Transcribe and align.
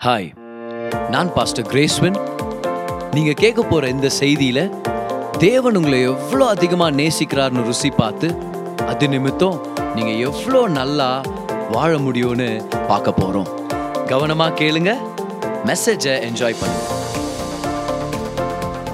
Hi 0.00 0.28
நான் 1.10 1.32
pastor 1.32 1.66
கிரேஸ்வன் 1.66 2.14
நீங்கள் 3.14 3.34
கேட்க 3.34 3.62
போகிற 3.62 3.88
இந்த 3.88 4.10
செய்தியில 4.20 4.70
தேவன் 5.38 5.76
உங்களை 5.76 6.00
எவ்வளோ 6.02 6.46
அதிகமாக 6.46 6.96
நேசிக்கிறார்னு 6.96 7.64
ருசி 7.64 7.90
பார்த்து 7.90 8.28
அது 8.86 9.08
நிமித்தம் 9.08 9.58
நீங்கள் 9.94 10.18
எவ்வளோ 10.18 10.68
நல்லா 10.68 11.22
வாழ 11.70 11.98
முடியும்னு 11.98 12.48
பார்க்க 12.88 13.12
போகிறோம் 13.12 13.50
கவனமா 14.08 14.48
கேளுங்க 14.54 14.94
மெசேஜை 15.66 16.14
என்ஜாய் 16.28 16.58
பண்ணுங்க. 16.60 16.86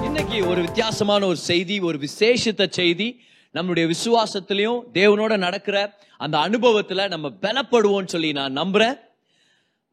இன்னைக்கு 0.05 0.47
ஒரு 0.47 0.61
வித்தியாசமான 0.61 1.25
ஒரு 1.25 1.37
செய்தி 1.37 1.79
ஒரு 1.79 1.97
விசேஷித்த 1.97 2.69
செய்தி. 2.69 3.21
நம்மளுடைய 3.55 3.87
விசுவாசத்திலையும் 3.87 4.83
தேவனோட 4.93 5.37
நடக்கிற 5.37 5.95
அந்த 6.17 6.37
அனுபவத்தில் 6.37 7.09
நம்ம 7.09 7.31
பலப்படுவோம்னு 7.41 8.05
சொல்லி 8.05 8.31
நான் 8.31 8.51
நம்புகிறேன் 8.51 8.97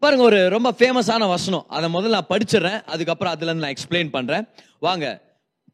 பாருங்க 0.04 0.24
ஒரு 0.24 0.48
ரொம்ப 0.48 0.70
ஃபேமஸான 0.78 1.28
வசனம். 1.28 1.64
அதை 1.68 1.94
முதல்ல 1.94 2.08
நான் 2.08 2.30
படிச்சிடுறேன். 2.30 2.84
அதுக்கப்புறம் 2.84 3.32
அதுல 3.32 3.50
இருந்து 3.50 3.66
நான் 3.66 3.74
எக்ஸ்பிளைன் 3.74 4.10
பண்றேன். 4.10 4.48
வாங்க. 4.80 5.20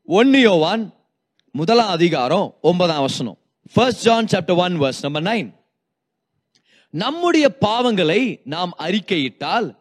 ஒன்னு 0.05 0.41
யோவான் 0.41 0.95
முதலாம் 1.52 1.88
அதிகாரம் 1.88 2.55
ஒன்பதாம் 2.60 3.00
வசனம். 3.00 3.36
First 3.72 4.02
John 4.02 4.24
chapter 4.24 4.56
one 4.56 4.80
verse 4.80 5.02
number 5.02 5.22
nine 5.22 5.48
நம்முடைய 6.91 7.56
பாவங்களை 7.66 8.41
நாம் 8.45 8.72
அறிக்கையிட்டால் 8.78 9.74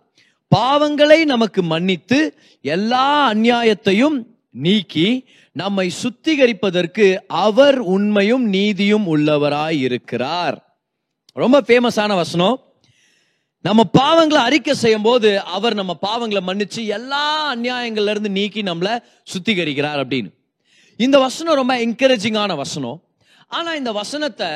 பாவங்களை 0.56 1.24
நமக்கு 1.26 1.64
மன்னித்து 1.64 2.38
எல்லா 2.62 3.34
அநியாயத்தையும் 3.34 4.26
நீக்கி 4.50 5.26
நம்மை 5.52 5.92
சுத்திகரிப்பதற்கு 6.04 7.16
அவர் 7.28 7.80
உண்மையும் 7.80 8.46
நீதியும் 8.50 9.18
உள்ளவராய் 9.18 9.80
இருக்கிறார் 9.80 10.82
ரொம்ப 11.34 11.62
ஃபேமஸான 11.62 12.16
வசனம். 12.16 12.64
நம்ம 13.68 13.82
பாவங்களை 13.98 14.42
அறிக்கை 14.48 14.74
செய்யும் 14.82 15.08
போது 15.08 15.30
அவர் 15.56 15.80
நம்ம 15.80 15.94
பாவங்களை 16.06 16.42
மன்னிச்சு 16.50 16.82
எல்லா 16.98 17.24
அநியாயங்கள்ல 17.54 18.14
இருந்து 18.14 18.32
நீக்கி 18.38 18.62
நம்மள 18.70 18.90
சுத்திகரிக்கிறார் 19.32 20.02
அப்படின்னு. 20.04 20.30
இந்த 21.06 21.18
வசனம் 21.26 21.60
ரொம்ப 21.62 21.74
என்கரேஜிங்கான 21.86 22.56
வசனம். 22.64 22.98
ஆனா 23.58 23.70
இந்த 23.82 23.92
வசனத்தை 24.02 24.50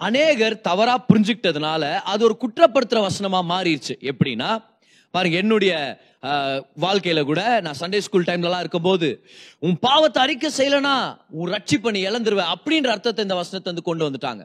அநேகர் 0.00 0.56
தவறா 0.68 0.94
புரிஞ்சுக்கிட்டதுனால 1.08 1.82
அது 2.12 2.22
ஒரு 2.28 2.36
குற்றப்படுத்துற 2.44 3.00
வசனமா 3.08 3.40
மாறிடுச்சு. 3.52 3.94
எப்படின்னா 4.12 4.50
பாருங்க 5.14 5.36
என்னுடைய 5.44 5.72
வாழ்க்கையில 6.84 7.20
கூட 7.30 7.40
நான் 7.64 7.80
சண்டே 7.80 7.98
ஸ்கூல் 8.06 8.28
டைம்லலாம் 8.28 8.62
இருக்கும்போது 8.64 9.08
உன் 9.66 9.76
பாவத்தை 9.86 10.20
அறிக்கை 10.22 10.50
செய்யலனா 10.58 10.96
உன் 11.38 11.52
ரட்சி 11.54 11.76
பண்ணி 11.84 12.00
இழந்துருவேன் 12.08 12.52
அப்படின்ற 12.54 12.90
அர்த்தத்தை 12.94 13.24
இந்த 13.26 13.36
வசனத்தை 13.40 13.68
வந்து 13.72 13.88
கொண்டு 13.88 14.06
வந்துட்டாங்க. 14.06 14.42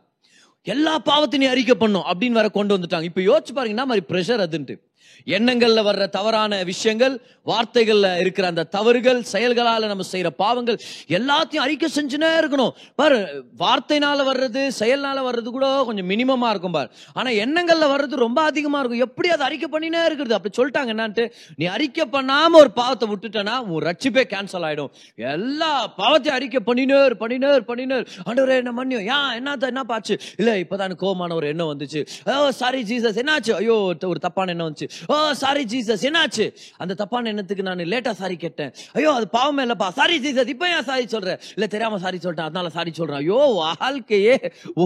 எல்லா 0.62 1.00
பாவத்தையும் 1.00 1.50
அறிக்கை 1.50 1.76
பண்ணும் 1.76 2.02
அப்படின்னு 2.02 2.32
வர 2.32 2.50
கொண்டு 2.50 2.78
வந்துட்டாங்க. 2.78 3.04
இப்ப 3.04 3.22
யோசிச்சு 3.22 3.54
பாருங்க 3.54 3.70
என்ன 3.70 3.86
மாதிரி 3.86 4.06
ப்ரெஷர் 4.10 4.46
அதுன்ட்டு. 4.48 4.89
எண்ணங்கள்ல 5.38 5.80
வர்ற 5.90 6.04
தவறான 6.10 6.62
விஷயங்கள் 6.64 7.16
வார்த்தைகள்ல 7.50 8.08
இருக்கிற 8.24 8.46
அந்த 8.48 8.64
தவறுகள் 8.76 9.20
செயல்களால 9.32 9.88
நம்ம 9.92 10.04
செய்யற 10.12 10.30
பாவங்கள் 10.44 10.78
எல்லாத்தையும் 11.18 11.64
அறிக்கை 11.66 11.90
செஞ்சுனே 11.96 12.30
இருக்கணும். 12.42 12.74
பாரு 12.96 13.18
வார்த்தைனால 13.64 14.26
வர்றது 14.30 14.62
செயல்னால 14.80 15.24
வர்றது 15.28 15.50
கூட 15.56 15.68
கொஞ்சம் 15.88 16.10
மினிமமா 16.10 16.50
இருக்கும் 16.50 16.76
பாரு. 16.78 16.90
ஆனா 17.14 17.30
எண்ணங்கள்ல 17.44 17.88
வர்றது 17.94 18.24
ரொம்ப 18.26 18.40
அதிகமா 18.42 18.80
இருக்கும். 18.80 19.04
எப்படி 19.08 19.30
அதை 19.36 19.46
அறிக்கை 19.48 19.70
பண்ணினே 19.76 20.02
இருக்கிறது? 20.10 20.38
அப்படி 20.38 20.54
சொல்லிட்டாங்க 20.60 20.94
என்னான்ட்டு 20.96 21.26
நீ 21.56 21.66
அறிக்கை 21.76 22.06
பண்ணாம 22.12 22.62
ஒரு 22.64 22.72
பாவத்தை 22.72 23.10
விட்டுட்டனா 23.14 23.56
உன் 23.72 23.86
ரட்சிப்பே 23.90 24.26
கேன்சல் 24.34 24.68
ஆயிடும். 24.70 24.92
எல்லா 25.36 25.72
பாவத்தையும் 25.98 26.38
அறிக்கை 26.40 26.62
பண்ணினேர் 26.70 27.16
பண்ணினேர் 27.24 27.68
பண்ணினேர் 27.72 28.06
ஆண்டவரே 28.28 28.58
என்ன 28.62 28.74
மன்னியும்? 28.80 29.06
ஏன் 29.16 29.30
என்னத்த 29.40 29.72
என்ன 29.74 29.84
பாச்சு 29.94 30.18
இல்ல 30.38 30.50
இப்பதான் 30.64 30.88
எனக்கு 30.90 31.06
கோவமான 31.06 31.34
ஒரு 31.40 31.48
எண்ணம் 31.48 31.72
வந்துச்சு. 31.74 32.02
ஓ 32.26 32.50
சாரி 32.62 32.82
ஜீசஸ் 32.92 33.20
என்னாச்சு? 33.24 33.54
ஐயோ 33.62 33.78
ஒரு 34.12 34.20
தப்பான 34.20 34.52
எண்ணம் 34.52 34.70
வந்துச்சு. 34.70 34.89
ஓ 35.14 35.16
சாரி 35.44 35.64
ஜீசஸ் 35.74 36.04
என்னாச்சு? 36.10 36.48
அந்த 36.78 36.94
தப்பான 37.02 37.32
எண்ணத்துக்கு 37.34 37.68
நான் 37.70 37.86
லேட்டா 37.94 38.12
சாரி 38.22 38.38
கேட்டேன். 38.46 38.72
ஐயோ 38.98 39.12
அது 39.20 39.28
பாவமே 39.38 39.64
இல்லப்பா. 39.64 39.88
சாரி 40.00 40.18
ஜீசஸ் 40.26 40.52
இப்போ 40.56 40.68
ஏன் 40.76 40.88
சாரி 40.90 41.08
சொல்றேன் 41.08 41.40
இல்ல 41.56 41.68
தெரியாம 41.76 42.00
சாரி 42.06 42.18
சொல்லிட்டேன். 42.18 42.50
அதனால 42.50 42.70
சாரி 42.70 42.94
சொல்றேன். 43.00 43.22
ஐயோ 43.24 43.40
வாழ்க்கையே 43.62 44.36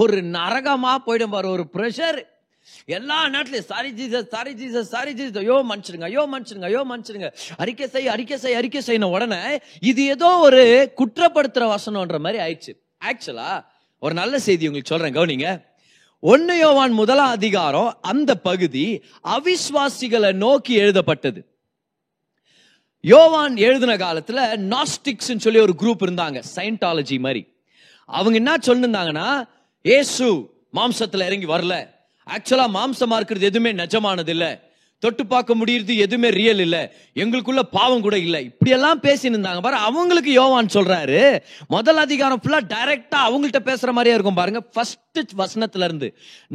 ஒரு 0.01 0.19
நரகமா 0.37 0.93
போயிடும் 1.07 1.35
பாரு. 1.37 1.49
ஒரு 1.57 1.65
ப்ரெஷர் 1.75 2.19
எல்லா 2.97 3.17
நேரத்துலயும் 3.33 3.69
sorry 3.71 3.89
Jesus 3.99 4.29
sorry 4.33 4.51
Jesus 4.59 4.91
sorry 4.93 5.11
Jesus 5.19 5.39
ஐயோ 5.41 5.57
மன்னிச்சிருங்க 5.69 6.07
ஐயோ 6.09 6.23
மன்னிச்சிருங்க 6.33 6.67
ஐயோ 6.69 6.83
மன்னிச்சிருங்க 6.91 7.29
அறிக்கை 7.63 7.87
செய் 7.95 8.07
அறிக்கை 8.13 8.37
செய் 8.43 8.57
அறிக்கை 8.59 8.81
செய்யணும் 8.87 9.13
உடனே 9.15 9.39
இது 9.91 10.03
ஏதோ 10.13 10.29
ஒரு 10.47 10.61
குற்றப்படுத்துற 10.99 11.65
வசனம்ன்ற 11.75 12.19
மாதிரி 12.25 12.41
ஆயிடுச்சு. 12.45 12.73
ஆக்சுவலா 13.09 13.49
ஒரு 14.05 14.13
நல்ல 14.21 14.39
செய்தி 14.45 14.67
உங்களுக்கு 14.67 14.93
சொல்றேன். 14.93 15.15
கவனிங்க. 15.17 15.49
ஒன்னு 16.25 16.57
யோவான் 16.57 16.91
முதலாம் 16.91 17.29
அதிகாரம் 17.29 17.97
அந்த 18.01 18.35
பகுதி 18.35 19.03
அவிஸ்வாசிகளை 19.23 20.33
நோக்கி 20.33 20.73
எழுதப்பட்டது. 20.73 21.45
யோவான் 23.01 23.57
எழுதின 23.57 23.97
காலத்துல 23.97 24.57
நாஸ்டிக்ஸ் 24.57 25.37
சொல்லி 25.37 25.59
ஒரு 25.59 25.75
குரூப் 25.77 26.03
இருந்தாங்க 26.03 26.43
சயின்டாலஜி 26.55 27.19
மாதிரி. 27.19 27.53
அவங்க 28.05 28.35
என்ன 28.35 28.55
சொல்லிருந்தாங்கன்னா 28.55 29.47
ஏசு 29.81 30.49
மாம்சத்துல 30.73 31.25
இறங்கி 31.25 31.45
வரல. 31.45 31.89
ஆக்சுவலா 32.25 32.67
மாம்சமா 32.73 33.15
இருக்கிறது 33.15 33.45
எதுவுமே 33.45 33.73
நிஜமானது 33.73 34.27
இல்லை. 34.27 34.72
தொட்டு 35.03 35.25
பார்க்க 35.33 35.59
முடியுறது 35.61 35.95
எதுவுமே 36.05 36.29
ரியல் 36.41 36.63
இல்லை. 36.67 36.83
எங்களுக்குள்ள 37.23 37.61
பாவம் 37.77 38.05
கூட 38.07 38.17
இல்லை. 38.27 38.43
இப்படியெல்லாம் 38.51 38.99
பேசினிருந்தாங்க. 38.99 39.11
பேசின்னு 39.13 39.35
இருந்தாங்க 39.35 39.61
பாரு 39.65 39.77
அவங்களுக்கு 39.87 40.31
யோவான் 40.31 40.73
சொல்றாரு. 40.73 41.19
முதல் 41.67 41.99
அதிகாரம் 42.03 42.41
ஃபுல்லாக 42.43 42.69
டைரக்டா 42.73 43.19
அவங்கள்ட்ட 43.27 43.59
பேசுற 43.69 43.91
மாதிரியே 43.97 44.15
இருக்கும். 44.15 44.39
பாருங்க 44.39 44.61
ஃபர்ஸ்ட் 44.75 45.33
வசனத்துல 45.41 45.87
இருந்து 45.89 46.07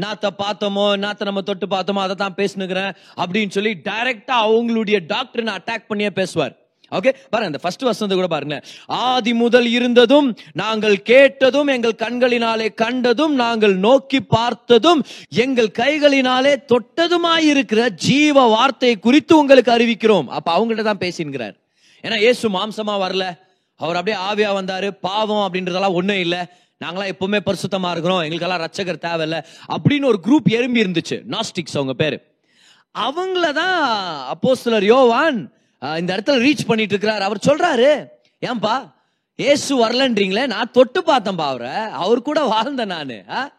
நாத்த 0.04 0.28
பார்த்தோமோ 0.42 0.86
நாத்த 1.04 1.28
நம்ம 1.28 1.42
தொட்டு 1.50 1.66
பார்த்தோமோ 1.74 2.04
அதை 2.06 2.16
தான் 2.22 2.38
பேசினுக்கிறேன் 2.40 2.92
அப்படின்னு 3.24 3.54
சொல்லி 3.58 3.72
டைரக்டா 3.88 4.36
அவங்களுடைய 4.46 4.98
டாக்டர் 5.14 5.52
அட்டாக் 5.58 5.88
பண்ணியே 5.88 6.10
பேசுவார். 6.20 6.54
ஓகே 6.90 7.12
பாருங்க 7.30 7.46
அந்த 7.46 7.58
ஃபர்ஸ்ட் 7.58 7.82
வசனத்தை 7.82 8.16
கூட 8.16 8.26
பாருங்க. 8.26 8.62
ஆதி 8.86 9.34
முதல் 9.34 9.66
இருந்ததும் 9.66 10.36
நாங்கள் 10.52 11.02
கேட்டதும் 11.02 11.66
எங்கள் 11.66 11.94
கண்களினாலே 11.98 12.74
கண்டதும் 12.74 13.34
நாங்கள் 13.34 13.76
நோக்கி 13.76 14.20
பார்த்ததும் 14.20 15.04
எங்கள் 15.28 15.70
கைகளினாலே 15.78 16.56
தொட்டதுமாயிருக்கிற 16.66 17.88
ஜீவ 17.88 18.46
வார்த்தை 18.46 18.98
குறித்து 18.98 19.38
உங்களுக்கு 19.38 19.72
அறிவிக்கிறோம். 19.72 20.26
அப்ப 20.26 20.58
அவங்கள்ட்ட 20.58 20.82
தான் 20.82 20.98
பேசின்கிறார். 20.98 21.54
ஏன்னா 22.02 22.18
ஏசு 22.18 22.48
மாம்சமா 22.48 22.96
வரல. 22.98 23.38
அவர் 23.76 23.96
அப்படியே 23.96 24.22
ஆவியா 24.22 24.54
வந்தாரு. 24.54 24.90
பாவம் 24.90 25.52
அப்படின்றதெல்லாம் 25.52 25.92
ஒண்ணும் 25.92 26.18
இல்லை. 26.18 26.38
நாங்களாம் 26.84 27.12
எப்பவுமே 27.12 27.40
பரிசுத்தமா 27.46 27.90
இருக்கிறோம். 27.90 28.20
எங்களுக்கெல்லாம் 28.20 28.60
ரச்சகர் 28.60 29.04
தேவையில்ல. 29.04 29.44
அப்படின்னு 29.68 30.04
ஒரு 30.04 30.20
குரூப் 30.26 30.50
எறும்பி 30.50 30.82
இருந்துச்சு 30.82 31.22
நாஸ்டிக்ஸ் 31.30 31.74
அவங்க 31.74 31.92
பேரு. 31.92 32.20
அவங்கள 32.98 33.52
தான் 33.52 34.38
சிலர் 34.52 34.84
யோவான் 34.84 35.52
இந்த 35.80 36.16
இடத்துல 36.16 36.30
ரீச் 36.30 36.66
பண்ணிட்டு 36.66 36.94
இருக்கிறார் 36.94 37.22
அவர் 37.22 37.38
சொல்றாரு 37.46 38.06
ஏன்பா 38.46 38.90
ஏசு 39.36 39.86
வரலன்றீங்களே? 39.86 40.46
நான் 40.46 40.70
தொட்டு 40.70 41.00
பார்த்தேன்பா 41.00 41.46
அவரை. 41.46 41.70
அவர் 41.70 42.22
கூட 42.22 42.48
வாழ்ந்தேன் 42.48 42.86
நான். 42.86 43.28
ஆ? 43.28 43.52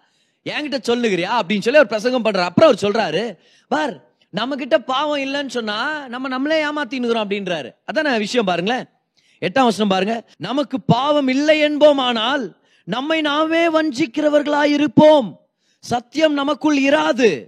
என்கிட்ட 0.46 0.78
சொல்லுகிறியா? 0.88 1.30
அப்படின்னு 1.40 1.62
சொல்லி 1.62 1.80
அவர் 1.80 1.88
பிரசங்கம் 1.88 2.25
பண்றாரு. 2.25 2.44
அப்புறம் 2.44 2.75
அவர் 2.81 2.91
சொல்றாரு 2.91 3.38
பார் 3.68 4.07
நம்ம 4.30 4.56
கிட்ட 4.56 4.80
பாவம் 4.80 5.19
இல்லைன்னு 5.19 5.47
சொன்னா 5.47 6.07
நம்ம 6.07 6.28
நம்மளே 6.28 6.63
ஏமாத்தினுக்கிறோம் 6.63 7.24
அப்படின்றாரு. 7.25 7.75
அதான் 7.94 8.18
விஷயம் 8.18 8.46
பாருங்களேன். 8.46 8.86
எட்டாம் 9.41 9.63
வசனம் 9.63 9.88
பாருங்க 9.88 10.24
நமக்கு 10.38 10.81
பாவம் 10.81 11.28
இல்லை 11.28 11.63
என்போம் 11.63 11.96
ஆனால் 11.96 12.57
நம்மை 12.84 13.22
நாமே 13.22 13.69
வஞ்சிக்கிறவர்களாயிருப்போம். 13.69 15.36
சத்தியம் 15.80 16.34
நமக்குள் 16.34 16.81
இராது. 16.81 17.47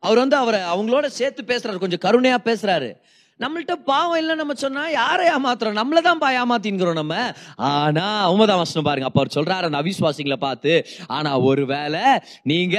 அவர் 0.00 0.16
வந்து 0.16 0.36
அவரை 0.36 0.60
அவங்களோட 0.60 1.06
சேர்த்து 1.06 1.42
பேசுறாரு 1.46 1.78
கொஞ்சம் 1.78 1.98
கருணையா 2.02 2.36
பேசுறாரு. 2.44 2.94
நம்மள்ட்ட 3.40 3.74
பாவம் 3.84 4.18
இல்லை 4.18 4.34
நம்ம 4.34 4.52
சொன்னா 4.54 4.88
யாரை 4.88 5.28
ஏமாத்துறோம்? 5.28 5.78
நம்மள 5.80 6.00
தான் 6.00 6.18
பா 6.18 6.30
ஏமாத்தின்கிறோம் 6.30 6.92
நம்ம. 6.92 7.14
ஆனா 7.56 8.30
ஒன்பதாம் 8.32 8.58
வசனம் 8.58 8.84
பாருங்க. 8.84 9.06
அப்ப 9.06 9.20
அவர் 9.20 9.36
சொல்றாரு 9.38 9.68
அந்த 9.70 9.82
அவிஸ்வாசிங்களை 9.82 10.36
பார்த்து 10.36 10.74
ஆனா 11.06 11.38
ஒருவேளை 11.40 12.04
நீங்க 12.42 12.78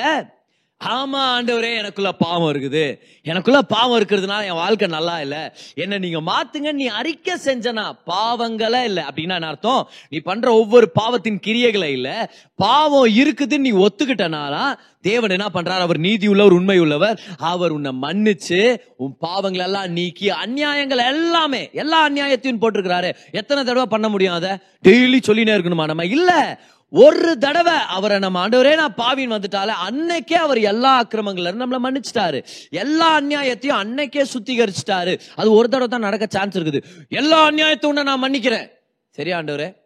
ஆமா 0.82 1.38
ஆண்டவரே 1.38 1.76
எனக்குள்ள 1.76 2.12
பாவம் 2.12 2.54
இருக்குது. 2.54 3.00
எனக்குள்ள 3.22 3.62
பாவம் 3.62 4.02
இருக்கிறதுனால 4.02 4.46
என் 4.46 4.54
வாழ்க்கை 4.54 4.88
நல்லா 4.88 5.22
இல்ல. 5.22 5.54
என்ன 5.76 5.98
நீங்க 5.98 6.22
மாத்துங்க 6.22 6.72
நீ 6.72 6.86
அறிக்கை 6.86 7.34
செஞ்சனா 7.46 7.92
பாவங்களே 8.08 8.84
இல்ல. 8.84 9.06
அப்படின்னா 9.10 9.34
என்ன 9.34 9.48
அர்த்தம்? 9.48 9.90
நீ 10.10 10.20
பண்ற 10.20 10.54
ஒவ்வொரு 10.54 10.90
பாவத்தின் 10.90 11.40
கிரியைகளை 11.48 11.84
இல்ல. 11.84 12.32
பாவம் 12.56 13.08
இருக்குதுன்னு 13.08 13.58
நீ 13.58 13.72
ஒத்துக்கிட்டனாலா 13.72 14.76
தேவன் 15.02 15.30
என்ன 15.30 15.50
பண்றார்? 15.54 15.80
அவர் 15.80 15.98
நீதி 15.98 16.28
உள்ளவர் 16.28 16.52
உண்மை 16.52 16.80
உள்ளவர் 16.80 17.22
அவர் 17.38 17.72
உன்னை 17.72 17.92
மன்னிச்சு 18.02 18.82
உன் 18.96 19.16
பாவங்கள் 19.20 19.64
எல்லாம் 19.64 19.92
நீக்கி 19.92 20.30
அநியாயங்கள் 20.30 21.08
எல்லாமே 21.08 21.70
எல்லா 21.74 22.10
அநியாயத்தையும் 22.10 22.62
போட்டிருக்கிறாரு. 22.62 23.14
எத்தனை 23.32 23.64
தடவை 23.64 23.86
பண்ண 23.86 24.10
முடியும் 24.10 24.34
அதை? 24.34 24.50
டெய்லி 24.84 25.20
சொல்லினே 25.28 25.56
இருக்கணுமா 25.56 25.88
நம்ம? 25.88 26.06
இல்ல. 26.06 26.60
ஒரு 26.94 27.38
தடவை 27.38 27.74
அவரை 27.74 28.20
நம்ம 28.20 28.48
ஆண்டவரே 28.48 28.76
நான் 28.76 28.96
பாவின் 28.98 29.32
வந்துட்டால 29.32 29.74
அன்னைக்கே 29.88 30.34
அவர் 30.34 30.58
எல்லா 30.58 31.04
அக்கிரமங்கள்ல 31.04 31.52
இருந்து 31.52 31.80
மன்னிச்சிட்டாரு. 31.88 32.44
எல்லா 32.70 33.20
அநியாயத்தையும் 33.20 33.82
அன்னைக்கே 33.84 34.26
சுத்திகரிச்சிட்டாரு. 34.34 35.20
அது 35.36 35.52
ஒரு 35.52 35.68
தடவை 35.70 35.88
தான் 35.88 36.02
நடக்க 36.02 36.28
சான்ஸ் 36.30 36.58
இருக்குது. 36.58 36.84
எல்லா 37.10 37.50
அநியாயத்தை 37.50 37.86
உன்னை 37.86 38.04
நான் 38.04 38.24
மன்னிக்கிறேன். 38.24 38.68
சரியா 39.10 39.40
ஆண்டவரே 39.42 39.80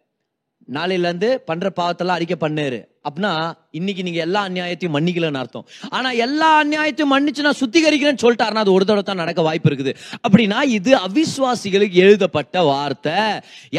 நாளையிலேருந்து 0.74 1.28
பண்ணுற 1.48 1.54
பண்ற 1.66 1.66
பாவத்தெல்லாம் 1.78 2.18
அறிக்கை 2.18 2.36
பண்ணாரு. 2.42 2.78
அப்படின்னா 3.06 3.32
இன்னைக்கு 3.78 4.02
நீங்க 4.06 4.20
எல்லா 4.24 4.40
அநியாயத்தையும் 4.48 4.94
மன்னிக்கலன்னு 4.96 5.40
அர்த்தம். 5.42 5.66
ஆனா 5.96 6.08
எல்லா 6.24 6.48
அநியாயத்தையும் 6.62 7.12
மன்னிச்சு 7.14 7.44
நான் 7.46 7.58
சுத்திகரிக்கிறேன்னு 7.60 8.22
சொல்லிட்டாருன்னா 8.24 8.62
அது 8.64 8.72
ஒரு 8.76 8.84
தடவை 8.84 9.02
தான் 9.02 9.20
நடக்க 9.22 9.40
வாய்ப்பு 9.48 9.68
இருக்குது. 9.70 9.92
அப்படின்னா 10.26 10.60
இது 10.78 10.92
அவிஸ்வாசிகளுக்கு 11.06 11.98
எழுதப்பட்ட 12.04 12.62
வார்த்தை. 12.70 13.18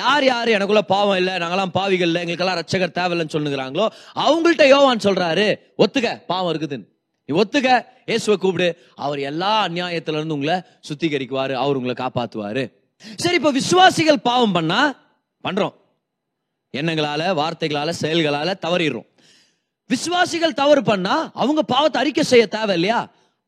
யார் 0.02 0.26
யார் 0.32 0.54
எனக்குள்ள 0.58 0.84
பாவம் 0.94 1.20
இல்லை 1.22 1.34
நாங்களாம் 1.44 1.74
பாவிகள் 1.80 2.10
இல்லை 2.10 2.22
எங்களுக்கெல்லாம் 2.24 2.60
ரட்சகர் 2.62 2.98
தேவையில்லைன்னு 3.00 3.36
சொல்லுங்கிறாங்களோ 3.36 3.88
அவங்கள்ட்ட 4.26 4.68
யோவான் 4.76 5.06
சொல்றாரு 5.08 5.48
ஒத்துக்க 5.86 6.14
பாவம் 6.34 6.52
இருக்குதுன்னு. 6.54 6.88
நீ 7.30 7.36
ஒத்துக்க 7.42 7.70
இயேசுவை 8.10 8.38
கூப்பிடு. 8.44 8.70
அவர் 9.06 9.20
எல்லா 9.32 9.52
அநியாயத்துல 9.68 10.20
இருந்து 10.20 10.38
உங்களை 10.38 10.56
சுத்திகரிக்குவாரு 10.90 11.56
அவர் 11.64 11.80
உங்களை 11.80 11.96
காப்பாத்துவாரு. 12.04 12.64
சரி 13.24 13.38
இப்ப 13.42 13.52
விசுவாசிகள் 13.60 14.26
பாவம் 14.30 14.56
பண்ணா 14.60 14.80
பண்றோம். 15.48 15.76
எண்ணங்களால 16.74 17.22
வார்த்தைகளால 17.34 17.90
செயல்களால 18.02 18.50
தவறிடுறோம். 18.66 19.08
விசுவாசிகள் 19.90 20.54
தவறு 20.54 20.84
பண்ணா 20.84 21.32
அவங்க 21.34 21.62
பாவத்தை 21.64 22.02
அறிக்கை 22.02 22.24
செய்ய 22.24 22.48
தேவை 22.48 22.76
இல்லையா 22.76 23.00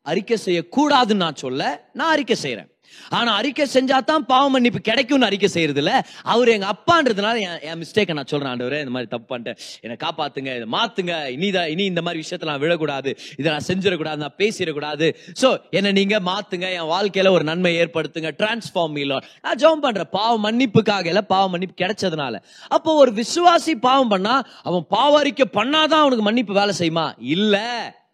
அறிக்கை 0.06 0.36
செய்யக்கூடாதுன்னு 0.44 1.24
நான் 1.24 1.36
சொல்ல 1.36 1.90
நான் 1.92 2.10
அறிக்கை 2.10 2.36
செய்யறேன் 2.42 2.69
ஆனா 3.08 3.34
அறிக்கை 3.34 3.66
செஞ்சா 3.74 4.04
தான் 4.04 4.26
பாவ 4.26 4.48
மன்னிப்பு 4.50 4.80
கிடைக்கும்னு 4.80 5.26
அறிக்கை 5.26 5.48
செய்யறது 5.48 5.78
இல்ல 5.82 6.06
அவர் 6.22 6.48
எங்க 6.48 6.72
அப்பான்றதுனால 6.72 7.40
என்- 7.40 7.62
என் 7.62 7.82
மிஸ்டேக்கை 7.82 8.12
நான் 8.14 8.26
சொல்றேன் 8.26 8.52
ஆண்டவரே 8.52 8.78
இந்த 8.78 8.90
மாதிரி 8.90 9.10
தப்பு 9.10 9.38
பண்ணிட்டேன். 9.38 9.56
என்னை 9.80 9.96
காப்பாத்துங்க 10.04 10.38
இதை 10.38 10.66
மாத்துங்க 10.72 11.28
இனிதான் 11.36 11.66
இனி 11.66 11.84
இந்த 11.84 12.02
மாதிரி 12.02 12.24
விஷயத்துல 12.28 12.44
நான் 12.44 12.60
விழக்கூடாது. 12.60 13.16
இதை 13.36 13.52
நான் 13.52 13.64
செஞ்சிடக்கூடாது 13.66 14.16
நான் 14.16 14.34
பேசிடக்கூடாது. 14.38 15.14
சோ 15.40 15.60
என்ன 15.70 15.92
நீங்க 15.92 16.20
மாத்துங்க 16.20 16.72
என் 16.72 16.82
வாழ்க்கையில 16.82 17.30
ஒரு 17.30 17.44
நன்மை 17.44 17.80
ஏற்படுத்துங்க. 17.80 18.30
டிரான்ஸ்ஃபார்ம் 18.38 18.94
மீலோ 18.94 19.22
நான் 19.42 19.56
ஜோம் 19.56 19.80
பண்றேன். 19.80 20.08
பாவ 20.10 20.50
மன்னிப்புக்காக 20.50 21.06
இல்ல 21.06 21.22
பாவ 21.22 21.48
மன்னிப்பு 21.48 21.84
கிடைச்சதுனால. 21.84 22.42
அப்போ 22.68 22.94
ஒரு 22.94 23.12
விசுவாசி 23.12 23.74
பாவம் 23.80 24.08
பண்ணா 24.08 24.42
அவன் 24.62 24.84
பாவ 24.88 25.18
அறிக்கை 25.18 25.46
பண்ணாதான் 25.52 25.98
அவனுக்கு 26.00 26.22
மன்னிப்பு 26.22 26.54
வேலை 26.54 26.74
செய்யுமா? 26.78 27.12
இல்ல. 27.18 27.56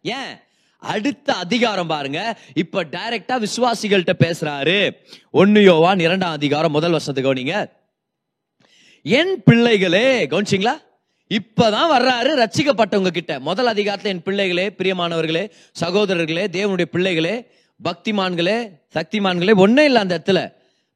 ஏன்? 0.02 0.44
அடுத்த 0.86 1.32
அதிகாரம் 1.32 1.86
பாருங்க. 1.86 2.38
இப்ப 2.54 2.84
டைரக்டா 2.84 3.46
விசுவாசிகள்கிட்ட 3.46 4.12
பேசுறாரு. 4.18 4.90
ஒன்னு 5.30 5.62
யோவான் 5.62 5.98
இரண்டாம் 5.98 6.32
அதிகாரம் 6.32 6.72
முதல் 6.72 6.90
வருஷத்துக்கு 6.90 7.34
கவனிங்க. 7.34 7.70
என் 9.02 9.42
பிள்ளைகளே 9.42 10.26
கவனிச்சிங்களா? 10.26 10.74
இப்பதான் 11.28 11.88
வர்றாரு 11.94 12.44
ரச்சிக்கப்பட்டவங்க 12.44 13.08
கிட்ட. 13.08 13.40
முதல் 13.40 13.74
அதிகாரத்துல 13.74 14.04
என் 14.04 14.22
பிள்ளைகளே 14.22 14.66
பிரியமானவர்களே 14.68 15.50
சகோதரர்களே 15.80 16.44
தேவனுடைய 16.52 16.84
பிள்ளைகளே 16.84 17.46
பக்திமான்களே 17.84 18.70
சக்திமான்களே 18.94 19.52
ஒண்ணே 19.56 19.84
இல்லை 19.84 19.96
அந்த 19.96 20.22
இடத்துல. 20.24 20.52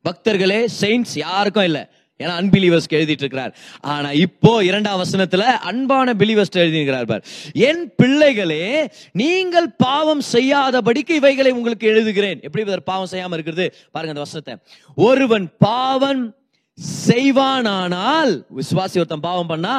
பக்தர்களே 0.08 0.66
செயின்ஸ் 0.80 1.14
யாருக்கும் 1.14 1.64
இல்லை. 1.64 1.86
ஏன்னா 2.22 2.34
அன்பிலீவர்ஸ்க்கு 2.40 2.96
எழுதிட்டு 2.98 3.24
இருக்கிறார் 3.26 3.52
ஆனா 3.80 4.10
இப்போ 4.24 4.52
இரண்டாம் 4.64 5.00
வசனத்துல 5.02 5.44
அன்பான 5.70 6.14
பிலீவர்ஸ் 6.14 6.58
எழுதியிருக்கிறார் 6.62 7.08
பார். 7.12 7.24
என் 7.68 7.84
பிள்ளைகளே 7.96 8.64
நீங்கள் 9.12 9.68
பாவம் 9.76 10.22
செய்யாதபடிக்கு 10.32 11.14
இவைகளை 11.20 11.50
உங்களுக்கு 11.50 11.86
எழுதுகிறேன். 11.92 12.40
எப்படி 12.46 12.64
இவர் 12.66 12.82
பாவம் 12.82 13.12
செய்யாம 13.12 13.32
இருக்கிறது? 13.32 13.66
பாருங்க 13.92 14.14
அந்த 14.14 14.24
வசனத்தை. 14.26 14.54
ஒருவன் 14.94 15.46
பாவம் 15.58 16.22
செய்வானானால் 17.06 18.32
விசுவாசி 18.58 19.00
ஒருத்தன் 19.00 19.26
பாவம் 19.28 19.50
பண்ணா 19.52 19.74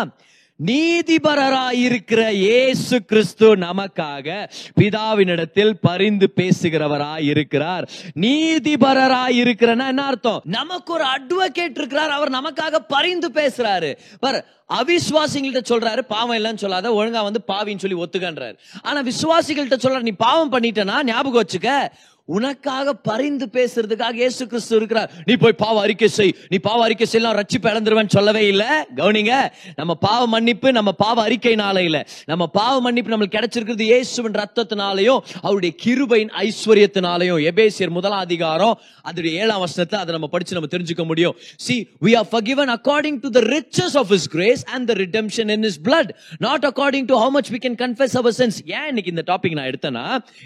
நீதிபரராயிருக்கிற 0.67 2.29
இயேசு 2.29 3.03
கிறிஸ்து 3.03 3.55
நமக்காக 3.55 4.49
பிதாவினிடத்தில் 4.79 5.71
பரிந்து 5.81 6.33
பேசுகிறவராய் 6.35 7.23
இருக்கிறார் 7.23 7.89
நீதிபரராய் 8.15 9.37
இருக்கிறனா 9.43 9.87
என்ன 9.87 10.03
அர்த்தம்? 10.03 10.41
நமக்கு 10.45 10.93
ஒரு 10.93 11.03
அட்வொகேட் 11.03 11.77
இருக்கிறார் 11.77 12.09
அவர் 12.09 12.31
நமக்காக 12.31 12.79
பரிந்து 12.87 13.31
பேசுறாரு. 13.33 13.91
பார் 14.19 14.45
அவிசுவாசிகள்கிட்ட 14.69 15.61
சொல்றாரு 15.69 16.01
பாவம் 16.07 16.37
இல்லைன்னு 16.37 16.55
சொல்லாத 16.55 16.89
ஒழுங்கா 16.89 17.21
வந்து 17.23 17.41
பாவின்னு 17.47 17.77
சொல்லி 17.77 18.03
ஒத்துக்கன்றாரு. 18.03 18.55
ஆனா 18.81 19.01
விசுவாசிகள்கிட்ட 19.01 19.77
சொல்றாரு 19.83 20.01
நீ 20.01 20.11
பாவம் 20.11 20.51
பண்ணிட்டனா 20.51 21.03
ஞாபகம் 21.03 21.43
வச்சுக்க 21.43 21.91
உனக்காக 22.35 22.93
பரிந்து 23.09 23.45
பேசுறதுக்காக 23.57 24.15
இயேசு 24.21 24.47
கிறிஸ்து 24.51 24.75
இருக்கிறார். 24.79 25.09
நீ 25.25 25.33
போய் 25.43 25.55
பாவ 25.63 25.75
அறிக்கை 25.85 26.09
செய். 26.17 26.33
நீ 26.51 26.57
பாவ 26.67 26.79
அறிக்கை 26.83 27.07
செய்யலாம் 27.13 27.37
ரட்சிப்பு 27.39 27.69
இழந்துருவேன்னு 27.71 28.15
சொல்லவே 28.17 28.43
இல்ல. 28.47 28.63
கவனிங்க 28.99 29.33
நம்ம 29.79 29.93
பாவ 30.05 30.21
மன்னிப்பு 30.33 30.71
நம்ம 30.77 30.91
பாவ 31.03 31.17
அறிக்கைனால 31.27 31.77
இல்ல. 31.87 31.99
நம்ம 32.31 32.43
பாவ 32.59 32.75
மன்னிப்பு 32.81 33.11
நம்மளுக்கு 33.13 33.37
கிடைச்சிருக்கிறது 33.37 33.85
இயேசுவின் 33.91 34.37
ரத்தத்தினாலையும் 34.41 35.21
அவருடைய 35.41 35.71
கிருபையின் 35.83 36.31
ஐஸ்வர்யத்தினாலையும் 36.45 37.41
எபேசியர் 37.51 37.95
முதலாம் 37.97 38.23
அதிகாரம் 38.27 38.75
அதோடைய 39.09 39.33
ஏழாம் 39.43 39.61
வருஷத்துல 39.65 40.01
அதை 40.03 40.11
நம்ம 40.17 40.29
படிச்சு 40.35 40.57
நம்ம 40.57 40.71
தெரிஞ்சுக்க 40.75 41.05
முடியும். 41.11 41.35
See 41.65 41.75
we 42.05 42.13
are 42.19 42.29
forgiven 42.35 42.69
according 42.77 43.19
to 43.25 43.31
the 43.37 43.41
riches 43.55 43.97
of 44.01 44.13
his 44.17 44.27
grace 44.35 44.63
and 44.75 44.87
the 44.91 44.95
redemption 45.03 45.47
in 45.57 45.67
his 45.69 45.79
blood 45.87 46.11
not 46.47 46.65
according 46.71 47.07
to 47.11 47.17
how 47.23 47.33
much 47.37 47.51
we 47.55 47.61
can 47.65 47.77
confess 47.83 48.15
our 48.21 48.35
sins 48.41 48.59
ஏன் 48.79 48.87
இன்னைக்கு 48.91 49.13
இந்த 49.15 49.25
டாபிக் 49.31 49.57
நான் 49.59 49.69
எடுத்தேன்னா 49.73 50.05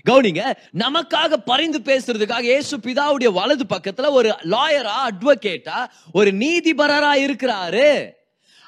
கவனிங்க 0.09 0.43
நமக்காக 0.85 1.41
பரிந்து 1.51 1.74
பேசுறதுக்காக 1.79 2.41
இயேசு 2.41 2.77
பிதாவுடைய 2.77 3.31
வலது 3.33 3.65
பக்கத்துல 3.75 4.09
ஒரு 4.09 4.29
லாயரா 4.29 4.95
அட்வொகேட்டா 5.07 5.85
ஒரு 6.13 6.31
நீதிபரரா 6.31 7.11
இருக்கிறாரு. 7.25 8.09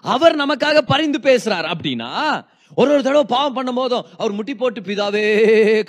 அவர் 0.01 0.35
நமக்காக 0.35 0.81
பரிந்து 0.81 1.19
பேசுறார். 1.19 1.71
அப்படின்னா 1.73 2.45
ஒரு 2.75 2.91
ஒரு 2.91 3.03
தடவை 3.03 3.23
பாவம் 3.23 3.53
பண்ணும் 3.53 3.75
போதும் 3.75 4.05
அவர் 4.17 4.31
முட்டி 4.31 4.55
போட்டு 4.55 4.81
பிதாவே 4.81 5.23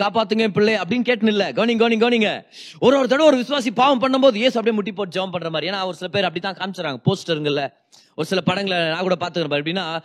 காப்பாத்துங்க 0.03 0.49
பிள்ளை 0.49 0.75
அப்படின்னு 0.75 1.01
கேட்டு 1.01 1.27
இல்ல 1.27 1.53
கவனிங்க 1.53 1.81
கவனிங்க 1.83 2.05
கவனிங்க. 2.05 2.45
ஒரு 2.81 2.99
ஒரு 2.99 3.09
தடவை 3.09 3.27
ஒரு 3.27 3.45
விசுவாசி 3.45 3.71
பாவம் 3.75 4.03
பண்ணும்போது 4.03 4.35
ஏசு 4.35 4.47
அப்படியே 4.47 4.73
முட்டி 4.73 4.93
போட்டு 4.93 5.27
ஜெபம் 5.27 5.31
பண்ற 5.31 5.51
மாதிரி. 5.51 5.73
ஏன்னா 5.73 5.85
ஒரு 5.85 5.97
சில 5.97 6.11
பேர் 6.11 6.25
அப்படித்தான் 6.25 6.57
காமிச்சுறாங்க. 6.57 6.99
போஸ்டருங்கல்ல 7.05 7.73
ஒரு 8.15 8.27
சில 8.27 8.41
படங்களை 8.41 8.89
நான் 8.89 9.01
கூட 9.01 9.15
பாத்துக்கிறேன் 9.21 9.61
எப்படின்னா 9.63 10.03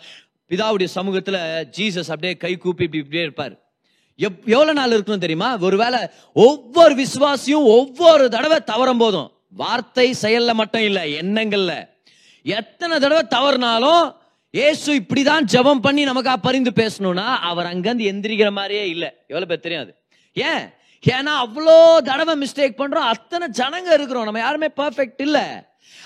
பிதாவுடைய 0.49 0.87
சமூகத்துல 0.95 1.37
ஜீசஸ் 1.77 2.11
அப்படியே 2.13 2.37
கை 2.37 2.57
கூப்பி 2.57 2.83
இப்படி 2.83 3.03
இப்படியே 3.03 3.23
இருப்பார். 3.23 3.62
எப்- 4.17 4.45
எவ்வளோ 4.45 4.73
நாள் 4.73 4.89
இருக்கணும் 4.89 5.17
தெரியுமா? 5.17 5.57
ஒருவேளை 5.59 5.99
ஒவ்வொரு 6.33 6.95
விசுவாசியும் 6.95 7.63
ஒவ்வொரு 7.63 8.29
தடவை 8.29 8.63
தவறும் 8.63 8.97
போதும். 8.97 9.31
வார்த்தை 9.49 10.13
செயலில் 10.13 10.53
மட்டும் 10.53 10.81
இல்லை 10.81 11.13
எண்ணங்கள்ல. 11.13 11.87
எத்தனை 12.43 12.99
தடவை 12.99 13.39
தவறுனாலும் 13.39 14.15
ஏசு 14.51 14.93
இப்படிதான் 14.93 15.45
ஜெபம் 15.51 15.79
பண்ணி 15.79 16.05
நமக்கா 16.05 16.33
பரிந்து 16.41 16.71
பேசணும்னா 16.75 17.25
அவர் 17.25 17.65
அங்கேருந்து 17.65 17.99
எந்திரிக்கிற 17.99 18.51
மாதிரியே 18.51 18.89
இல்லை. 18.89 19.11
எவ்வளோ 19.27 19.45
பேர் 19.45 19.59
தெரியும் 19.59 19.83
அது? 19.83 19.95
ஏன்? 20.33 20.69
ஏன்னா 21.05 21.29
அவ்வளோ 21.29 21.97
தடவை 21.97 22.41
மிஸ்டேக் 22.41 22.79
பண்ணுறோம் 22.79 23.07
அத்தனை 23.07 23.47
ஜனங்க 23.57 23.93
இருக்கிறோம். 23.93 24.23
நம்ம 24.23 24.39
யாருமே 24.39 24.67
பர்ஃபெக்ட் 24.77 25.21
இல்லை. 25.21 25.41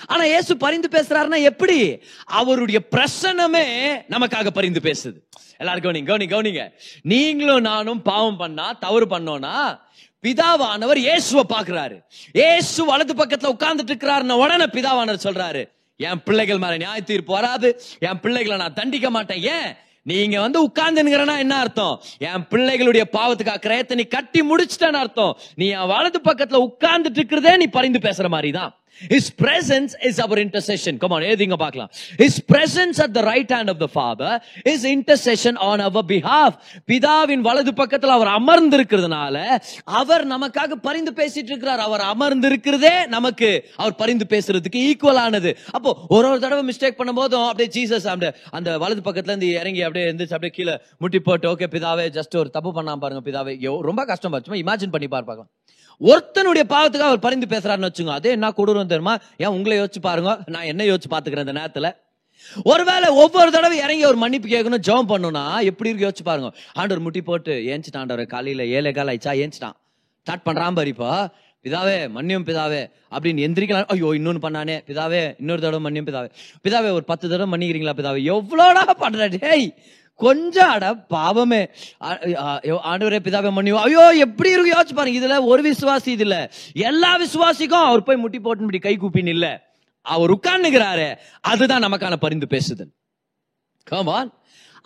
ஆனா 0.06 0.24
இயேசு 0.24 0.56
பரிந்து 0.56 0.88
பேசுறாருன்னா 0.88 1.42
எப்படி? 1.42 2.00
அவருடைய 2.24 2.80
பிரசனமே 2.94 3.66
நமக்காக 4.08 4.50
பரிந்து 4.50 4.80
பேசுது. 4.80 5.18
எல்லாரும் 5.56 5.84
கவனிங்க 5.84 6.10
கவனிங்க 6.10 6.34
கவனிங்க. 6.34 6.64
நீங்களும் 7.02 7.60
நானும் 7.60 8.02
பாவம் 8.02 8.36
பண்ணா 8.36 8.72
தவறு 8.72 9.06
பண்ணோம்னா 9.06 9.78
பிதாவானவர் 10.24 10.96
இயேசுவை 10.96 11.44
பாக்குறாரு 11.54 11.96
இயேசு 12.32 12.84
வலது 12.84 13.14
பக்கத்துல 13.14 13.52
உட்கார்ந்துட்டு 13.54 13.92
இருக்கிறாருன்னு 13.94 14.32
உடனே 14.32 14.64
பிதாவானவர் 14.64 15.26
சொல்றாரு 15.28 15.64
என் 16.00 16.22
பிள்ளைகள் 16.24 16.58
மேல 16.58 16.76
நியாய 16.76 17.00
தீர்ப்பு 17.00 17.32
வராது. 17.32 17.80
என் 17.98 18.20
பிள்ளைகளை 18.20 18.56
நான் 18.58 18.74
தண்டிக்க 18.74 19.10
மாட்டேன். 19.10 19.42
ஏன்? 19.42 19.76
நீங்க 20.02 20.40
வந்து 20.40 20.66
உட்கார்ந்துங்கிறனா 20.66 21.38
என்ன 21.38 21.56
அர்த்தம்? 21.56 22.00
என் 22.18 22.44
பிள்ளைகளுடைய 22.50 23.04
பாவத்துக்காக 23.16 23.60
கிரயத்தை 23.66 23.94
நீ 23.94 24.02
கட்டி 24.02 24.40
முடிச்சிட்டேன்னு 24.42 25.00
அர்த்தம். 25.02 25.38
நீ 25.54 25.68
என் 25.68 25.86
வலது 25.86 26.20
பக்கத்துல 26.24 26.60
உட்கார்ந்துட்டு 26.68 27.18
இருக்கிறதே 27.20 27.56
நீ 27.56 27.66
பரிந்து 27.66 27.98
பேசுற 27.98 28.28
மாதிரி 28.28 28.50
தான் 28.50 28.77
His 29.14 29.30
presence 29.30 29.94
is 30.08 30.18
our 30.18 30.38
intercession. 30.38 30.98
Come 31.02 31.12
on, 31.16 31.22
எழுதிங்க 31.22 31.56
பார்க்கலாம். 31.64 31.90
His 32.22 32.34
presence 32.52 32.98
at 33.04 33.12
the 33.14 33.22
right 33.22 33.50
hand 33.56 33.68
of 33.72 33.78
the 33.78 33.88
Father 33.88 34.32
is 34.72 34.84
intercession 34.84 35.56
on 35.68 35.80
our 35.86 36.02
behalf. 36.12 36.52
பிதாவின் 36.90 37.42
வலது 37.48 37.72
பக்கத்துல 37.80 38.14
அவர் 38.18 38.30
அமர்ந்திருக்கிறதுனால 38.38 39.36
அவர் 40.00 40.24
நமக்காக 40.34 40.78
பரிந்து 40.88 41.12
பேசிட்டு 41.20 41.52
இருக்கிறார். 41.52 41.82
அவர் 41.88 42.04
அமர்ந்திருக்கிறதே 42.12 42.94
நமக்கு 43.16 43.50
அவர் 43.76 43.98
பரிந்து 44.02 44.26
பேசுறதுக்கு 44.34 44.82
ஈக்குவல் 44.90 45.22
ஆனது. 45.26 45.52
அப்போ 45.76 45.92
ஒரு 46.08 46.28
ஒரு 46.30 46.40
தடவை 46.46 46.64
மிஸ்டேக் 46.70 46.98
பண்ணும்போதும் 47.00 47.46
அப்படியே 47.50 47.70
ஜீசஸ் 47.78 48.08
அந்த 48.14 48.34
அந்த 48.50 48.78
வலது 48.84 49.02
பக்கத்துல 49.08 49.34
இருந்து 49.34 49.52
இறங்கி 49.60 49.82
அப்படியே 49.82 50.06
எந்திரிச்சு 50.12 50.36
அப்படியே 50.38 50.56
கீழே 50.58 50.76
முட்டி 51.04 51.20
போட்டு 51.28 51.48
ஓகே 51.54 51.68
பிதாவே 51.76 52.08
ஜஸ்ட் 52.18 52.36
ஒரு 52.42 52.50
தப்பு 52.58 52.72
பண்ணாம 52.80 53.02
பாருங்க 53.06 53.24
பிதாவே 53.30 53.54
ரொம்ப 53.90 54.04
கஷ்டம் 54.12 54.34
பாச்சுமா 54.34 54.60
இமேஜின் 54.64 54.94
பண்ணி 54.96 55.10
பார்ப்பாங்க 55.16 55.44
ஒருத்தனுடைய 56.00 56.64
பாவத்துக்கு 56.68 57.08
அவர் 57.08 57.18
பரிந்து 57.18 57.46
பேசுறாருன்னு 57.46 57.88
வச்சுங்க 57.88 58.10
அதே 58.10 58.30
என்ன 58.30 58.50
கொடூரம் 58.50 58.92
தெரியுமா? 58.92 59.18
ஏன் 59.36 59.48
உங்களை 59.48 59.78
யோசிச்சு 59.78 60.00
பாருங்க. 60.00 60.38
நான் 60.46 60.62
என்ன 60.62 60.84
யோசிச்சு 60.84 61.08
பாத்துக்கிறேன் 61.10 61.48
இந்த 61.48 61.52
நேரத்துல. 61.52 61.96
ஒருவேளை 62.64 63.08
ஒவ்வொரு 63.08 63.50
தடவை 63.50 63.78
இறங்கி 63.78 64.04
ஒரு 64.04 64.16
மன்னிப்பு 64.16 64.48
கேட்கணும் 64.48 64.82
ஜெபம் 64.86 65.08
பண்ணுனா 65.08 65.62
எப்படி 65.62 65.90
இருக்கு 65.90 66.08
யோசிச்சு 66.08 66.24
பாருங்க. 66.24 66.52
ஆண்டவர் 66.72 67.02
முட்டி 67.02 67.22
போட்டு 67.22 67.54
ஏஞ்சிட்டான் 67.54 67.98
ஆண்டவர் 67.98 68.26
காலையில 68.26 68.66
ஏழை 68.66 68.92
கால 68.92 69.12
ஆயிச்சா 69.12 69.34
ஏஞ்சிட்டான். 69.42 69.76
ஸ்டார்ட் 70.20 70.46
பண்றான் 70.46 70.74
பாரு 70.74 70.88
இப்போ. 70.88 71.28
பிதாவே 71.62 72.08
மன்னியும் 72.16 72.46
பிதாவே. 72.48 72.90
அப்படின்னு 73.10 73.42
எந்திரிக்கலாம். 73.46 73.84
ஐயோ 73.84 74.06
இன்னொன்னு 74.06 74.42
பண்ணானே. 74.42 74.76
பிதாவே 74.86 75.34
இன்னொரு 75.38 75.60
தடவை 75.60 75.80
மன்னியும் 75.84 76.04
பிதாவே. 76.04 76.30
பிதாவே 76.68 76.90
ஒரு 76.90 77.04
பத்து 77.04 77.28
தடவை 77.28 77.48
மன்னிக்கிறீங்களா 77.52 77.92
பிதாவே? 77.96 78.22
எவ்வளோடா 78.34 78.90
பண்ற? 78.90 79.26
டேய் 79.26 79.74
கொஞ்சம் 80.24 80.72
அட 80.74 80.86
பாவமே 81.14 81.60
ஆண்டவரே 82.92 83.18
பிதாவே 83.26 83.50
மன்னியும் 83.56 83.82
ஐயோ 83.86 84.04
எப்படி 84.26 84.50
இருக்கு? 84.54 84.74
யோசிச்சு 84.76 84.96
பாருங்க. 84.98 85.18
இதுல 85.20 85.36
ஒரு 85.52 85.62
விசுவாசி 85.70 86.10
இதுல 86.18 86.36
எல்லா 86.88 87.10
விசுவாசிக்கும் 87.24 87.86
அவர் 87.88 88.06
போய் 88.08 88.22
முட்டி 88.24 88.40
போட்டு 88.40 88.64
இப்படி 88.64 88.80
கை 88.86 88.94
கூப்பின்னு 88.98 89.34
இல்ல 89.36 89.48
அவர் 90.06 90.34
உட்கார்ந்துக்கிறாரு. 90.36 91.08
அதுதான் 91.50 91.84
நமக்கான 91.86 92.16
பரிந்து 92.24 92.48
பேசுதல். 92.54 92.92
கமான் 93.86 94.30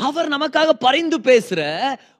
அவர் 0.08 0.28
நமக்காக 0.34 0.70
பரிந்து 0.84 1.18
பேசுற 1.30 1.60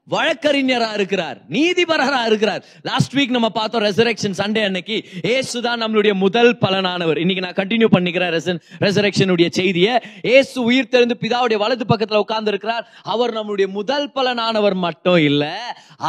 வழக்கறிஞரா 0.09 0.89
இருக்கிறார் 0.99 1.39
நீதிபரரா 1.57 2.21
இருக்கிறார். 2.29 2.63
லாஸ்ட் 2.89 3.13
வீக் 3.17 3.35
நம்ம 3.37 3.49
பார்த்தோம் 3.59 3.83
ரெசரெக்ஷன் 3.83 4.35
சண்டே 4.41 4.63
அன்னைக்கு 4.69 4.97
ஏசு 5.35 5.61
தான் 5.67 5.83
நம்மளுடைய 5.83 6.15
முதல் 6.23 6.51
பலனானவர். 6.65 7.19
இன்னைக்கு 7.23 7.45
நான் 7.45 7.59
கண்டினியூ 7.61 7.89
பண்ணிக்கிறேன் 7.97 8.59
ரெசரெக்ஷனுடைய 8.87 9.49
செய்தியை. 9.59 9.95
ஏசு 10.37 10.57
உயிர் 10.63 10.93
தெரிந்து 10.95 11.17
பிதாவுடைய 11.25 11.59
வலது 11.65 11.87
பக்கத்தில் 11.93 12.23
உட்கார்ந்து 12.25 12.53
இருக்கிறார் 12.55 12.87
அவர் 13.03 13.35
நம்மளுடைய 13.39 13.69
முதல் 13.79 14.09
பலனானவர் 14.17 14.77
மட்டும் 14.87 15.21
இல்ல 15.31 15.45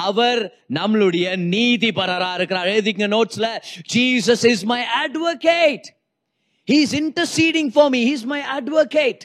அவர் 0.05 0.41
நம்மளுடைய 0.79 1.35
நீதிபரரா 1.53 2.31
இருக்கிறார். 2.39 2.69
எழுதிங்க 2.75 3.09
நோட்ஸ்ல 3.15 3.49
Jesus 3.95 4.45
is 4.53 4.65
my 4.73 4.81
advocate 5.03 5.87
he 6.67 6.79
is 6.87 6.95
interceding 7.03 7.71
for 7.77 7.91
me 7.97 8.01
he 8.09 8.15
is 8.19 8.27
my 8.33 8.41
advocate 8.57 9.23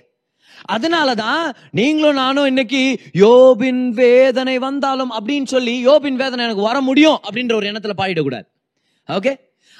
அதனாலதான் 0.68 1.42
நீங்களும் 1.70 2.14
நானும் 2.14 2.46
இன்னைக்கு 2.46 2.80
யோபின் 3.14 3.88
வேதனை 3.92 4.58
வந்தாலும் 4.58 5.12
அப்படின்னு 5.12 5.44
சொல்லி 5.44 5.86
யோபின் 5.86 6.14
வேதனை 6.14 6.44
எனக்கு 6.44 6.60
வர 6.60 6.80
முடியும் 6.80 7.20
அப்படின்ற 7.22 7.54
ஒரு 7.54 7.70
எண்ணத்துல 7.70 7.94
பாடிடக்கூடாது 7.98 8.46
ஓகே 9.08 9.32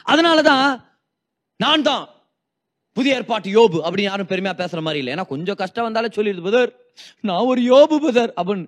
அதனாலதான் 0.07 0.68
நான் 1.61 1.83
தான் 1.83 2.04
புதிய 2.97 3.14
ஏற்பாட்டு 3.14 3.50
யோபு 3.50 3.78
அப்படின்னு 3.80 4.00
யாரும் 4.00 4.26
பெருமையா 4.26 4.54
பேசுற 4.59 4.80
மாதிரி 4.80 4.99
இல்லை. 4.99 5.14
ஏன்னா 5.14 5.26
கொஞ்சம் 5.26 5.54
கஷ்டம் 5.54 5.85
வந்தாலே 5.85 6.09
சொல்லிடுது 6.16 6.40
பதர் 6.40 6.71
நான் 7.21 7.45
ஒரு 7.45 7.61
யோபு 7.62 7.99
பதர் 7.99 8.33
அப்படின்னு 8.37 8.66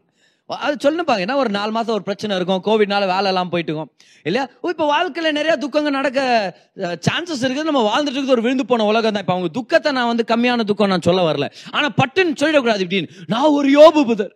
அது 0.59 0.91
சொல்லுப்பாங்க 0.91 1.29
ஏன்னா 1.29 1.35
ஒரு 1.35 1.49
நாலு 1.49 1.71
மாதம் 1.71 1.95
ஒரு 1.95 2.03
பிரச்சனை 2.03 2.37
இருக்கும் 2.37 2.63
கோவிட்னால 2.65 3.07
வேலை 3.07 3.25
எல்லாம் 3.25 3.49
போயிட்டு 3.49 3.73
இருக்கும். 3.73 3.91
இல்லையா? 4.23 4.49
இப்போ 4.63 4.87
வாழ்க்கையில் 4.87 5.33
நிறைய 5.33 5.57
துக்கங்கள் 5.57 5.93
நடக்க 5.93 6.59
சான்சஸ் 6.79 7.45
இருக்குது. 7.45 7.63
நம்ம 7.63 7.99
வாழ்ந்துட்டு 7.99 8.07
இருக்குது 8.07 8.31
ஒரு 8.31 8.43
விழுந்து 8.43 8.67
போன 8.67 8.85
உலகம் 8.85 9.13
தான். 9.13 9.21
இப்போ 9.21 9.33
அவங்க 9.33 9.53
துக்கத்தை 9.53 9.93
நான் 9.93 10.07
வந்து 10.07 10.25
கம்மியான 10.29 10.65
துக்கம் 10.65 10.89
நான் 10.89 11.01
சொல்ல 11.01 11.33
வரல. 11.33 11.51
ஆனால் 11.71 11.95
பட்டுன்னு 12.05 12.37
சொல்லிடக்கூடாது 12.41 12.85
இப்படின்னு. 12.85 13.09
நான் 13.27 13.49
ஒரு 13.49 13.81
யோபு 13.81 14.05
புதர். 14.05 14.35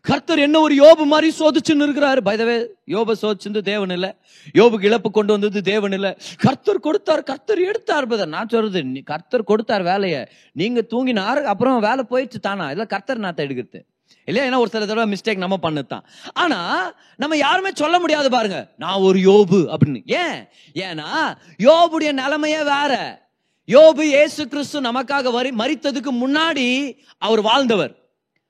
கர்த்தர் 0.00 0.38
என்ன 0.38 0.58
ஒரு 0.58 0.74
யோபு 0.74 1.06
மாதிரி 1.06 1.34
சோதிச்சுன்னு 1.38 1.82
இருக்கிறாரு. 1.82 2.18
பைதவே 2.24 2.66
யோப 2.86 3.12
சோதிச்சிருந்து 3.22 3.60
தேவன் 3.60 3.90
இல்லை. 3.90 4.14
யோபுக்கு 4.54 4.84
இழப்பு 4.84 5.10
கொண்டு 5.10 5.32
வந்தது 5.32 5.62
தேவன் 5.62 5.92
இல்லை. 5.92 6.16
கர்த்தர் 6.38 6.80
கொடுத்தார் 6.80 7.22
கர்த்தர் 7.22 7.58
எடுத்தார் 7.58 8.06
பதர். 8.06 8.28
நான் 8.28 8.48
சொல்றது 8.48 8.82
நீ- 8.82 9.02
கர்த்தர் 9.02 9.44
கொடுத்தார் 9.44 9.82
வேலையை. 9.82 10.26
நீங்க 10.52 10.84
தூங்கினார் 10.90 11.42
அப்புறம் 11.42 11.80
வேலை 11.80 12.04
போயிடுச்சு 12.10 12.40
தானா? 12.40 12.70
இதில் 12.70 12.86
கர்த்தர் 12.86 13.20
நாத்த 13.20 13.22
எடுக்கிறது. 13.22 13.90
இல்லையா 14.24 14.56
ஏன்னா 14.56 14.60
ஒரு 14.60 14.70
சில 14.70 14.86
தடவை 14.86 15.18
மிஸ்டேக் 15.18 15.36
நம்ம 15.36 15.58
பண்ணதான் 15.62 16.02
ஆனா 16.32 16.92
நம்ம 17.16 17.36
யாருமே 17.36 17.70
சொல்ல 17.74 17.98
முடியாது 17.98 18.30
பாருங்க. 18.30 18.72
நான் 18.76 18.98
ஒரு 18.98 19.18
யோபு 19.18 19.76
அப்படின்னு. 19.76 20.02
ஏன்? 20.06 20.48
ஏன்னா 20.84 21.36
யோபுடைய 21.58 22.12
நிலைமையே 22.12 22.56
வேற. 22.56 23.20
யோபு 23.66 24.00
ஏசு 24.00 24.48
கிறிஸ்து 24.48 24.80
நமக்காக 24.80 25.30
வரி 25.30 25.50
மறித்ததுக்கு 25.50 26.08
முன்னாடி 26.20 26.98
அவர் 27.18 27.40
வாழ்ந்தவர். 27.40 27.96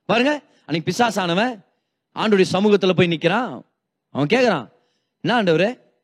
பாருங்க 0.05 0.41
அன்னைக்கு 0.67 0.93
பிசாசானவன் 0.93 1.65
ஆண்டுடைய 2.15 2.45
சமூகத்துல 2.53 2.91
போய் 2.91 3.09
நிக்கிறான். 3.09 3.61
அவன் 4.11 4.27
கேக்குறான் 4.27 4.69
என்ன 5.21 5.37
ஆண்டவர்? 5.37 5.95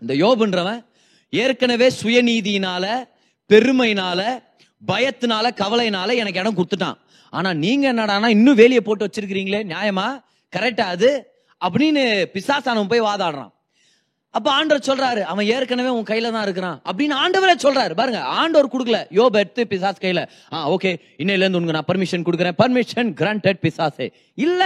இந்த 0.00 0.14
யோபுன்றவன் 0.14 0.84
ஏற்கனவே 1.30 1.92
சுயநீதியினால 2.02 3.08
பெருமையினால 3.48 4.42
பயத்தினால 4.86 5.50
கவலையினால 5.54 6.14
எனக்கு 6.14 6.40
இடம் 6.40 6.56
கொடுத்துட்டான். 6.56 6.96
ஆனா 7.34 7.52
நீங்க 7.52 7.92
என்னடானா 7.92 8.26
இன்னும் 8.26 8.54
வேலையை 8.54 8.80
போட்டு 8.80 9.06
வச்சிருக்கிறீங்களே 9.06 9.60
நியாயமா? 9.72 10.06
கரெக்டா 10.56 10.80
அது? 10.80 11.10
அப்படின்னு 11.64 12.02
பிசாசானவன் 12.34 12.88
போய் 12.88 13.00
வாதாடுறான். 13.00 13.52
அப்ப 14.30 14.50
ஆண்டவர் 14.50 14.86
சொல்றாரு 14.86 15.20
அவன் 15.22 15.46
ஏற்கனவே 15.46 15.88
உன் 15.88 16.02
கையில 16.02 16.30
தான் 16.30 16.42
இருக்கிறான். 16.42 16.82
அப்படின்னு 16.84 17.14
ஆண்டவரே 17.24 17.54
சொல்றாரு. 17.62 17.94
பாருங்க 17.94 18.20
ஆண்டவர் 18.20 18.72
கொடுக்கல. 18.74 18.98
யோப 19.10 19.32
எடுத்து 19.32 19.66
பிசாஸ் 19.70 20.00
கையில 20.00 20.26
ஆ 20.52 20.70
ஓகே 20.70 20.92
இன்னையில 21.18 21.44
இருந்து 21.44 21.58
உனக்கு 21.58 21.72
நான் 21.72 21.90
பர்மிஷன் 21.92 22.26
கொடுக்குறேன். 22.28 22.56
பர்மிஷன் 22.58 23.10
கிராண்டட் 23.20 23.62
பிசாசே. 23.62 24.12
இல்ல. 24.34 24.62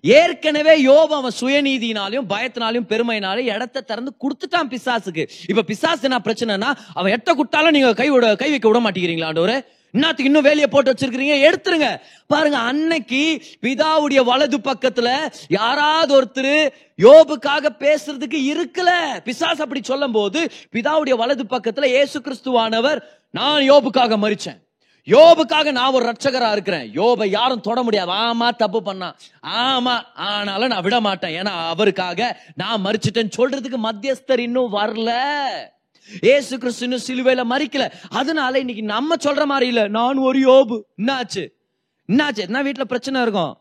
ஏற்கனவே 0.00 0.84
யோப 0.84 1.06
அவன் 1.06 1.32
சுயநீதினாலையும் 1.40 2.28
பயத்தினாலையும் 2.28 2.88
பெருமையினாலையும் 2.88 3.54
இடத்த 3.54 3.80
திறந்து 3.80 4.12
கொடுத்துட்டான் 4.20 4.76
பிசாசுக்கு. 4.76 5.28
இப்ப 5.48 5.62
பிசாசு 5.62 6.02
என்ன 6.02 6.18
பிரச்சனைனா 6.24 6.72
அவன் 6.94 7.12
எட்ட 7.12 7.24
கொடுத்தாலும் 7.24 7.70
நீங்க 7.70 7.94
கை 7.94 8.10
விட 8.10 8.36
கை 8.36 8.50
வைக்க 8.50 8.68
விட 8.68 8.80
மாட்டேங்கிறீங்களா 8.80 9.30
ஆண்டவரே? 9.30 9.58
இன்னத்துக்கு 9.94 10.30
இன்னும் 10.30 10.42
வேலையை 10.42 10.66
போட்டு 10.66 10.92
வச்சிருக்கீங்க 10.92 11.36
எடுத்துருங்க. 11.48 12.00
பாருங்க 12.26 12.58
அன்னைக்கு 12.58 13.42
பிதாவுடைய 13.62 14.24
வலது 14.24 14.58
பக்கத்துல 14.58 15.32
யாராவது 15.48 16.12
ஒருத்தர் 16.20 16.72
யோபுக்காக 16.98 17.70
பேசுறதுக்கு 17.78 18.40
இருக்கல. 18.52 18.90
பிசாஸ் 19.24 19.64
அப்படி 19.64 19.82
சொல்லும் 19.82 20.12
போது 20.12 20.50
பிதாவுடைய 20.72 21.16
வலது 21.16 21.44
பக்கத்துல 21.50 21.86
இயேசு 21.86 22.20
கிறிஸ்துவானவர் 22.20 23.00
நான் 23.30 23.62
யோபுக்காக 23.62 24.18
மறிச்சேன் 24.18 24.60
யோபுக்காக 25.08 25.72
நான் 25.72 25.92
ஒரு 25.92 26.12
ரட்சகரா 26.12 26.52
இருக்கிறேன். 26.52 26.90
யோபை 26.94 27.26
யாரும் 27.26 27.60
தொட 27.60 27.82
முடியாது. 27.82 28.10
ஆமா 28.10 28.56
தப்பு 28.56 28.82
பண்ணா. 28.82 29.14
ஆமா 29.42 30.02
ஆனாலும் 30.14 30.68
நான் 30.68 30.82
விட 30.82 31.00
மாட்டேன் 31.00 31.42
ஏன்னா 31.42 31.52
அவருக்காக 31.68 32.40
நான் 32.54 32.84
மறிச்சிட்டேன்னு 32.84 33.36
சொல்றதுக்கு 33.36 33.78
மத்தியஸ்தர் 33.88 34.38
இன்னும் 34.38 34.72
வரல. 34.72 35.10
ஏசு 36.20 36.58
கிறிஸ்து 36.58 36.88
சிலுவையில 36.88 37.42
மறிக்கல. 37.50 37.92
அதனால 38.08 38.58
இன்னைக்கு 38.58 38.82
நம்ம 38.82 39.14
சொல்ற 39.14 39.44
மாதிரி 39.44 39.66
இல்ல. 39.66 39.88
நான் 39.88 40.16
ஒரு 40.16 40.38
யோபு. 40.38 41.02
என்னாச்சு? 41.02 41.48
என்னாச்சு? 42.12 42.36
என்ன 42.36 42.62
வீட்டுல 42.62 42.84
பிரச்சனை 42.84 43.22
இருக்கும்? 43.22 43.58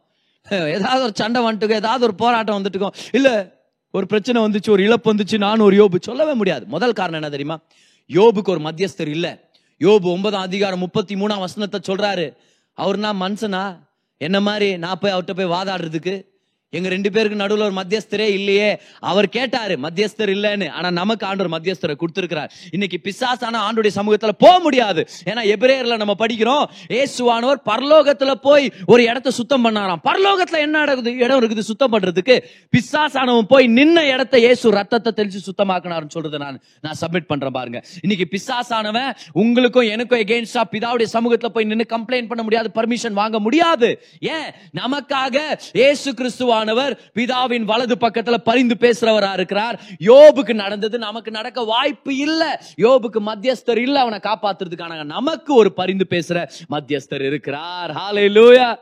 ஏதாவது 0.49 1.03
ஒரு 1.03 1.11
சண்டை 1.15 1.43
வந்துட்டுக்கோ 1.43 1.71
ஏதாவது 1.71 2.03
ஒரு 2.03 2.15
போராட்டம் 2.15 2.63
வந்துட்டுக்கும். 2.63 2.93
இல்ல 3.11 3.55
ஒரு 3.91 4.05
பிரச்சனை 4.05 4.41
வந்துச்சு 4.41 4.69
ஒரு 4.69 4.83
இழப்பு 4.83 5.13
வந்துச்சு 5.13 5.37
நான் 5.37 5.59
ஒரு 5.59 5.85
யோபு. 5.85 5.95
சொல்லவே 5.99 6.33
முடியாது. 6.33 6.65
முதல் 6.65 6.93
காரணம் 6.93 7.21
என்ன 7.21 7.29
தெரியுமா? 7.29 7.59
யோபுக்கு 8.07 8.49
ஒரு 8.49 8.59
மத்தியஸ்தர் 8.59 9.07
இல்ல. 9.07 9.39
யோபு 9.79 10.01
ஒன்பதாம் 10.01 10.41
அதிகாரம் 10.41 10.79
முப்பத்தி 10.79 11.15
மூணாம் 11.15 11.39
வசனத்தை 11.39 11.79
சொல்றாரு. 11.87 12.37
அவர்னா 12.73 13.13
மனுஷனா? 13.13 13.79
என்ன 14.17 14.39
மாதிரி? 14.39 14.77
நான் 14.77 14.99
போய் 14.99 15.13
அவர்கிட்ட 15.13 15.35
போய் 15.35 15.45
வாதாடுறதுக்கு 15.45 16.25
எங்க 16.69 16.89
ரெண்டு 16.89 17.12
பேருக்கு 17.12 17.43
நடுவுல 17.43 17.62
ஒரு 17.62 17.72
மத்தியஸ்தரே 17.72 18.27
இல்லையே. 18.29 18.81
அவர் 19.00 19.29
கேட்டாரு 19.29 19.75
மத்தியஸ்தர் 19.75 20.31
இல்லைன்னு. 20.36 20.69
ஆனா 20.69 20.91
நமக்கு 20.91 21.25
ஆண்டவர் 21.25 21.62
மத்தியஸ்தரை 21.62 21.95
கொடுத்திருக்கிறார். 21.95 22.51
இன்னைக்கு 22.72 23.00
பிசாசான 23.03 23.55
ஆண்டுடைய 23.55 23.89
சமூகத்துல 23.95 24.31
போக 24.38 24.60
முடியாது. 24.60 25.07
ஏன்னா 25.25 25.39
எபிரேயர்ல 25.55 25.98
நம்ம 25.98 26.15
படிக்கிறோம் 26.19 26.65
ஏசுவானவர் 26.89 27.62
பரலோகத்துல 27.65 28.31
போய் 28.31 28.72
ஒரு 28.86 29.03
இடத்த 29.03 29.31
சுத்தம் 29.31 29.65
பண்ணாராம். 29.65 30.01
பரலோகத்துல 30.03 30.57
என்ன 30.57 30.77
நடக்குது? 30.77 31.15
இடம் 31.15 31.41
இருக்குது 31.41 31.60
சுத்தம் 31.60 31.91
பண்றதுக்கு. 31.91 32.43
பிசாசானவன் 32.77 33.48
போய் 33.48 33.67
நின்ன 33.67 34.00
இடத்த 34.00 34.38
இயேசு 34.38 34.72
ரத்தத்தை 34.72 35.13
தெளிச்சு 35.15 35.38
சுத்தமாக்கினார்னு 35.45 36.10
சொல்றது 36.10 36.38
நான் 36.38 36.62
நான் 36.81 36.98
சப்மிட் 37.01 37.27
பண்றேன் 37.27 37.51
பாருங்க. 37.51 37.84
இன்னைக்கு 38.01 38.38
பிசாசானவன் 38.38 39.15
உங்களுக்கும் 39.31 39.89
எனக்கும் 39.89 40.19
எகெயின்ஸ்டா 40.19 40.62
பிதாவுடைய 40.72 41.05
சமூகத்துல 41.13 41.45
போய் 41.45 41.65
நின்னு 41.65 41.86
கம்ப்ளைண்ட் 41.89 42.27
பண்ண 42.27 42.43
முடியாது 42.43 42.72
பர்மிஷன் 42.75 43.13
வாங்க 43.13 43.39
முடியாது. 43.39 44.05
ஏன்? 44.19 44.51
நமக்காக 44.74 45.60
ஏசு 45.74 46.12
கிறிஸ்துவான் 46.12 46.63
கிறிஸ்துவானவர் 46.65 46.98
பிதாவின் 47.15 47.63
வலது 47.63 47.95
பக்கத்துல 47.95 48.38
பரிந்து 48.38 48.75
பேசுறவரா 48.79 49.34
இருக்கிறார். 49.34 49.81
யோபுக்கு 50.00 50.53
நடந்தது 50.53 50.98
நமக்கு 50.98 51.31
நடக்க 51.31 51.63
வாய்ப்பு 51.63 52.17
இல்ல. 52.17 52.63
யோபுக்கு 52.77 53.19
மத்தியஸ்தர் 53.19 53.77
இல்ல 53.77 54.00
அவனை 54.00 54.19
காப்பாத்துறதுக்கான 54.19 55.03
நமக்கு 55.03 55.55
ஒரு 55.55 55.74
பரிந்து 55.74 56.05
பேசுற 56.10 56.50
மத்தியஸ்தர் 56.69 57.25
இருக்கிறார். 57.25 57.91
ஹாலே 57.91 58.25
லூயா 58.38 58.79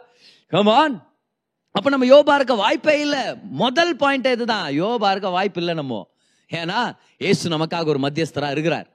கமான் 0.48 1.08
அப்ப 1.72 1.90
நம்ம 1.90 2.06
யோபா 2.06 2.36
இருக்க 2.36 2.54
வாய்ப்பே 2.54 3.00
இல்ல. 3.00 3.36
முதல் 3.44 3.96
பாயிண்ட் 3.96 4.26
இதுதான். 4.26 4.82
யோபா 4.82 5.12
இருக்க 5.12 5.30
வாய்ப்பு 5.30 5.60
இல்ல 5.60 5.74
நம்ம. 5.74 6.08
ஏன்னா 6.52 6.96
ஏசு 7.18 7.50
நமக்காக 7.50 7.86
ஒரு 7.86 8.00
மத்தியஸ்தரா 8.00 8.52
இருக்கிறார். 8.52 8.88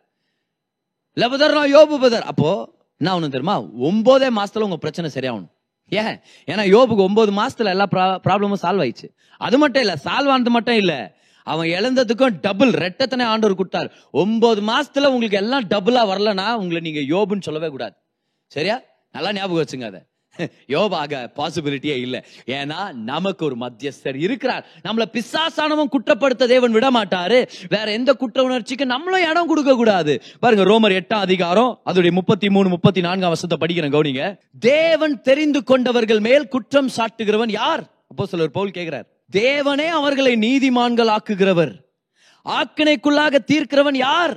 இல்ல 1.13 1.29
பதர் 1.29 1.53
நான் 1.53 1.75
யோபு 1.75 2.01
பதர். 2.01 2.23
அப்போ 2.23 2.77
என்ன 2.99 3.15
ஒன்று 3.15 3.31
தெரியுமா? 3.31 3.61
ஒன்பதே 3.61 4.29
மாசத்துல 4.39 4.67
உங்க 4.67 4.77
பிரச்சனை 4.77 5.11
சரியாகணும். 5.15 5.49
ஏன்? 5.89 6.21
ஏன்னா 6.47 6.65
யோபுக்கு 6.75 6.97
ஒன்பது 6.97 7.33
மாசத்துல 7.33 7.65
எல்லா 7.65 7.87
ப்ராப்ளமும் 7.91 8.61
சால்வ் 8.63 8.93
ஆயிடுச்சு. 8.93 9.15
அது 9.39 9.59
மட்டும் 9.59 9.83
இல்ல 9.83 9.95
சால்வ் 10.05 10.29
ஆனது 10.29 10.51
மட்டும் 10.51 10.77
இல்ல 10.77 11.17
அவன் 11.45 11.69
இழந்ததுக்கும் 11.69 12.39
டபுள் 12.41 12.71
ரெட்டத்தனை 12.71 13.23
ஆண்டவர் 13.23 13.57
கொடுத்தார். 13.57 13.93
ஒன்பது 14.11 14.63
மாசத்துல 14.63 15.07
உங்களுக்கு 15.07 15.37
எல்லாம் 15.37 15.65
டபுளா 15.65 16.11
வரலன்னா 16.11 16.55
உங்களை 16.55 16.93
நீங்க 16.93 17.17
யோபுன்னு 17.17 17.41
சொல்லவே 17.41 17.69
கூடாது. 17.69 17.95
சரியா? 18.47 18.81
நல்லா 19.13 19.33
ஞாபகம் 19.33 19.65
வச்சுங்க 19.65 19.85
அதை. 19.85 20.08
யோபாக 20.69 21.21
பாசிபிலிட்டியே 21.37 21.97
இல்ல. 22.05 22.25
ஏன்னா 22.47 22.81
நமக்கு 22.93 23.45
ஒரு 23.45 23.57
மத்தியஸ்தர் 23.61 24.19
இருக்கிறார். 24.27 24.65
நம்மள 24.85 25.05
பிசாசானவன் 25.17 25.93
குற்றப்படுத்த 25.97 26.47
தேவன் 26.55 26.73
விட 26.73 26.91
மாட்டாரு 26.91 27.39
வேற 27.69 27.87
எந்த 27.93 28.15
குற்ற 28.15 28.43
உணர்ச்சிக்கு 28.43 28.87
நம்மளும் 28.87 29.29
இடம் 29.31 29.47
கொடுக்க 29.47 29.75
கூடாது. 29.75 30.23
பாருங்க 30.41 30.65
ரோமர் 30.65 30.97
எட்டாம் 31.01 31.27
அதிகாரம் 31.29 31.81
அதோடைய 31.87 32.11
முப்பத்தி 32.11 32.51
மூணு 32.51 32.69
முப்பத்தி 32.69 33.01
நான்காம் 33.01 33.35
வருஷத்தை 33.35 33.59
படிக்கிறேன் 33.63 33.95
கவுனிங்க. 33.97 34.25
தேவன் 34.59 35.21
தெரிந்து 35.23 35.63
கொண்டவர்கள் 35.65 36.21
மேல் 36.21 36.49
குற்றம் 36.49 36.91
சாட்டுகிறவன் 36.97 37.51
யார்? 37.51 37.83
அப்போ 38.11 38.27
சிலர் 38.27 38.51
போல் 38.51 38.71
கேட்கிறார் 38.71 39.07
தேவனே 39.33 39.87
அவர்களை 40.01 40.35
நீதிமான்கள் 40.47 41.11
ஆக்குகிறவர் 41.17 41.73
ஆக்கினைக்குள்ளாக 42.47 43.39
தீர்க்கிறவன் 43.53 43.97
யார்? 43.97 44.35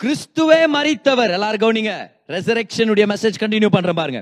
கிறிஸ்துவே 0.00 0.60
மறித்தவர் 0.74 1.32
எல்லாரும் 1.36 1.62
கவுனிங்க. 1.64 1.92
ரெசரெக்ஷனுடைய 2.34 3.04
மெசேஜ் 3.12 3.40
கண்டினியூ 3.40 3.66
பண்றேன் 3.66 3.98
பாருங்க. 4.00 4.20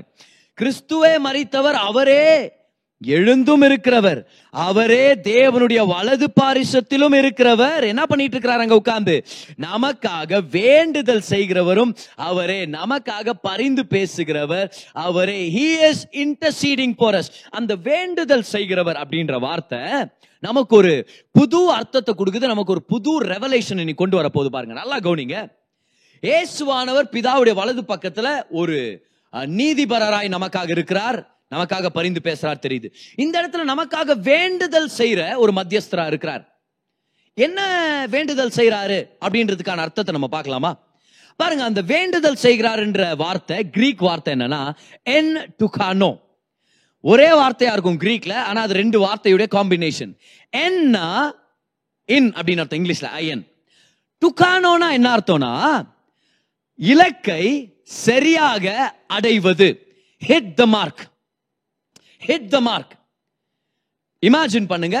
கிறிஸ்துவே 0.59 1.17
மறித்தவர் 1.25 1.73
அவரே. 1.73 2.51
எழுந்தும் 3.07 3.61
இருக்கிறவர். 3.61 4.25
அவரே 4.51 5.13
தேவனுடைய 5.13 5.87
வலது 5.87 6.31
பாரிசத்திலும் 6.41 7.15
இருக்கிறவர். 7.15 7.83
என்ன 7.83 8.05
பண்ணிட்டு 8.05 8.31
இருக்கிறார் 8.31 8.59
அங்க 8.59 8.75
உட்கார்ந்து? 8.75 9.23
நமக்காக 9.59 10.41
வேண்டுதல் 10.51 11.21
செய்கிறவரும் 11.29 11.95
அவரே. 12.15 12.65
நமக்காக 12.65 13.29
பரிந்து 13.41 13.85
பேசுகிறவர் 13.89 14.71
அவரே. 14.91 15.49
He 15.49 15.91
is 15.91 16.17
interceding 16.17 16.93
for 16.97 17.25
அந்த 17.49 17.75
வேண்டுதல் 17.75 18.43
செய்கிறவர் 18.43 18.95
அப்படின்ற 18.95 19.39
வார்த்தை 19.39 19.79
நமக்கு 20.39 20.75
ஒரு 20.75 21.07
புது 21.31 21.71
அர்த்தத்தை 21.71 22.15
கொடுக்குது. 22.17 22.45
நமக்கு 22.45 22.71
ஒரு 22.71 22.83
புது 22.83 23.21
ரெவலேஷன் 23.21 23.69
இன்னைக்கு 23.69 23.95
கொண்டு 23.95 24.15
வர 24.15 24.29
போது 24.29 24.49
பாருங்க. 24.49 24.73
நல்லா 24.73 24.97
கவனிங்க. 24.97 25.47
இயேசுவானவர் 26.21 27.09
பிதாவுடைய 27.11 27.53
வலது 27.53 27.81
பக்கத்துல 27.81 28.43
ஒரு 28.49 29.09
நீதிபரராய் 29.33 30.29
நமக்காக 30.35 30.69
இருக்கிறார். 30.69 31.19
நமக்காக 31.55 31.85
பரிந்து 31.85 32.21
பேசுறார் 32.23 32.63
தெரியுது. 32.65 32.87
இந்த 33.15 33.35
இடத்துல 33.41 33.63
நமக்காக 33.73 34.19
வேண்டுதல் 34.21 34.89
செய்யற 34.97 35.37
ஒரு 35.37 35.51
மத்தியஸ்தரா 35.51 36.05
இருக்கிறார். 36.07 36.43
என்ன 37.33 37.59
வேண்டுதல் 38.09 38.55
செய்யறாரு 38.55 38.99
அப்படின்றதுக்கான 39.25 39.83
அர்த்தத்தை 39.85 40.13
நம்ம 40.13 40.27
பார்க்கலாமா? 40.27 40.71
பாருங்க 41.39 41.63
அந்த 41.63 41.81
வேண்டுதல் 41.81 42.41
செய்கிறாருன்ற 42.41 43.15
வார்த்தை 43.15 43.69
கிரீக் 43.69 43.99
வார்த்தை 43.99 44.33
என்னன்னா 44.33 44.73
என் 45.03 45.31
டுகானோ 45.63 46.11
ஒரே 47.03 47.29
வார்த்தையா 47.31 47.71
இருக்கும் 47.71 47.99
கிரீக்ல 48.01 48.33
ஆனா 48.47 48.61
அது 48.61 48.73
ரெண்டு 48.73 48.97
வார்த்தையுடைய 49.05 49.47
காம்பினேஷன் 49.57 50.11
என்னா 50.49 51.07
இன் 52.05 52.29
அப்படின்னு 52.33 52.63
அர்த்தம் 52.63 52.79
இங்கிலீஷ்ல 52.81 53.09
ஐஎன் 53.21 53.43
டுகானோனா 54.21 54.91
என்ன 54.91 55.17
அர்த்தம்னா 55.17 55.51
இலக்கை 56.75 57.45
சரியாக 58.05 58.65
அடைவது. 59.15 59.67
Hit 60.21 60.53
the 60.59 60.65
mark 60.75 61.01
hit 62.27 62.51
the 62.55 62.59
mark 62.67 62.93
imagine 64.23 64.69
பண்ணுங்க. 64.71 64.99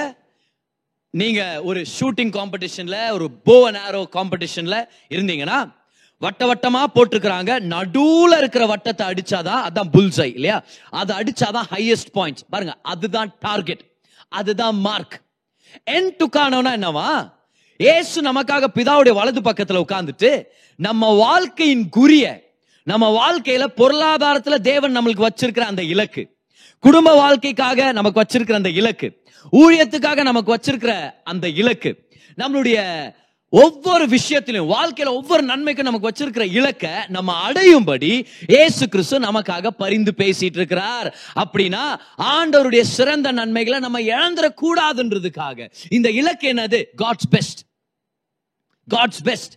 நீங்க 1.13 1.41
ஒரு 1.69 1.79
ஷூட்டிங் 1.97 2.33
காம்படிஷன்ல 2.37 2.97
ஒரு 3.15 3.25
போ 3.47 3.55
அண்ட் 3.67 3.79
ஆரோ 3.87 4.01
காம்படிஷன்ல 4.17 4.75
இருந்தீங்கன்னா 5.15 5.59
வட்ட 6.21 6.41
வட்டமா 6.49 6.81
போட்டிருக்கிறாங்க. 6.95 7.51
நடுவுல 7.73 8.33
இருக்கிற 8.41 8.63
வட்டத்தை 8.73 9.03
அடிச்சாதான் 9.11 9.63
அதான் 9.67 9.91
புல்சை 9.95 10.27
இல்லையா? 10.37 10.57
அதை 10.99 11.11
அடிச்சாதான் 11.19 11.67
ஹையஸ்ட் 11.73 12.11
பாயிண்ட்ஸ் 12.17 12.45
பாருங்க 12.53 12.73
அதுதான் 12.93 13.31
டார்கெட் 13.47 13.83
அதுதான் 14.39 14.77
மார்க் 14.87 15.15
என் 15.95 16.11
டுக்கானோனா 16.19 16.71
என்னவா? 16.77 17.09
ஏசு 17.79 18.17
நமக்காக 18.21 18.67
பிதாவுடைய 18.77 19.13
வலது 19.19 19.41
பக்கத்துல 19.41 19.81
உட்கார்ந்துட்டு 19.85 20.31
நம்ம 20.79 21.09
வாழ்க்கையின் 21.25 21.85
குறிய 21.97 22.25
நம்ம 22.83 23.07
வாழ்க்கையில 23.21 23.65
பொருளாதாரத்துல 23.77 24.55
தேவன் 24.55 24.97
நம்மளுக்கு 24.97 25.27
வச்சிருக்கிற 25.27 25.59
அந்த 25.59 25.83
இலக்கு. 25.83 26.35
குடும்ப 26.79 27.15
வாழ்க்கைக்காக 27.15 27.91
நமக்கு 27.91 28.21
வச்சிருக்கிற 28.21 28.53
அந்த 28.53 28.69
இலக்கு. 28.69 29.23
ஊழியத்துக்காக 29.51 30.21
நமக்கு 30.21 30.55
வச்சிருக்கிற 30.55 31.13
அந்த 31.23 31.49
இலக்கு. 31.49 32.09
நம்மளுடைய 32.37 33.11
ஒவ்வொரு 33.49 34.07
விஷயத்திலும் 34.07 34.69
வாழ்க்கையில 34.69 35.05
ஒவ்வொரு 35.05 35.43
நன்மைக்கும் 35.43 35.83
நமக்கு 35.83 36.09
வச்சிருக்கிற 36.09 36.51
இலக்க 36.51 37.05
நம்ம 37.07 37.51
அடையும்படி 37.51 38.25
இயேசு 38.47 38.89
கிறிஸ்து 38.89 39.19
நமக்காக 39.19 39.67
பரிந்து 39.67 40.13
பேசிட்டு 40.17 40.57
இருக்கிறார். 40.59 41.17
அப்படின்னா 41.35 41.99
ஆண்டவருடைய 42.17 42.81
சிறந்த 42.81 43.31
நன்மைகளை 43.31 43.79
நம்ம 43.79 43.99
இழந்துட 43.99 44.49
கூடாதுன்றதுக்காக 44.61 45.71
இந்த 45.89 46.09
இலக்கு 46.09 46.53
என்னது? 46.53 46.83
காட்ஸ் 46.97 47.29
பெஸ்ட் 47.29 47.59
காட்ஸ் 48.89 49.23
பெஸ்ட் 49.23 49.53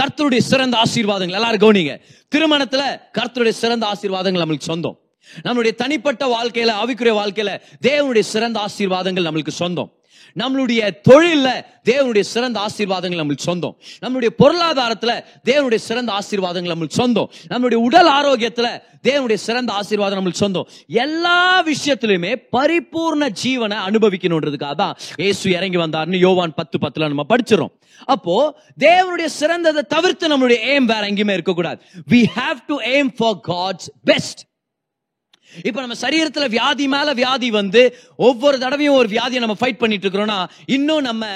கர்த்தருடைய 0.00 0.38
சிறந்த 0.38 0.82
ஆசீர்வாதங்கள். 0.84 1.30
எல்லாரும் 1.30 1.60
கவனிங்க. 1.60 2.00
திருமணத்துல 2.34 3.00
கர்த்தருடைய 3.18 3.48
சிறந்த 3.48 3.86
ஆசீர்வாதங்கள் 3.86 4.42
நம்மளுக்கு 4.42 4.60
சொந்தம். 4.60 4.98
நம்மளுடைய 5.42 5.74
தனிப்பட்ட 5.74 6.26
வாழ்க்கையில 6.26 6.72
அவிக்குரிய 6.84 7.12
வாழ்க்கையில 7.12 7.60
தேவனுடைய 7.82 8.20
சிறந்த 8.20 8.60
ஆசீர்வாதங்கள் 8.60 9.24
நம்மளுக்கு 9.24 9.48
சொந்தம். 9.48 9.92
நம்மளுடைய 10.36 10.82
தொழில 11.08 11.48
தேவனுடைய 11.84 12.20
சிறந்த 12.20 12.60
ஆசீர்வாதங்கள் 12.66 13.20
நம்மளுக்கு 13.22 13.48
சொந்தம். 13.50 13.76
நம்மளுடைய 14.02 14.30
பொருளாதாரத்துல 14.38 15.12
தேவனுடைய 15.44 15.80
சிறந்த 15.88 16.12
ஆசீர்வாதங்கள் 16.12 16.72
நம்மளுக்கு 16.74 17.00
சொந்தம். 17.00 17.30
நம்மளுடைய 17.48 17.80
உடல் 17.88 18.10
ஆரோக்கியத்துல 18.10 18.68
தேவனுடைய 19.02 19.34
சிறந்த 19.34 19.72
ஆசீர்வாதம் 19.72 20.18
நம்மளுக்கு 20.18 20.42
சொந்தம். 20.44 20.68
எல்லா 20.88 21.62
விஷயத்திலுமே 21.62 22.32
பரிபூர்ண 22.56 23.24
ஜீவனை 23.42 23.78
அனுபவிக்கணுன்றதுக்காக 23.88 24.74
தான் 24.74 24.96
இயேசு 25.16 25.50
இறங்கி 25.50 25.76
வந்தார்னு 25.76 26.18
யோவான் 26.18 26.54
பத்து 26.54 26.78
பத்துல 26.78 27.06
நம்ம 27.06 27.26
படிச்சிடும் 27.28 27.72
அப்போ 28.04 28.36
தேவனுடைய 28.78 29.28
சிறந்ததை 29.40 29.82
தவிர்த்து 29.94 30.28
நம்மளுடைய 30.28 30.58
எய்ம் 30.72 30.84
வேற 30.84 31.02
எங்கேயுமே 31.06 31.32
இருக்கக்கூடாது. 31.32 31.78
We 32.10 32.24
have 32.36 32.58
to 32.66 32.80
aim 32.80 33.10
for 33.16 33.38
God's 33.48 33.88
best 34.04 34.42
இப்போ 35.62 35.80
நம்ம 35.80 35.96
சரீரத்துல 36.00 36.48
வியாதி 36.48 36.88
மேல 36.88 37.12
வியாதி 37.12 37.50
வந்து 37.50 37.98
ஒவ்வொரு 38.16 38.58
தடவையும் 38.58 38.94
ஒரு 38.94 39.08
வியாதியை 39.08 39.38
நம்ம 39.38 39.58
ஃபைட் 39.60 39.82
பண்ணிட்டு 39.82 40.08
இருக்கிறோம்னா 40.08 40.46
இன்னும் 40.66 41.00
நம்ம 41.00 41.26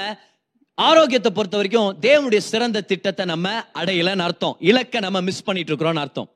ஆரோக்கியத்தை 0.75 1.33
பொறுத்த 1.33 1.57
வரைக்கும் 1.57 1.97
தேவனுடைய 2.01 2.37
சிறந்த 2.37 2.81
திட்டத்தை 2.81 3.25
நம்ம 3.27 3.49
அடையலன்னு 3.75 4.27
அர்த்தம். 4.27 4.57
இலக்க 4.61 5.01
நம்ம 5.01 5.21
மிஸ் 5.21 5.45
பண்ணிட்டு 5.45 5.73
இருக்கிறோம்னு 5.73 6.05
அர்த்தம். 6.05 6.29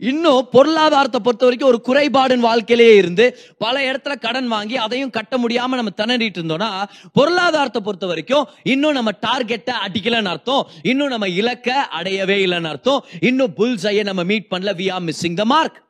இன்னும் 0.00 0.48
பொருளாதாரத்தை 0.52 1.20
பொறுத்த 1.20 1.44
வரைக்கும் 1.44 1.70
ஒரு 1.70 1.80
குறைபாடுன்னு 1.88 2.46
வாழ்க்கையிலேயே 2.48 2.96
இருந்து 2.96 3.24
பல 3.58 3.92
இடத்துல 3.92 4.18
கடன் 4.18 4.46
வாங்கி 4.46 4.76
அதையும் 4.76 5.10
கட்ட 5.10 5.36
முடியாம 5.38 5.78
நம்ம 5.80 5.92
திணறிட்டு 5.96 6.40
இருந்தோம்னா 6.40 6.84
பொருளாதாரத்தை 7.12 7.82
பொறுத்த 7.82 8.06
வரைக்கும் 8.06 8.48
இன்னும் 8.62 8.92
நம்ம 8.92 9.10
டார்கெட்டை 9.26 9.74
அடிக்கலன்னு 9.86 10.32
அர்த்தம். 10.34 10.66
இன்னும் 10.82 11.08
நம்ம 11.08 11.28
இலக்கை 11.28 11.74
அடையவே 11.74 12.38
இல்லைன்னு 12.46 12.68
அர்த்தம். 12.68 13.04
இன்னும் 13.20 13.54
புல்ஸையை 13.56 14.04
நம்ம 14.04 14.22
மீட் 14.22 14.50
பண்ணல. 14.50 14.72
We 14.82 14.92
are 14.92 15.02
missing 15.02 15.34
the 15.34 15.44
mark 15.44 15.88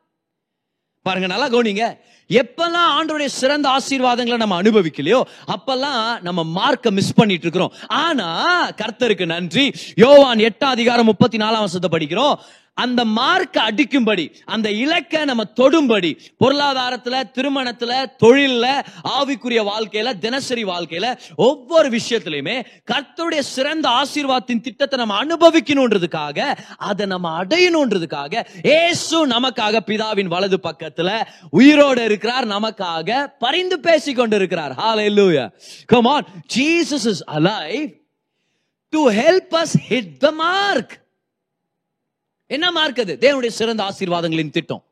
பாருங்க 1.07 1.27
நல்லா 1.27 1.49
கவனிங்க. 1.49 1.85
எப்பெல்லாம் 2.39 2.89
ஆண்டோடைய 2.97 3.25
சிறந்த 3.25 3.67
ஆசீர்வாதங்களை 3.69 4.37
நம்ம 4.37 4.61
அனுபவிக்கலையோ 4.61 5.21
அப்பெல்லாம் 5.53 6.21
நம்ம 6.21 6.43
மார்க்க 6.57 6.91
மிஸ் 6.91 7.13
பண்ணிட்டு 7.13 7.45
இருக்கிறோம் 7.47 7.73
ஆனா 7.87 8.27
கர்த்தருக்கு 8.69 9.25
நன்றி. 9.25 9.65
யோவான் 9.95 10.43
எட்டாம் 10.49 10.75
அதிகாரம் 10.77 11.05
முப்பத்தி 11.05 11.37
நாலாம் 11.37 11.63
வருஷத்தை 11.65 11.89
படிக்கிறோம். 11.95 12.35
அந்த 12.77 13.01
மார்க் 13.15 13.57
அடிக்கும்படி 13.59 14.23
அந்த 14.45 14.67
இலக்கை 14.81 15.19
நம்ம 15.25 15.43
தொடும்படி 15.55 16.11
பொருளாதாரத்துல 16.41 17.15
திருமணத்துல 17.35 17.91
தொழில்ல 18.23 18.65
ஆவிக்குரிய 19.15 19.61
வாழ்க்கையில 19.63 20.13
தினசரி 20.19 20.63
வாழ்க்கையில 20.63 21.07
ஒவ்வொரு 21.35 21.89
விஷயத்திலையுமே 21.89 22.55
கர்த்தருடைய 22.87 23.41
சிறந்த 23.49 23.89
ஆசீர்வாதத்தின் 23.89 24.61
திட்டத்தை 24.61 24.97
நம்ம 24.99 25.17
அனுபவிக்கணுன்றதுக்காக 25.23 26.39
அதை 26.87 27.05
நம்ம 27.05 27.33
அடையணுன்றதுக்காக 27.43 28.43
ஏசு 28.77 29.19
நமக்காக 29.27 29.83
பிதாவின் 29.87 30.27
வலது 30.27 30.59
பக்கத்துல 30.63 31.11
உயிரோடு 31.51 32.03
இருக்கிறார் 32.03 32.47
நமக்காக 32.47 33.27
பரிந்து 33.39 33.79
பேசி 33.79 34.13
கொண்டு 34.13 34.35
இருக்கிறார் 34.35 34.75
hallelujah 34.75 35.45
come 35.93 36.07
on. 36.07 36.23
Jesus 36.49 37.05
is 37.05 37.21
alive 37.29 37.89
to 38.93 39.03
help 39.21 39.53
us 39.55 39.73
hit 39.89 40.19
the 40.19 40.33
mark. 40.41 40.89
என்ன 42.55 42.71
மார்க் 42.71 42.99
அது? 42.99 43.13
தேவனுடைய 43.19 43.47
சிறந்த 43.47 43.81
ஆசீர்வாதங்களின் 43.83 44.49
திட்டம். 44.49 44.83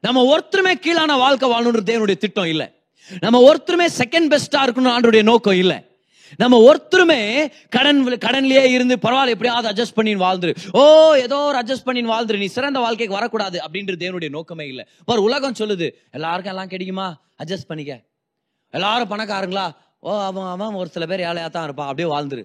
நம்ம 0.00 0.20
ஒருத்தருமே 0.32 0.72
கீழான 0.74 1.16
வாழ்க்கை 1.16 1.50
வாழணுன்ற 1.50 1.82
தேவனுடைய 1.84 2.16
திட்டம் 2.16 2.44
இல்லை. 2.44 2.68
நம்ம 3.20 3.38
ஒருத்தருமே 3.48 3.86
செகண்ட் 3.98 4.28
பெஸ்டா 4.32 4.60
இருக்கணும் 4.64 4.94
ஆண்டுடைய 4.94 5.22
நோக்கம் 5.22 5.54
இல்லை. 5.54 5.78
நம்ம 6.36 6.58
ஒருத்தருமே 6.68 7.18
கடன் 7.68 8.06
கடன்லயே 8.06 8.64
இருந்து 8.64 8.96
பரவாயில்ல 8.96 9.34
எப்படியாவது 9.36 9.68
அட்ஜஸ்ட் 9.70 9.94
பண்ணி 9.94 10.14
வாழ்ந்துரு. 10.14 10.52
ஓ 10.72 10.82
ஏதோ 11.14 11.36
ஒரு 11.36 11.58
அட்ஜஸ்ட் 11.58 11.84
பண்ணி 11.84 12.02
வாழ்ந்துரு. 12.10 12.38
நீ 12.38 12.46
சிறந்த 12.46 12.78
வாழ்க்கைக்கு 12.78 13.14
வரக்கூடாது 13.14 13.60
அப்படின்றது 13.66 14.00
தேவனுடைய 14.04 14.28
நோக்கமே 14.28 14.66
இல்லை. 14.66 14.86
பார் 15.04 15.18
உலகம் 15.18 15.58
சொல்லுது 15.58 15.90
எல்லாருக்கும் 16.10 16.52
எல்லாம் 16.52 16.68
கிடைக்குமா? 16.68 17.20
அட்ஜஸ்ட் 17.44 17.68
பண்ணிக்க. 17.68 18.02
எல்லாரும் 18.70 19.10
பணக்காரங்களா? 19.10 19.66
ஓ 19.98 20.20
அவன் 20.22 20.44
அவன் 20.44 20.74
ஒரு 20.74 20.88
சில 20.88 21.06
பேர் 21.06 21.20
ஏழையா 21.20 21.50
தான் 21.56 21.64
இருப்பான். 21.64 21.88
அப்படியே 21.88 22.08
வாழ்ந்துரு. 22.14 22.44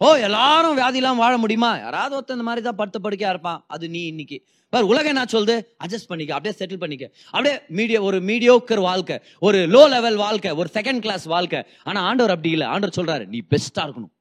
ஓ 0.00 0.14
எல்லாரும் 0.14 0.76
வியாதிலாம் 0.78 1.16
வாழ 1.16 1.36
முடியுமா? 1.36 1.78
யாராவது 1.78 2.14
ஒருத்தன் 2.14 2.36
இந்த 2.36 2.48
மாதிரி 2.48 2.64
தான் 2.64 2.76
படுத்த 2.76 2.98
படுக்கையா 3.02 3.28
இருப்பான். 3.28 3.64
அது 3.66 3.88
நீ 3.88 4.06
இன்னைக்கு. 4.06 4.44
பார் 4.68 4.82
உலகம் 4.82 5.06
என்ன 5.06 5.24
சொல்லுது? 5.32 5.54
அட்ஜஸ்ட் 5.84 6.08
பண்ணிக்க 6.08 6.34
அப்படியே 6.34 6.54
செட்டில் 6.60 6.80
பண்ணிக்க. 6.80 7.10
அப்படியே 7.30 7.60
மீடியா 7.68 8.00
ஒரு 8.00 8.18
மீடியோக்கர் 8.20 8.80
வாழ்க்கை 8.80 9.20
ஒரு 9.38 9.58
லோ 9.58 9.88
லெவல் 9.88 10.16
வாழ்க்கை 10.16 10.50
ஒரு 10.50 10.68
செகண்ட் 10.74 10.98
கிளாஸ் 10.98 11.24
வாழ்க்கை. 11.24 11.62
ஆனா 11.84 12.00
ஆண்டவர் 12.00 12.30
அப்படி 12.30 12.50
இல்லை. 12.50 12.66
ஆண்டவர் 12.66 12.96
சொல்றாரு 12.98 13.26
நீ 13.26 13.40
பெஸ்டா 13.50 13.82
இருக்கணும். 13.86 14.12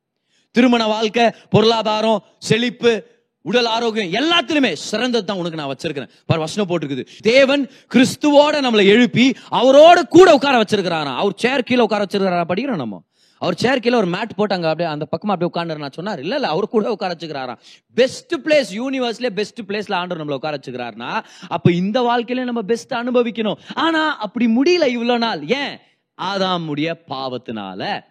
திருமண 0.51 0.87
வாழ்க்கை 0.87 1.31
பொருளாதாரம் 1.49 2.23
செழிப்பு 2.37 3.15
உடல் 3.41 3.65
ஆரோக்கியம் 3.65 4.13
எல்லாத்திலுமே 4.13 4.73
சிறந்தது 4.73 5.25
தான் 5.25 5.37
உனக்கு 5.37 5.57
நான் 5.57 5.71
வச்சிருக்கிறேன். 5.73 6.09
பார் 6.25 6.39
வசனம் 6.39 6.69
போட்டுருக்குது. 6.69 7.07
தேவன் 7.21 7.69
கிறிஸ்துவோட 7.93 8.55
நம்மளை 8.65 8.85
எழுப்பி 8.85 9.33
அவரோட 9.51 10.01
கூட 10.15 10.33
உட்கார 10.33 10.61
வச்சிருக்கிறாரா 10.61 11.13
அவர் 11.15 11.33
சேர் 11.35 11.63
கீழே 11.63 11.81
உட்கார 11.81 12.05
வச்சிருக்கிறாரா? 12.05 12.45
படிக்கிறோம் 12.53 12.83
நம்ம. 12.85 13.01
அவர் 13.39 13.55
சேர் 13.63 13.81
கீழே 13.85 13.97
ஒரு 13.97 14.07
மேட் 14.07 14.31
போட்டாங்க. 14.39 14.65
அப்படியே 14.71 14.89
அந்த 14.93 15.05
பக்கமாக 15.05 15.35
அப்படியே 15.35 15.51
உட்காந்து 15.51 15.83
நான் 15.83 15.97
சொன்னார் 15.97 16.21
இல்லை 16.23 16.37
இல்லை 16.37 16.49
அவர் 16.49 16.67
கூட 16.67 16.91
உட்கார 16.95 17.13
வச்சுக்கிறாராம். 17.13 17.59
பெஸ்ட் 17.93 18.35
பிளேஸ் 18.45 18.71
யூனிவர்ஸ்லேயே 18.79 19.29
பெஸ்ட் 19.29 19.61
பிளேஸில் 19.61 19.97
ஆண்டவர் 19.99 20.21
நம்மளை 20.23 20.39
உட்கார 20.39 20.57
வச்சுக்கிறாருன்னா 20.57 21.11
அப்போ 21.47 21.71
இந்த 21.71 22.01
வாழ்க்கையில 22.01 22.43
நம்ம 22.43 22.61
பெஸ்ட் 22.61 22.93
அனுபவிக்கணும். 22.93 23.59
ஆனால் 23.73 24.17
அப்படி 24.17 24.47
முடியல 24.57 24.87
இவ்வளோ 24.97 25.17
நாள். 25.17 25.47
ஏன்? 25.61 25.75
ஆதாமுடைய 26.17 26.89
பாவத்தினால. 27.13 28.03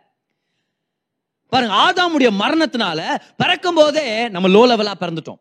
பாருங்க 1.48 1.74
ஆதாமுடைய 1.86 2.30
மரணத்தினால 2.42 3.00
பிறக்கும் 3.36 3.74
போதே 3.74 4.28
நம்ம 4.28 4.48
லோ 4.48 4.62
லெவலா 4.70 4.94
பிறந்துட்டோம். 5.00 5.40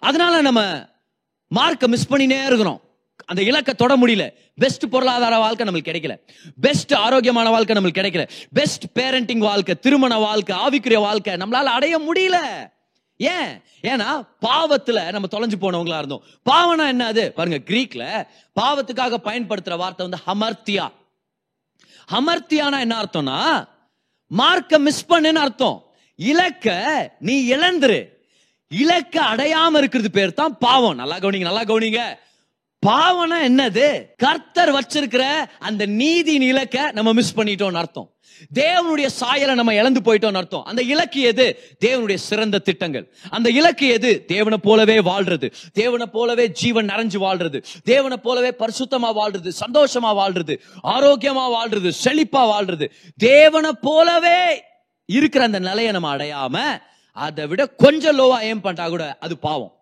அதனால 0.00 0.40
நம்ம 0.40 0.60
மார்க்கை 1.50 1.88
மிஸ் 1.88 2.10
பண்ணினே 2.12 2.38
இருக்கிறோம். 2.46 2.80
அந்த 3.26 3.42
இலக்கை 3.42 3.74
தொட 3.74 3.96
முடியல. 3.96 4.32
பெஸ்ட் 4.56 4.90
பொருளாதார 4.90 5.38
வாழ்க்கை 5.38 5.66
நம்மளுக்கு 5.66 5.90
கிடைக்கல. 5.90 6.14
பெஸ்ட் 6.60 6.94
ஆரோக்கியமான 6.94 7.50
வாழ்க்கை 7.50 7.76
நம்மளுக்கு 7.76 7.98
கிடைக்கல. 7.98 8.28
பெஸ்ட் 8.52 8.84
பேரண்டிங் 8.94 9.38
வாழ்க்கை 9.38 9.74
திருமண 9.78 10.18
வாழ்க்கை 10.18 10.56
ஆவிக்குரிய 10.56 10.98
வாழ்க்கை 10.98 11.34
நம்மளால 11.34 11.70
அடைய 11.76 12.00
முடியல. 12.00 12.36
ஏன்? 13.16 13.62
ஏன்னா 13.82 14.28
பாவத்துல 14.40 15.10
நம்ம 15.10 15.28
தொலைஞ்சு 15.30 15.52
போனவங்களா 15.60 15.96
இருந்தோம். 15.96 16.22
பாவனா 16.50 16.82
என்னது 16.82 17.28
பாருங்க 17.28 17.74
கிரீக்ல 17.74 18.26
பாவத்துக்காக 18.60 19.16
பயன்படுத்துற 19.24 19.76
வார்த்தை 19.76 20.08
வந்து 20.08 20.18
ஹமர்த்தியா 20.26 20.88
ஹமர்த்தியானா 22.12 22.80
என்ன 22.80 22.94
அர்த்தம்னா 23.02 23.68
மார்க்க 24.26 24.78
மிஸ் 24.78 25.06
பண்ணுன்னு 25.08 25.42
அர்த்தம். 25.44 25.82
இலக்க 26.16 26.68
நீ 27.18 27.50
இழந்துரு. 27.50 28.08
இலக்க 28.68 29.22
அடையாம 29.22 29.76
இருக்கிறது 29.76 30.10
பேர் 30.10 30.34
தான் 30.34 30.58
பாவம். 30.58 30.94
நல்லா 30.94 31.16
கவனிங்க 31.16 31.40
நல்லா 31.40 31.62
கவனிங்க. 31.62 32.00
பாவம்னா 32.86 33.34
என்னது? 33.44 34.06
கர்த்தர் 34.16 34.72
வச்சிருக்கிற 34.72 35.44
அந்த 35.58 35.86
நீதியின் 35.86 36.42
இலக்க 36.42 36.90
நம்ம 36.90 37.12
மிஸ் 37.12 37.36
பண்ணிட்டோம்னு 37.36 37.74
அர்த்தம். 37.74 38.10
தேவனுடைய 38.54 39.06
சாயலை 39.06 39.54
நம்ம 39.54 39.74
இழந்து 39.74 40.00
போயிட்டோம்னு 40.00 40.36
அர்த்தம். 40.36 40.64
அந்த 40.64 40.82
இலக்கு 40.82 41.20
எது? 41.20 41.76
தேவனுடைய 41.84 42.14
சிறந்த 42.14 42.58
திட்டங்கள். 42.58 43.14
அந்த 43.30 43.50
இலக்கு 43.50 43.88
எது? 43.88 44.24
தேவனை 44.24 44.58
போலவே 44.58 44.98
வாழ்றது. 44.98 45.52
தேவனை 45.72 46.06
போலவே 46.06 46.50
ஜீவன் 46.50 46.86
நிறைஞ்சு 46.86 47.18
வாழ்றது. 47.18 47.62
தேவனை 47.84 48.16
போலவே 48.16 48.54
பரிசுத்தமா 48.58 49.12
வாழ்றது. 49.14 49.50
சந்தோஷமா 49.66 50.12
வாழ்றது. 50.12 50.58
ஆரோக்கியமா 50.82 51.44
வாழ்றது. 51.58 51.92
செழிப்பா 52.04 52.44
வாழ்றது. 52.44 52.90
தேவனை 53.16 53.70
போலவே 53.80 54.62
இருக்கிற 55.06 55.44
அந்த 55.44 55.58
நிலையை 55.58 55.92
நம்ம 55.92 56.16
அடையாம 56.16 56.60
அதை 57.12 57.46
விட 57.46 57.66
கொஞ்சம் 57.66 58.16
லோவா 58.16 58.40
ஏம் 58.40 58.60
பண்ணிட்டா 58.60 58.88
கூட 58.88 59.16
அது 59.20 59.38
பாவம். 59.38 59.72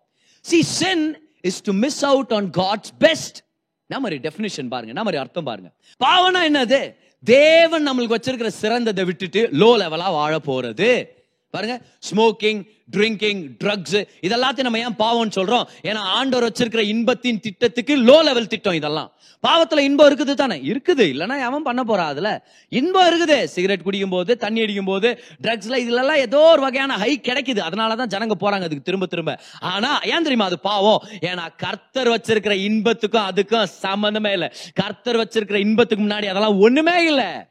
See 0.41 0.63
sin 0.63 1.30
is 1.41 1.61
to 1.61 1.73
miss 1.73 2.05
out 2.05 2.33
on 2.33 2.49
God's 2.49 2.91
best 2.99 3.37
நம்ம 3.85 4.09
மாதிரி 4.09 4.29
டெஃபினிஷன் 4.29 4.67
பாருங்க. 4.67 4.93
நம்ம 4.93 5.03
மாதிரி 5.03 5.17
அர்த்தம் 5.17 5.43
பாருங்க. 5.43 5.69
பாவனா 5.99 6.39
என்னது? 6.49 6.95
தேவன் 7.23 7.89
நம்மளுக்கு 7.91 8.15
வச்சிருக்கிற 8.17 8.49
சிறந்ததை 8.61 9.05
விட்டுட்டு 9.05 9.49
லோ 9.51 9.71
லெவலா 9.81 10.11
வாழ 10.11 10.37
போறது. 10.37 11.07
பாருங்க 11.51 11.81
ஸ்மோக்கிங் 12.09 12.61
ட்ரிங்கிங் 12.95 13.41
ட்ரக்ஸ் 13.63 14.07
இதெல்லாத்தையும் 14.21 14.67
நம்ம 14.67 14.79
ஏன் 14.79 14.99
பாவம்னு 14.99 15.35
சொல்றோம்? 15.35 15.65
ஏன்னா 15.83 15.97
ஆண்டவர் 15.97 16.51
வச்சிருக்கிற 16.51 16.79
இன்பத்தின் 16.79 17.39
திட்டத்துக்கு 17.39 17.97
லோ 17.97 18.23
லெவல் 18.23 18.47
திட்டம் 18.47 18.73
இதெல்லாம். 18.73 19.11
பாவத்துல 19.47 19.79
இன்பம் 19.79 20.09
இருக்குது 20.09 20.33
தானே? 20.33 20.55
இருக்குது. 20.55 21.03
இல்லைன்னா 21.13 21.39
அவன் 21.39 21.63
பண்ண 21.63 21.83
போறா 21.87 22.05
அதுல? 22.13 22.45
இன்பம் 22.69 23.07
இருக்குது. 23.11 23.43
சிகரெட் 23.43 23.83
குடிக்கும் 23.83 24.09
போது 24.09 24.37
தண்ணி 24.37 24.61
அடிக்கும் 24.61 24.85
போது 24.85 25.23
ட்ரக்ஸ்ல 25.41 25.79
இதுலலாம் 25.85 26.15
ஏதோ 26.15 26.37
ஒரு 26.37 26.61
வகையான 26.61 26.97
ஹை 26.97 27.19
கிடைக்குது. 27.23 27.59
அதனாலதான் 27.59 28.11
ஜனங்க 28.15 28.31
போறாங்க 28.39 28.61
அதுக்கு 28.61 28.81
திரும்ப 28.81 29.05
திரும்ப. 29.05 29.39
ஆனா 29.59 29.99
ஏன் 29.99 30.21
தெரியுமா 30.21 30.45
அது 30.45 30.59
பாவம்? 30.59 31.03
ஏன்னா 31.21 31.47
கர்த்தர் 31.57 32.07
வச்சிருக்கிற 32.07 32.51
இன்பத்துக்கும் 32.51 33.27
அதுக்கும் 33.31 33.63
சம்பந்தமே 33.63 34.31
இல்லை. 34.31 34.51
கர்த்தர் 34.73 35.15
வச்சிருக்கிற 35.15 35.55
இன்பத்துக்கு 35.55 36.05
முன்னாடி 36.05 36.25
அதெல்லாம் 36.25 36.59
ஒண்ணுமே 36.59 37.05
இல்லை. 37.05 37.50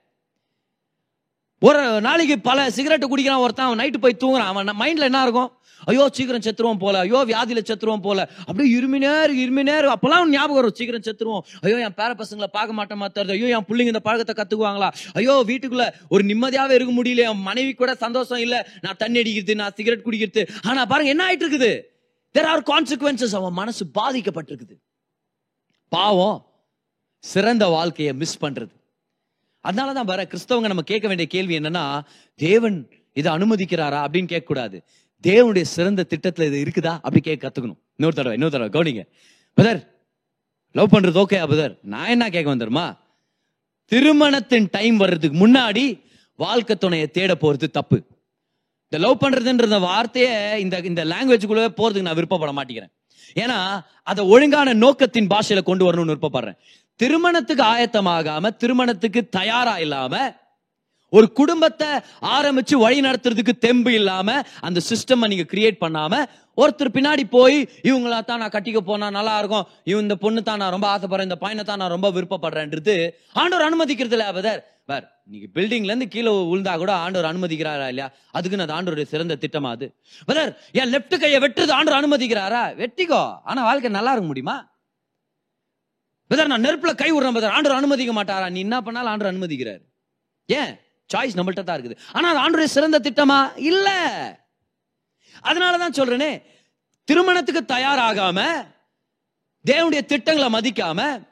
ஒரு 1.68 1.80
நாளைக்கு 2.04 2.36
பல 2.50 2.58
சிகரெட் 2.76 3.10
குடிக்கிறான் 3.12 3.42
ஒருத்தன் 3.44 3.66
அவன் 3.68 3.80
நைட்டு 3.80 3.98
போய் 4.04 4.22
தூங்குறான். 4.22 4.50
அவன் 4.52 4.78
மைண்டில் 4.82 5.08
என்ன 5.08 5.22
இருக்கும்? 5.26 5.50
ஐயோ 5.90 6.04
சீக்கிரம் 6.16 6.44
செத்துருவோம் 6.46 6.80
போல. 6.84 6.96
ஐயோ 7.04 7.18
வியாதியில் 7.30 7.66
செத்துருவோம் 7.68 8.04
போல. 8.06 8.20
அப்படியே 8.46 8.68
இருமினேர் 8.76 9.32
இருமினேர் 9.42 9.68
நேரம். 9.70 9.92
அவனுக்கு 9.94 10.34
ஞாபகம் 10.36 10.58
வரும் 10.58 10.74
சீக்கிரம் 10.78 11.04
செத்துருவோம். 11.06 11.44
ஐயோ 11.64 11.76
என் 11.86 11.96
பேர 12.00 12.10
பசங்களை 12.22 12.48
பார்க்க 12.56 12.78
மாட்டேன் 12.78 13.00
மாத்தாரு 13.02 13.34
ஐயோ 13.36 13.48
என் 13.56 13.66
பிள்ளைங்க 13.68 13.94
இந்த 13.94 14.02
பழக்கத்தை 14.08 14.34
கற்றுக்குவாங்களா 14.40 14.88
ஐயோ 15.20 15.34
வீட்டுக்குள்ளே 15.50 15.88
ஒரு 16.14 16.24
நிம்மதியாகவே 16.30 16.76
இருக்க 16.78 16.94
முடியல. 16.98 17.28
என் 17.30 17.46
மனைவி 17.50 17.72
கூட 17.82 17.94
சந்தோஷம் 18.04 18.42
இல்லை. 18.46 18.60
நான் 18.86 19.00
தண்ணி 19.04 19.20
அடிக்கிறது 19.22 19.60
நான் 19.62 19.76
சிகரெட் 19.78 20.06
குடிக்கிறது. 20.08 20.44
ஆனால் 20.70 20.88
பாருங்க 20.92 21.14
என்ன 21.16 21.24
ஆயிட்டு 21.28 21.46
இருக்குது 21.46 21.72
தெர் 22.34 22.50
ஆர் 22.52 22.66
கான்சிக்வன்சஸ் 22.72 23.38
அவன் 23.40 23.58
மனசு 23.62 23.84
பாதிக்கப்பட்டிருக்குது. 24.00 24.76
பாவம் 25.92 26.38
சிறந்த 27.24 27.64
வாழ்க்கையை 27.76 28.12
மிஸ் 28.20 28.40
பண்ணுறது 28.44 28.74
அதனால 29.66 29.92
தான் 29.92 30.08
வர 30.12 30.20
கிறிஸ்தவங்க 30.32 30.68
நம்ம 30.72 30.84
கேட்க 30.90 31.06
வேண்டிய 31.10 31.28
கேள்வி 31.34 31.54
என்னன்னா 31.58 31.84
தேவன் 32.34 32.78
இதை 33.12 33.28
அனுமதிக்கிறாரா 33.32 33.98
அப்படின்னு 34.06 34.30
கேட்கக்கூடாது. 34.34 34.76
தேவனுடைய 35.24 35.64
சிறந்த 35.76 36.02
திட்டத்தில் 36.12 36.46
இது 36.50 36.58
இருக்குதா 36.64 36.92
அப்படி 37.06 37.20
கேட்க 37.20 37.42
கற்றுக்கணும் 37.46 37.80
இன்னொரு 37.96 38.16
தடவை 38.18 38.34
இன்னொரு 38.38 38.54
தடவை 38.56 38.70
கவனிங்க. 38.76 39.02
பதர் 39.58 39.80
லவ் 40.78 40.92
பண்ணுறது 40.94 41.20
ஓகே 41.24 41.40
பதர் 41.52 41.74
நான் 41.94 42.12
என்ன 42.14 42.28
கேட்க 42.36 42.48
வந்துருமா 42.54 42.86
திருமணத்தின் 43.92 44.68
டைம் 44.76 44.96
வர்றதுக்கு 44.96 45.36
முன்னாடி 45.44 45.84
வாழ்க்கை 46.42 46.74
துணையை 46.76 47.06
தேட 47.16 47.32
போகிறது 47.34 47.66
தப்பு. 47.70 47.98
இந்த 48.84 48.98
லவ் 49.04 49.22
பண்ணுறதுன்ற 49.22 49.78
வார்த்தையை 49.80 50.60
இந்த 50.64 50.76
இந்த 50.90 51.02
லாங்குவேஜுக்குள்ளே 51.12 51.66
போகிறதுக்கு 51.80 52.08
நான் 52.08 52.18
விருப்பப்பட 52.20 52.52
மாட்டேங்கிறேன். 52.58 52.92
ஏன்னா 53.42 53.58
அதை 54.10 54.22
ஒழுங்கான 54.34 54.74
நோக்கத்தின் 54.84 55.28
பாஷையில் 55.32 55.68
கொண்டு 55.68 55.84
வரணும்னு 55.86 56.12
விருப்பப்படுறேன். 56.12 56.58
திருமணத்துக்கு 57.00 57.64
ஆயத்தமாகாம 57.72 58.52
திருமணத்துக்கு 58.62 59.20
தயாரா 59.38 59.74
இல்லாம 59.86 60.14
ஒரு 61.12 61.32
குடும்பத்தை 61.38 61.86
ஆரம்பிச்சு 62.34 62.74
வழி 62.74 62.98
நடத்துறதுக்கு 63.00 63.54
தெம்பு 63.64 63.92
இல்லாம 64.00 64.28
அந்த 64.66 64.80
சிஸ்டம் 64.90 65.30
நீங்க 65.32 65.46
கிரியேட் 65.52 65.82
பண்ணாம 65.84 66.22
ஒருத்தர் 66.58 66.94
பின்னாடி 66.96 67.24
போய் 67.36 67.56
இவங்களா 67.88 68.18
தான் 68.24 68.40
நான் 68.42 68.52
கட்டிக்க 68.54 68.80
போனா 68.80 69.06
நல்லா 69.16 69.34
இருக்கும். 69.38 69.66
இவன் 69.84 70.02
இந்த 70.02 70.16
பொண்ணு 70.24 70.40
தான் 70.42 70.60
நான் 70.62 70.74
ரொம்ப 70.76 70.86
ஆசைப்படுறேன். 70.94 71.28
இந்த 71.28 71.38
பையனை 71.44 71.64
தான் 71.64 71.80
நான் 71.82 71.94
ரொம்ப 71.96 72.08
விருப்பப்படுறேன்றது 72.16 72.94
ஆண்டவர் 73.32 73.66
அனுமதிக்கிறது 73.68 74.16
இல்ல 74.16 74.26
பதர் 74.38 74.60
பார் 74.90 75.06
நீங்க 75.32 75.46
பில்டிங்ல 75.56 75.92
இருந்து 75.92 76.08
கீழே 76.14 76.30
விழுந்தா 76.50 76.74
கூட 76.82 76.92
ஆண்டவர் 77.04 77.30
அனுமதிக்கிறாரா 77.32 77.86
இல்லையா? 77.92 78.08
அதுக்கு 78.32 78.62
அது 78.66 78.76
ஆண்டோருடைய 78.78 79.08
சிறந்த 79.14 79.38
திட்டமா 79.44 79.70
அது. 79.76 79.88
பதர் 80.28 80.50
என் 80.80 80.92
லெப்ட் 80.94 81.16
கையை 81.24 81.40
வெட்டுறது 81.44 81.72
ஆண்டவர் 81.78 82.00
அனுமதிக்கிறாரா? 82.00 82.62
வெட்டிக்கோ. 82.82 83.22
ஆனா 83.44 83.62
வாழ்க்கை 83.70 83.90
நல்லா 83.98 84.12
இருக்க 84.12 84.28
முடியுமா? 84.32 84.56
பிரதர் 86.30 86.46
நான் 86.46 86.60
நெருப்பில் 86.60 86.94
கை 86.94 87.12
விடுறேன் 87.12 87.36
பிரதர் 87.36 87.56
ஆண்டவர் 87.56 87.76
அனுமதிக்க 87.76 88.24
மாட்டாரா? 88.24 88.50
நீ 88.50 88.60
என்ன 88.60 88.80
பண்ணாலும் 88.80 89.10
ஆண்டவர் 89.10 89.34
அனுமதிக்கிறார். 89.34 89.80
ஏன்? 90.46 90.80
சாய்ஸ் 91.14 91.36
நம்மள்ட்ட 91.36 91.62
தான் 91.62 91.80
இருக்குது. 91.80 91.96
ஆனால் 92.12 92.36
அது 92.36 92.40
ஆண்டுடைய 92.44 92.64
சிறந்த 92.64 92.98
திட்டமா? 92.98 93.52
இல்லை. 93.56 93.98
அதனால 95.40 95.78
தான் 95.78 95.92
சொல்றேனே 95.92 96.42
திருமணத்துக்கு 97.04 97.74
தயாராகாம 97.74 98.66
தேவனுடைய 99.66 100.04
திட்டங்களை 100.04 100.60
மதிக்காம 100.60 101.28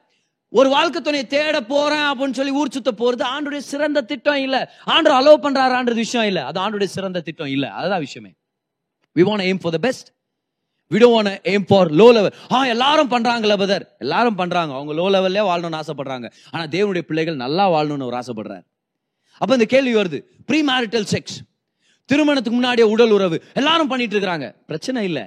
ஒரு 0.48 0.68
வாழ்க்கை 0.68 1.00
துணையை 1.00 1.26
தேட 1.26 1.60
போறேன் 1.60 1.98
அப்படின்னு 1.98 2.32
சொல்லி 2.32 2.52
ஊர் 2.52 2.70
சுத்த 2.70 2.92
போறது 2.92 3.24
ஆண்டுடைய 3.34 3.58
சிறந்த 3.58 4.02
திட்டம் 4.02 4.36
இல்ல. 4.36 4.72
ஆண்டு 4.84 5.10
அலோவ் 5.12 5.40
பண்றாரான்றது 5.40 5.94
விஷயம் 5.94 6.26
இல்ல. 6.26 6.44
அது 6.44 6.60
ஆண்டுடைய 6.60 6.84
சிறந்த 6.84 7.20
திட்டம் 7.20 7.46
இல்ல. 7.46 7.72
அதுதான் 7.72 7.98
விஷயமே. 7.98 8.34
We 9.14 9.22
want 9.22 9.46
aim 9.48 9.60
for 9.60 9.72
the 9.72 9.78
best 9.78 10.17
we 10.92 10.96
don't 10.96 11.38
aim 11.44 11.64
for 11.66 11.90
low 11.90 12.12
level 12.12 12.34
ஆ 12.50 12.66
எல்லாரும் 12.66 13.10
பண்றாங்கல்ல 13.10 13.58
பதர் 13.58 13.96
எல்லாரும் 13.98 14.34
பண்றாங்க. 14.34 14.74
அவங்க 14.74 14.92
லோ 14.92 15.04
லெவல்லே 15.12 15.46
வாழணும்னு 15.46 15.80
ஆசைப்படுறாங்க. 15.80 16.32
ஆனா 16.50 16.64
தேவனுடைய 16.64 17.00
பிள்ளைகள் 17.00 17.36
நல்லா 17.36 17.70
வாழணும்னு 17.70 18.02
ஒரு 18.02 18.16
ஆசைப்படுறாரு. 18.16 18.64
அப்ப 19.38 19.52
இந்த 19.52 19.64
கேள்வி 19.64 19.94
வருது. 19.94 20.22
ப்ரீ 20.46 20.64
மேரிட்டல் 20.64 21.06
செக்ஸ் 21.10 21.36
திருமணத்துக்கு 22.04 22.52
முன்னாடியே 22.52 22.88
உடல் 22.88 23.10
உறவு. 23.10 23.42
எல்லாரும் 23.54 23.88
பண்ணிட்டு 23.88 24.20
இருக்கிறாங்க. 24.20 24.54
பிரச்சனை 24.66 25.04
இல்லை. 25.04 25.22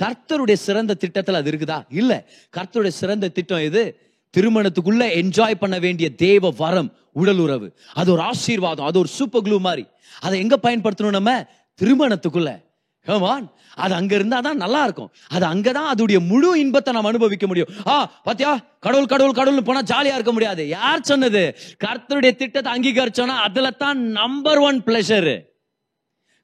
கர்த்தருடைய 0.00 0.52
சிறந்த 0.52 0.94
திட்டத்தில் 0.94 1.34
அது 1.34 1.50
இருக்குதா? 1.50 1.84
இல்லை. 1.88 2.24
கர்த்தருடைய 2.56 2.88
சிறந்த 2.88 3.28
திட்டம் 3.28 3.62
இது 3.62 3.98
திருமணத்துக்குள்ள 4.36 5.04
என்ஜாய் 5.20 5.54
பண்ண 5.54 5.78
வேண்டிய 5.78 6.14
தேவ 6.14 6.50
வரம் 6.56 6.92
உடல் 7.12 7.38
உறவு. 7.38 7.76
அது 7.92 8.12
ஒரு 8.12 8.22
ஆசீர்வாதம். 8.22 8.86
அது 8.86 8.98
ஒரு 8.98 9.08
சூப்பர் 9.08 9.42
க்ளூ 9.42 9.58
மாதிரி. 9.58 9.86
அதை 10.20 10.40
எங்க 10.40 10.58
பயன்படுத்தணும் 10.62 11.10
நம்ம? 11.10 11.44
திருமணத்துக்குள்ள. 11.82 12.62
ஹமான் 13.06 13.46
அது 13.74 13.94
அங்க 13.94 14.14
இருந்தா 14.14 14.40
தான் 14.40 14.56
நல்லா 14.56 14.82
இருக்கும். 14.84 15.12
அது 15.28 15.46
அங்கதான் 15.46 15.90
அதோடைய 15.92 16.26
முழு 16.26 16.60
இன்பத்தை 16.60 16.92
நாம் 16.92 17.04
அனுபவிக்க 17.04 17.46
முடியும். 17.46 17.68
ஆ 17.86 18.06
பாத்தியா? 18.22 18.58
கடவுள் 18.80 19.06
கடவுள் 19.06 19.32
கடவுள் 19.32 19.62
போனா 19.62 19.82
ஜாலியா 19.82 20.14
இருக்க 20.18 20.32
முடியாது. 20.32 20.68
யார் 20.68 21.00
சொன்னது? 21.00 21.56
கர்த்தருடைய 21.84 22.34
திட்டத்தை 22.34 22.72
அங்கீகரிச்சோன்னா 22.72 23.36
அதுல 23.48 23.70
தான் 23.70 23.98
number 23.98 24.58
one 24.58 24.82
pleasure 24.82 25.52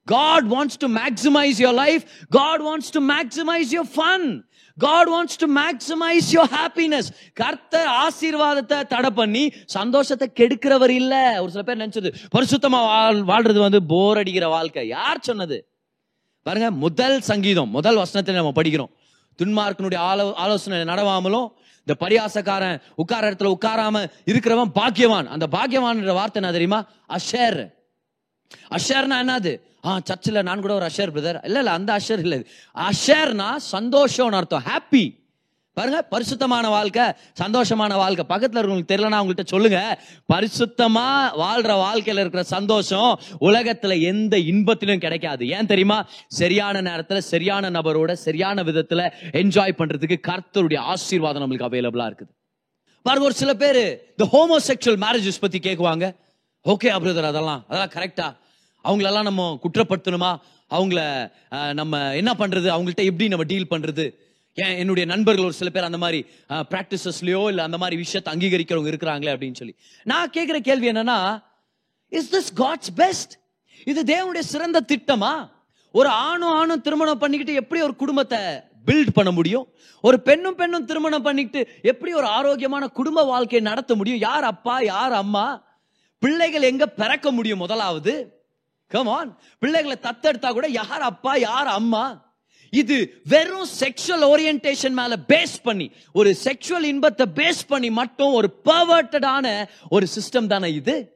God 0.07 0.49
wants 0.49 0.77
to 0.77 0.89
maximize 0.89 1.61
your 1.61 1.73
life. 1.73 2.05
God 2.31 2.63
wants 2.63 2.91
to 2.91 3.01
maximize 3.01 3.71
your 3.71 3.85
fun. 3.85 4.45
God 4.79 5.09
wants 5.09 5.37
to 5.37 5.47
maximize 5.47 6.33
your 6.33 6.47
happiness. 6.49 7.13
கர்த்தர் 7.33 7.89
ஆசீர்வாதத்தை 8.07 8.87
தடை 8.87 9.11
பண்ணி 9.11 9.53
சந்தோஷத்தை 9.65 10.29
கெடுக்கிறவர் 10.41 10.89
இல்ல. 10.89 11.43
ஒரு 11.43 11.51
சில 11.51 11.63
பேர் 11.63 11.79
நினைச்சது 11.79 12.11
பரிசுத்தமா 12.37 12.81
வாழ் 12.93 13.21
வாழ்றது 13.21 13.59
வந்து 13.59 13.83
போர் 13.83 14.17
அடிக்கிற 14.17 14.49
வாழ்க்கை. 14.49 14.89
யார் 14.89 15.21
சொன்னது? 15.21 15.70
பாருங்க 16.43 16.71
முதல் 16.71 17.21
சங்கீதம் 17.21 17.71
முதல் 17.71 17.97
வசனத்தை 17.97 18.35
நம்ம 18.35 18.53
படிக்கிறோம். 18.55 18.91
துன்மார்க்கனுடைய 19.39 20.01
ஆலோ 20.11 20.35
ஆலோசனை 20.35 20.79
நடவாமலும் 20.81 21.49
இந்த 21.79 21.95
பரியாசக்காரன் 22.01 22.81
உட்கார 22.95 23.31
இடத்துல 23.31 23.55
உட்காராம 23.57 24.07
இருக்கிறவன் 24.25 24.73
பாக்கியவான். 24.75 25.27
அந்த 25.27 25.47
பாக்கியவான்ன்ற 25.53 26.13
வார்த்தை 26.13 26.43
என்ன 26.43 26.53
தெரியுமா? 26.53 26.81
அஷர். 27.09 27.61
அஷர்னா 28.71 29.17
என்னது? 29.25 29.53
ஆ 29.85 30.01
சர்ச்சில் 30.05 30.43
நான் 30.43 30.61
கூட 30.61 30.75
ஒரு 30.75 30.87
அஷர் 30.87 31.13
பிரதர் 31.15 31.39
இல்லை 31.45 31.61
இல்லை 31.63 31.73
அந்த 31.73 31.91
அஷர் 31.97 32.19
இல்லை 32.19 32.47
அஷர்னா 32.75 33.57
சந்தோஷம்னு 33.73 34.39
அர்த்தம். 34.41 34.65
ஹாப்பி 34.71 35.05
பாருங்க 35.77 36.03
பரிசுத்தமான 36.03 36.69
வாழ்க்கை 36.69 37.05
சந்தோஷமான 37.43 37.95
வாழ்க்கை. 37.95 38.25
பக்கத்தில் 38.25 38.61
இருக்கவங்களுக்கு 38.61 38.93
தெரியலனா 38.93 39.19
அவங்கள்ட்ட 39.21 39.45
சொல்லுங்க. 39.45 39.99
பரிசுத்தமா 40.33 41.07
வாழ்ற 41.43 41.71
வாழ்க்கையில 41.87 42.23
இருக்கிற 42.25 42.43
சந்தோஷம் 42.43 43.21
உலகத்துல 43.41 44.01
எந்த 44.01 44.37
இன்பத்திலும் 44.39 44.99
கிடைக்காது. 44.99 45.49
ஏன் 45.49 45.67
தெரியுமா? 45.67 45.99
சரியான 46.29 46.83
நேரத்துல 46.83 47.19
சரியான 47.19 47.71
நபரோட 47.71 48.13
சரியான 48.13 48.63
விதத்துல 48.63 49.13
என்ஜாய் 49.33 49.79
பண்றதுக்கு 49.79 50.19
கர்த்தருடைய 50.29 50.79
ஆசீர்வாதம் 50.79 51.43
நம்மளுக்கு 51.43 51.69
அவைலபிளா 51.71 52.09
இருக்குது. 52.11 52.33
பாருங்க 53.03 53.25
ஒரு 53.25 53.35
சில 53.35 53.55
பேர் 53.55 53.83
இந்த 54.11 54.25
ஹோமோசெக்சுவல் 54.33 55.01
மேரேஜஸ் 55.07 55.41
பத்தி 55.41 55.59
கேட்குவாங்க 55.59 56.07
ஓகே 56.65 56.89
அப்ரதர் 56.97 57.27
ah, 57.27 57.33
அதெல்லாம் 57.33 57.65
அதெல்லாம் 57.69 57.93
கரெக்டா 57.95 58.27
அவங்களெல்லாம் 58.85 59.23
நம்ம 59.23 59.59
குற்றப்படுத்தணுமா? 59.63 60.37
அவங்கள 60.71 61.01
நம்ம 61.75 62.15
என்ன 62.15 62.33
பண்றது? 62.39 62.69
அவங்கள்ட்ட 62.75 63.03
எப்படி 63.05 63.29
நம்ம 63.29 63.45
டீல் 63.45 63.71
பண்றது? 63.71 64.05
ஏன் 64.59 64.77
என்னுடைய 64.79 65.05
நண்பர்கள் 65.13 65.45
ஒரு 65.45 65.57
சில 65.59 65.71
பேர் 65.71 65.89
அந்த 65.89 65.99
மாதிரி 65.99 66.21
ப்ராக்டிசஸ்லயோ 66.73 67.43
இல்ல 67.49 67.63
அந்த 67.63 67.79
மாதிரி 67.79 67.97
விஷயத்தை 67.97 68.31
அங்கீகரிக்கிறவங்க 68.35 68.91
இருக்கிறாங்களே 68.93 69.33
அப்படின்னு 69.35 69.59
சொல்லி. 69.61 69.75
நான் 70.07 70.31
கேட்கிற 70.31 70.59
கேள்வி 70.61 70.89
என்னன்னா 70.93 71.19
இஸ் 72.13 72.31
திஸ் 72.37 72.51
காட்ஸ் 72.63 72.93
பெஸ்ட் 72.95 73.33
இது 73.87 74.01
தேவனுடைய 74.03 74.45
சிறந்த 74.53 74.79
திட்டமா? 74.93 75.33
ஒரு 75.95 76.09
ஆணும் 76.09 76.55
ஆணும் 76.61 76.81
திருமணம் 76.81 77.19
பண்ணிக்கிட்டு 77.19 77.55
எப்படி 77.55 77.81
ஒரு 77.81 77.95
குடும்பத்தை 77.97 78.39
பில்ட் 78.87 79.13
பண்ண 79.13 79.31
முடியும்? 79.31 79.67
ஒரு 80.05 80.21
பெண்ணும் 80.21 80.55
பெண்ணும் 80.55 80.85
திருமணம் 80.85 81.23
பண்ணிக்கிட்டு 81.23 81.63
எப்படி 81.83 82.13
ஒரு 82.15 82.27
ஆரோக்கியமான 82.27 82.85
குடும்ப 82.89 83.25
வாழ்க்கையை 83.25 83.63
நடத்த 83.71 83.95
முடியும்? 83.95 84.21
யார் 84.21 84.45
அப்பா 84.45 84.81
யார் 84.81 85.13
அம்மா? 85.13 85.47
பிள்ளைகள் 86.19 86.63
எங்க 86.63 86.87
பிறக்க 87.01 87.31
முடியும் 87.31 87.59
முதலாவது? 87.59 88.15
கமான் 88.87 89.31
பிள்ளைகளை 89.59 89.97
தத்தெடுத்தா 90.03 90.51
கூட 90.53 90.69
யார் 90.69 91.03
அப்பா 91.13 91.37
யார் 91.37 91.67
அம்மா? 91.67 92.05
இது 92.71 93.21
வெறும் 93.25 93.69
செக்ஷுவல் 93.81 94.25
ஓரியன்டேஷன் 94.25 94.91
மேல 94.91 95.17
பேஸ் 95.29 95.63
பண்ணி 95.63 95.93
ஒரு 96.13 96.37
செக்ஷுவல் 96.45 96.83
இன்பத்தை 96.83 97.27
பேஸ் 97.35 97.61
பண்ணி 97.67 97.91
மட்டும் 97.91 98.33
ஒரு 98.33 98.61
பர்வர்டடான 98.65 99.69
ஒரு 99.89 100.07
சிஸ்டம் 100.15 100.47
தானே 100.47 100.73
இது? 100.73 101.15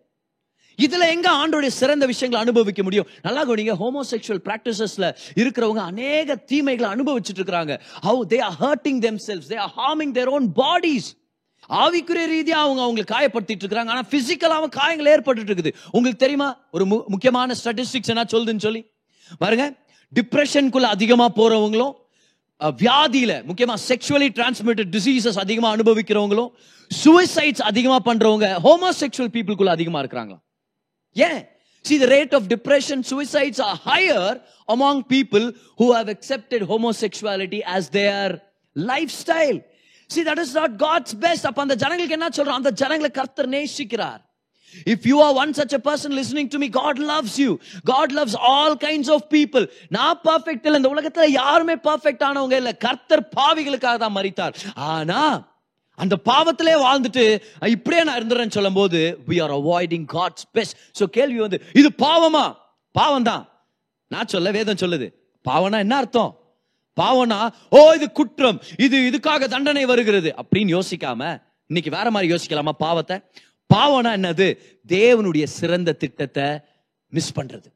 இதுல 0.82 1.08
எங்க 1.08 1.30
ஆண்டோடைய 1.30 1.66
சிறந்த 1.66 2.06
விஷயங்களை 2.06 2.46
அனுபவிக்க 2.46 2.82
முடியும்? 2.82 3.06
நல்லா 3.22 3.48
கவனிங்க 3.48 3.74
ஹோமோசெக்சுவல் 3.80 4.44
பிராக்டிசஸ்ல 4.44 5.16
இருக்கிறவங்க 5.34 5.78
அநேக 5.78 6.34
தீமைகளை 6.34 6.90
அனுபவிச்சுட்டு 6.90 7.38
இருக்கிறாங்க. 7.38 7.80
How 8.02 8.20
they 8.28 8.40
are 8.40 8.56
hurting 8.60 8.98
themselves 9.26 9.42
they 9.48 9.56
are 9.56 9.72
harming 9.76 10.12
their 10.12 10.28
own 10.28 10.52
bodies 10.56 11.22
ஆவிக்குரிய 11.68 12.26
ரீதியா 12.30 12.48
அவங்க 12.48 12.82
அவங்களை 12.82 13.04
காயப்படுத்திட்டு 13.12 13.62
இருக்காங்க 13.62 13.92
ஆனா 13.92 14.00
பிசிக்கலாவும் 14.10 14.68
காயங்கள் 14.68 15.12
ஏற்பட்டு 15.12 15.42
இருக்குது. 15.42 15.72
உங்களுக்கு 15.84 16.16
தெரியுமா? 16.16 16.60
ஒரு 16.70 16.84
மு- 16.84 17.06
முக்கியமான 17.06 17.54
ஸ்டாட்டிஸ்டிக்ஸ் 17.64 18.06
என்ன 18.06 18.22
சொல்லுதுன்னு 18.22 18.58
சொல்லி? 18.58 18.84
பாருங்க 19.38 19.74
டிப்ரெஷனுக்குள்ள 20.12 20.88
அதிகமா 20.96 21.26
போறவங்களும் 21.40 21.94
வியாதியில் 22.60 22.80
வியாதியில 22.80 23.32
முக்கியமா 23.48 23.76
செக்ஷுவலி 23.88 24.28
டிரான்ஸ்மிட்டட் 24.38 24.90
டிசீசஸ் 24.90 25.38
அதிகமா 25.38 25.70
அனுபவிக்கிறவங்களும் 25.76 26.50
சுவைசைட்ஸ் 26.90 27.64
அதிகமா 27.70 27.98
பண்றவங்க 28.08 28.48
ஹோமோசெக்சுவல் 28.66 29.32
பீப்புளுக்குள்ள 29.36 29.70
அதிகமா 29.70 30.00
இருக்கிறாங்களா 30.04 30.40
ஏன் 31.16 31.42
See, 31.84 31.98
the 31.98 32.08
rate 32.08 32.32
of 32.32 32.48
depression, 32.48 33.02
suicides 33.02 33.60
are 33.60 33.76
higher 33.76 34.40
among 34.68 35.04
people 35.06 35.52
who 35.78 35.92
have 35.92 36.08
accepted 36.08 36.62
homosexuality 36.62 37.62
as 37.62 37.90
their 37.90 38.40
lifestyle. 38.76 39.58
See, 40.10 40.22
that 40.22 40.38
is 40.38 40.54
not 40.54 40.78
God's 40.78 41.12
best. 41.14 41.42
அப்ப 41.46 41.60
அந்த 41.60 41.76
ஜனங்களுக்கு 41.76 42.16
என்ன 42.18 42.28
சொல்றோம் 42.36 42.60
அந்த 42.60 42.70
ஜனங்களை 42.82 43.10
கர்த்தர் 43.10 43.48
நேசிக்கிறார் 43.48 44.22
If 44.94 45.00
you 45.10 45.16
are 45.20 45.32
one 45.42 45.52
such 45.60 45.72
a 45.72 45.82
person 45.88 46.10
listening 46.20 46.48
to 46.54 46.58
me, 46.58 46.68
God 46.82 46.98
loves 47.12 47.34
you. 47.44 47.52
God 47.92 48.12
loves 48.18 48.34
all 48.50 48.74
kinds 48.86 49.08
of 49.14 49.20
people. 49.36 49.64
நான் 49.96 50.20
பர்ஃபெக்ட் 50.28 50.66
இல்ல. 50.68 50.80
இந்த 50.82 50.92
உலகத்துல 50.94 51.26
யாருமே 51.40 51.76
பர்ஃபெக்ட் 51.88 52.24
ஆனவங்க 52.28 52.56
இல்ல. 52.62 52.72
கர்த்தர் 52.86 53.24
பாவிகளுக்காக 53.38 53.96
தான் 54.04 54.16
மறித்தார் 54.18 54.54
ஆனா 54.90 55.20
அந்த 55.98 56.14
பாவத்திலே 56.28 56.74
வாழ்ந்துட்டு 56.84 57.24
இப்படியே 57.74 58.04
நான் 58.06 58.18
இருந்துறேன்னு 58.20 58.56
சொல்லும் 58.56 58.78
போது 58.78 59.00
we 59.30 59.36
are 59.44 59.52
avoiding 59.58 60.06
God's 60.14 60.46
best 60.56 60.76
so 60.98 61.04
கேள்வி 61.16 61.38
வந்து 61.44 61.58
இது 61.80 61.88
பாவமா? 62.06 62.44
பாவம் 62.94 63.28
தான். 63.28 63.44
நான் 64.10 64.30
சொல்ல 64.32 64.50
வேதம் 64.56 64.80
சொல்லுது. 64.82 65.06
பாவம்னா 65.44 65.78
என்ன 65.84 65.96
அர்த்தம்? 66.02 66.32
பாவம்னா 66.98 67.38
ஓ 67.76 67.80
இது 67.98 68.06
குற்றம். 68.12 68.58
இது 68.86 68.96
இதுக்காக 69.10 69.48
தண்டனை 69.54 69.84
வருகிறது. 69.92 70.30
அப்படின்னு 70.42 70.74
யோசிக்காம 70.78 71.22
இன்னைக்கு 71.70 71.90
வேற 71.96 72.06
மாதிரி 72.14 72.32
யோசிக்கலாமா 72.32 72.72
பாவத்தை? 72.86 73.16
பாவம்னா 73.72 74.12
என்னது? 74.18 74.58
தேவனுடைய 74.88 75.44
சிறந்த 75.44 75.92
திட்டத்தை 75.92 76.60
மிஸ் 77.08 77.38
பண்றது. 77.38 77.68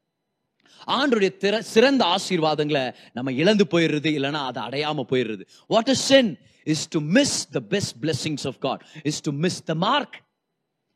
ஆண்டுடைய 0.87 1.29
திற 1.41 1.59
சிறந்த 1.59 2.15
ஆசீர்வாதங்களை 2.15 2.93
நம்ம 3.13 3.31
இழந்து 3.31 3.67
போயிடுறது 3.71 4.09
இல்லைன்னா 4.17 4.41
அதை 4.51 4.63
அடையாம 4.63 5.03
போயிடுறது. 5.09 5.45
What 5.67 5.87
is 5.87 6.01
sin 6.01 6.37
is 6.63 6.87
to 6.87 6.99
miss 6.99 7.49
the 7.49 7.59
best 7.59 7.95
blessings 8.03 8.47
of 8.47 8.59
God 8.59 8.85
is 9.03 9.21
to 9.21 9.31
miss 9.31 9.63
the 9.63 9.75
mark 9.75 10.23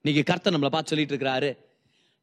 இன்னைக்கு 0.01 0.33
கர்த்தர் 0.33 0.53
நம்மளை 0.53 0.69
பார்த்து 0.69 0.95
சொல்லிட்டு 0.95 1.15
இருக்கிறாரு. 1.15 1.57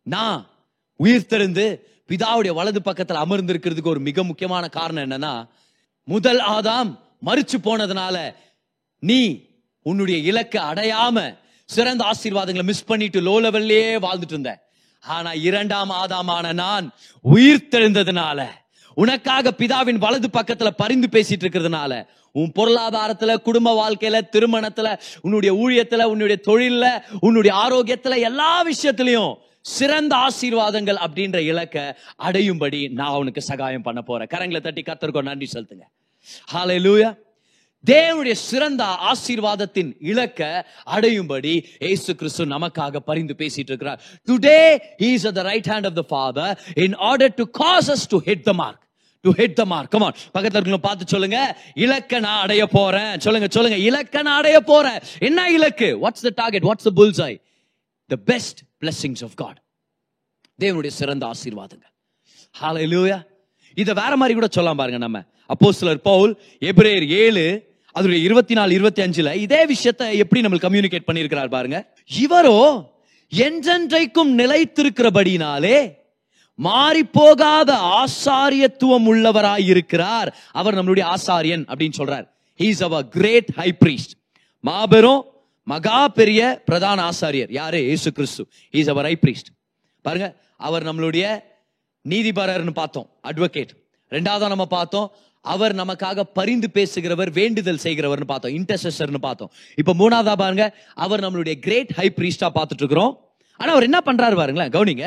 நான் 0.02 0.50
உயிர் 0.96 1.26
தெரிந்து 1.26 1.87
பிதாவுடைய 2.09 2.52
வலது 2.54 2.83
பக்கத்தில் 2.83 3.16
அமர்ந்து 3.16 3.54
இருக்கிறதுக்கு 3.54 3.87
ஒரு 3.87 4.00
மிக 4.00 4.22
முக்கியமான 4.24 4.68
காரணம் 4.68 5.11
என்னன்னா 5.11 5.48
முதல் 6.04 6.38
ஆதாம் 6.38 6.98
மறிச்சு 7.24 7.56
போனதுனால 7.62 8.35
நீ 8.98 9.48
உன்னுடைய 9.83 10.20
இலக்கை 10.20 10.62
அடையாம 10.62 11.38
சிறந்த 11.74 12.02
ஆசீர்வாதங்களை 12.04 12.62
மிஸ் 12.62 12.85
பண்ணிட்டு 12.85 13.18
லோ 13.20 13.35
லெவல்லே 13.44 13.83
வாழ்ந்துட்டு 14.06 14.35
இருந்தேன். 14.35 14.61
ஆனா 15.00 15.30
இரண்டாம் 15.33 15.90
ஆதாமான 16.02 16.52
நான் 16.52 16.87
உயிர் 17.22 17.68
தெழுந்ததுனால 17.70 18.46
உனக்காக 18.94 19.52
பிதாவின் 19.59 20.00
வலது 20.04 20.28
பக்கத்துல 20.33 20.70
பரிந்து 20.76 21.09
பேசிட்டு 21.12 21.44
இருக்கிறதுனால 21.44 21.92
உன் 22.33 22.52
பொருளாதாரத்துல 22.59 23.37
குடும்ப 23.37 23.68
வாழ்க்கையில 23.80 24.20
திருமணத்துல 24.33 24.88
உன்னுடைய 25.20 25.52
ஊழியத்துல 25.62 26.02
உன்னுடைய 26.02 26.38
தொழில்ல 26.46 26.87
உன்னுடைய 27.20 27.54
ஆரோக்கியத்துல 27.64 28.18
எல்லா 28.18 28.50
விஷயத்திலையும் 28.68 29.35
சிறந்த 29.61 30.12
ஆசீர்வாதங்கள் 30.16 30.98
அப்படின்ற 31.06 31.38
இலக்க 31.52 31.98
அடையும்படி 32.18 32.80
நான் 32.92 33.18
உனக்கு 33.22 33.42
சகாயம் 33.42 33.87
பண்ண 33.88 34.00
போறேன். 34.02 34.30
கரங்களை 34.35 34.61
தட்டி 34.61 34.83
கத்தருக்கோ 34.83 35.22
நன்றி 35.22 35.48
செலுத்துங்க. 35.54 35.85
ஹalleluya 36.52 37.11
தேவனுடைய 37.86 38.32
சிறந்த 38.32 38.84
ஆசீர்வாதத்தின் 38.84 39.96
இலக்க 40.00 40.68
அடையும்படி 40.86 41.64
ஏசு 41.78 42.14
கிறிஸ்து 42.14 42.46
நமக்காக 42.46 42.96
பரிந்து 42.96 43.34
பேசிட்டு 43.38 43.70
இருக்கிறார். 43.72 44.02
Today 44.26 44.78
is 44.96 45.26
is 45.26 45.32
the 45.32 45.42
right 45.42 45.66
hand 45.66 45.86
of 45.86 45.94
the 45.94 46.02
Father 46.02 46.60
in 46.74 46.94
order 46.94 47.34
to 47.34 47.44
to 47.44 47.64
cause 47.64 47.88
us 47.88 48.42
the 48.42 48.52
mark 48.52 48.88
to 49.20 49.30
hit 49.30 49.52
the 49.52 49.64
mark 49.64 49.90
come on 49.90 50.12
பக்கத்துல 50.34 50.60
இருக்கவங்க 50.60 50.76
பார்த்து 50.76 51.06
சொல்லுங்க. 51.06 51.56
இலக்க 51.74 52.20
நான் 52.20 52.40
அடைய 52.40 52.66
போறேன். 52.66 53.20
சொல்லுங்க 53.20 53.48
சொல்லுங்க. 53.50 53.78
இலக்க 53.78 54.22
நான் 54.22 54.38
அடைய 54.38 54.60
போறேன். 54.60 55.00
என்ன 55.18 55.50
இலக்கு? 55.50 56.08
What's 56.08 56.22
the 56.22 56.30
target 56.34 56.62
what's 56.62 56.88
the 56.88 56.90
bullseye 57.22 57.40
the 58.06 58.16
best 58.16 58.58
blessings 58.80 59.22
of 59.22 59.34
God 59.34 59.62
தேவனுடைய 60.60 60.86
சிறந்த 60.86 61.26
ஆசீர்வாதங்கள். 61.26 61.92
ஹalleluya 62.60 63.24
இதை 63.74 63.94
வேற 63.94 64.16
மாதிரி 64.16 64.34
கூட 64.34 64.46
சொல்லலாம் 64.50 64.76
பாருங்க 64.76 64.98
நம்ம. 64.98 65.24
அப்போஸ்தலர் 65.48 65.94
பவுல் 65.94 66.40
எப்ரேர் 66.60 67.08
ஏழு 67.08 67.69
அதனுடைய 67.92 68.24
இருபத்தி 68.24 68.55
நாலு 68.55 68.74
இருபத்தி 68.74 69.03
அஞ்சுல 69.03 69.35
இதே 69.35 69.66
விஷயத்தை 69.66 70.18
எப்படி 70.18 70.40
நம்ம 70.42 70.57
கம்யூனிகேட் 70.57 71.09
பண்ணியிருக்கிறார் 71.12 71.48
பாருங்க. 71.48 71.79
இவரோ 72.20 72.59
என்றென்றைக்கும் 73.33 74.33
நிலைத்திருக்கிறபடினாலே 74.40 75.79
மாறி 76.55 77.03
போகாத 77.05 77.70
ஆசாரியத்துவம் 78.00 79.07
உள்ளவராய் 79.12 79.64
இருக்கிறார். 79.64 80.37
அவர் 80.53 80.74
நம்மளுடைய 80.74 81.05
ஆசாரியன் 81.14 81.64
அப்படின்னு 81.72 81.98
சொல்றார். 81.98 82.26
He's 82.59 82.83
our 82.83 83.09
great 83.09 83.50
high 83.55 83.68
priest 83.85 84.14
மாபெரும் 84.61 85.24
மகா 85.62 86.09
பெரிய 86.09 86.62
பிரதான 86.64 87.11
ஆசாரியர். 87.11 87.50
யாரு? 87.50 87.88
ஏசு 87.88 88.12
கிறிஸ்து. 88.12 88.48
ஹீஸ் 88.72 88.88
அவர் 88.88 89.05
ஹை 89.05 89.18
பிரீஸ்ட் 89.22 89.50
பாருங்க 90.03 90.37
அவர் 90.57 90.85
நம்மளுடைய 90.85 91.24
நீதிபரர்னு 92.09 92.70
பார்த்தோம். 92.70 93.09
அட்வொகேட் 93.29 93.72
ரெண்டாவதா 94.11 94.46
நம்ம 94.48 94.66
பார்த்தோம் 94.66 95.12
அவர் 95.44 95.72
நமக்காக 95.81 96.24
பரிந்து 96.38 96.68
பேசுகிறவர் 96.76 97.31
வேண்டுதல் 97.38 97.83
செய்கிறவர்னு 97.85 98.29
பார்த்தோம் 98.31 98.55
இன்டர்செசர்னு 98.59 99.20
பார்த்தோம். 99.26 99.50
இப்போ 99.81 99.92
மூணாவதா 100.00 100.35
பாருங்க 100.42 100.64
அவர் 101.05 101.24
நம்மளுடைய 101.24 101.57
கிரேட் 101.66 101.92
ஹை 101.98 102.07
பிரீஸ்டா 102.18 102.48
பார்த்துட்டு 102.57 102.85
இருக்கிறோம் 102.85 103.12
ஆனா 103.61 103.70
அவர் 103.74 103.87
என்ன 103.88 103.98
பண்றாரு 104.09 104.37
பாருங்களேன் 104.40 104.72
கவுனிங்க. 104.76 105.07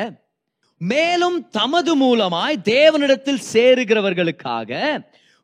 மேலும் 0.80 1.36
தமது 1.58 1.92
மூலமாய் 2.02 2.56
தேவனிடத்தில் 2.72 3.40
சேருகிறவர்களுக்காக 3.52 4.80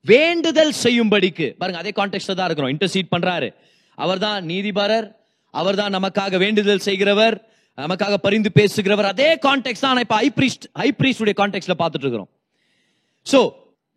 வேண்டுதல் 0.05 0.75
செய்யும்படிக்கு 0.83 1.47
பாருங்க 1.61 1.81
அதே 1.83 1.93
கான்டெக்ட்ல 2.01 2.35
தான் 2.35 2.49
இருக்கிறோம் 2.49 2.73
இன்டர்சீட் 2.75 3.13
பண்றாரு. 3.15 3.49
அவர்தான் 3.99 4.39
நீதிபரர் 4.51 5.09
அவர்தான் 5.55 5.97
நமக்காக 5.99 6.39
வேண்டுதல் 6.45 6.85
செய்கிறவர் 6.89 7.37
நமக்காக 7.79 8.15
பரிந்து 8.27 8.51
பேசுகிறவர். 8.59 9.09
அதே 9.15 9.31
கான்டெக்ட் 9.47 9.85
தான் 9.87 10.05
இப்ப 10.05 10.17
ஹைப்ரீஸ்ட் 10.23 10.67
ஹைப்ரீஸ்டுடைய 10.83 11.35
கான்டெக்ட்ல 11.41 11.75
பார்த்துட்டு 11.83 12.07
இருக்கிறோம் 12.07 12.31
ஸோ 13.27 13.41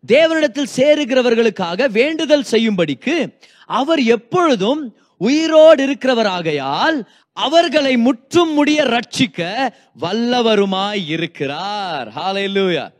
தேவனிடத்தில் 0.08 0.72
சேருகிறவர்களுக்காக 0.76 1.90
வேண்டுதல் 1.90 2.44
செய்யும்படிக்கு 2.50 3.38
அவர் 3.66 4.00
எப்பொழுதும் 4.00 4.96
உயிரோடு 5.18 5.86
இருக்கிறவராகையால் 5.86 7.04
அவர்களை 7.32 7.96
முற்றும் 7.96 8.52
முடிய 8.52 8.82
ரட்சிக்க 8.82 9.72
வல்லவருமாய் 10.00 11.06
இருக்கிறார். 11.06 12.08
ஹalleluya 12.08 12.90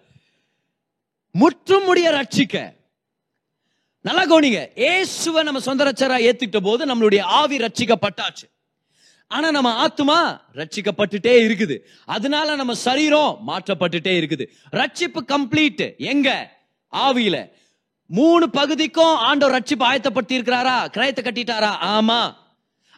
முற்றும் 1.30 1.84
முடிய 1.84 2.10
ரட்சிக்க 2.10 2.74
நல்லா 4.00 4.24
கவனிங்க. 4.24 4.68
ஏசுவை 4.76 5.42
நம்ம 5.42 5.60
சொந்த 5.60 5.84
ரச்சரா 5.84 6.20
ஏத்துக்கிட்ட 6.28 6.56
போது 6.56 6.86
நம்மளுடைய 6.86 7.20
ஆவி 7.20 7.56
ரட்சிக்கப்பட்டாச்சு 7.56 8.52
ஆனா 9.26 9.50
நம்ம 9.50 9.86
ஆத்துமா 9.86 10.40
ரட்சிக்கப்பட்டுட்டே 10.54 11.36
இருக்குது. 11.46 11.78
அதனால 12.04 12.54
நம்ம 12.54 12.74
சரீரம் 12.74 13.42
மாற்றப்பட்டுட்டே 13.46 14.20
இருக்குது. 14.20 14.46
ரட்சிப்பு 14.72 15.20
கம்ப்ளீட் 15.28 15.96
எங்க? 15.96 16.53
ஆவியில. 16.94 17.50
மூணு 18.06 18.50
பகுதிக்கும் 18.50 19.16
ஆண்டவர் 19.16 19.62
ரட்சிப்பு 19.62 19.82
ஆயத்தப்படுத்தி 19.82 20.34
இருக்கிறாரா 20.38 20.76
கிரயத்தை 20.96 21.22
கட்டிட்டாரா? 21.22 21.70
ஆமா. 21.96 22.34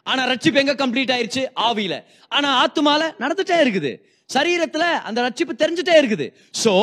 ஆனா 0.03 0.25
ரட்சிப்பு 0.25 0.55
எங்க 0.55 0.73
கம்ப்ளீட் 0.73 1.13
ஆயிருச்சு? 1.15 1.45
ஆவியில. 1.55 2.03
ஆனா 2.27 2.65
ஆத்துமால 2.65 3.11
நடந்துட்டே 3.19 3.57
இருக்குது. 3.65 3.91
சரீரத்துல 4.33 4.79
அந்த 4.79 5.21
ரட்சிப்பு 5.21 5.53
தெரிஞ்சுட்டே 5.57 5.95
இருக்குது. 6.01 6.33
சோ 6.63 6.73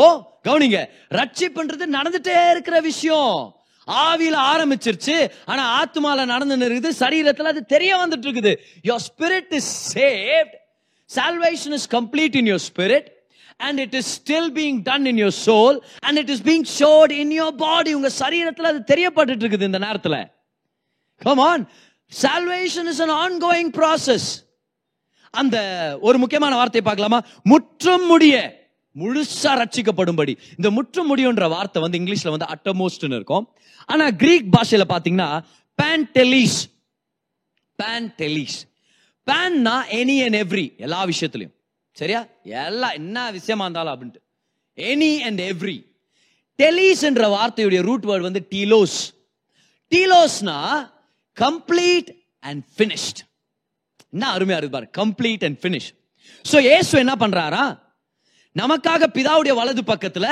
கவனிங்க. 0.44 0.88
ரட்சிப்புன்றது 1.10 1.86
நடந்துட்டே 1.98 2.50
இருக்கிற 2.50 2.80
விஷயம். 2.80 3.56
ஆவியில 3.86 4.36
ஆரம்பிச்சிருச்சு. 4.52 5.30
ஆனா 5.44 5.84
ஆத்மால 5.84 6.24
நடந்து 6.24 6.68
இருக்குது 6.68 6.90
சரீரத்துல 7.00 7.42
அது 7.42 7.64
தெரிய 7.64 7.96
வந்துட்டு 7.96 8.26
இருக்குது. 8.28 8.54
Your 8.84 9.04
spirit 9.08 9.52
is 9.54 9.98
saved 9.98 10.54
salvation 11.16 11.76
is 11.78 11.88
complete 11.94 12.34
in 12.34 12.46
your 12.46 12.64
spirit 12.74 13.08
and 13.56 13.78
it 13.78 13.94
is 13.94 14.22
still 14.22 14.50
being 14.54 14.82
done 14.82 15.06
in 15.06 15.16
your 15.16 15.36
soul 15.46 15.78
and 15.98 16.16
it 16.16 16.28
is 16.28 16.42
being 16.42 16.64
shown 16.78 17.10
in 17.10 17.42
your 17.42 17.56
body 17.56 17.94
உங்க 17.94 18.10
சரீரத்தில் 18.18 18.70
அது 18.72 18.84
தெரியப்பட்டு 18.94 19.34
இருக்குது 19.42 19.62
இந்த 19.62 19.78
நேரத்தில். 19.78 20.32
Come 21.24 21.66
salvation 22.22 22.88
is 22.88 23.00
an 23.00 23.42
an 23.42 23.70
process 23.70 24.42
அந்த 25.30 25.56
ஒரு 26.00 26.18
முக்கியமான 26.18 26.54
வார்த்தையை 26.54 26.94
பார்க்கலாமா? 26.94 27.26
முற்றும் 27.42 28.06
முடிய 28.06 28.62
முழுசா 28.98 29.64
ரட்சிக்கப்படும்படி. 29.64 30.36
இந்த 30.56 30.70
முற்றும் 30.70 31.16
முடியுன்ற 31.16 31.48
வார்த்தை 31.48 31.82
வந்து 31.82 31.98
இங்கிலீஷ்ல 31.98 32.38
வந்து 32.38 32.46
அட்டமோஸ்ட்னு 32.46 33.14
இருக்கும். 33.14 33.52
ஆனா 33.86 34.10
கிரீக் 34.10 34.46
பாஷையில 34.56 34.82
பாத்தீங்கன்னா 34.88 35.42
பேன்டெலிஸ் 35.82 36.60
பேன்டெலிஸ் 37.82 38.58
பேன்னா 39.26 39.76
எனி 39.90 40.24
அண்ட் 40.24 40.34
எவ்ரி 40.34 40.76
எல்லா 40.76 41.06
விஷயத்திலையும். 41.06 41.54
சரியா? 42.00 42.20
எல்லாம் 42.42 42.96
என்ன 43.00 43.30
விஷயமா 43.30 43.64
இருந்தாலும் 43.64 43.94
அப்படின்ட்டு. 43.94 44.20
எனி 44.76 45.12
அண்ட் 45.18 45.40
எவ்ரி 45.40 45.76
டெலிஸ் 46.58 47.02
என்ற 47.02 47.22
வார்த்தையுடைய 47.36 47.80
ரூட் 47.82 48.04
வேர்டு 48.04 48.26
வந்து 48.28 48.42
டீலோஸ் 48.50 48.98
டீலோஸ்னா 49.92 50.58
கம்ப்ளீட் 51.36 52.10
அண்ட் 52.40 52.64
ஃபினிஷ்ட் 52.76 53.20
என்ன 54.10 54.24
அருமையா 54.34 54.58
இருக்கு 54.60 54.76
பாரு. 54.76 54.88
Complete 54.98 55.44
and 55.44 55.58
finish 55.62 55.88
so 56.52 56.58
Yesu 56.76 56.98
என்ன 56.98 57.14
பண்றாரா? 57.18 57.64
நமக்காக 58.56 59.06
பிதாவுடைய 59.16 59.54
வலது 59.60 59.82
பக்கத்துல 59.82 60.26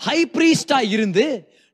ஹை 0.00 0.18
பிரீஸ்டா 0.26 0.78
இருந்து 0.94 1.24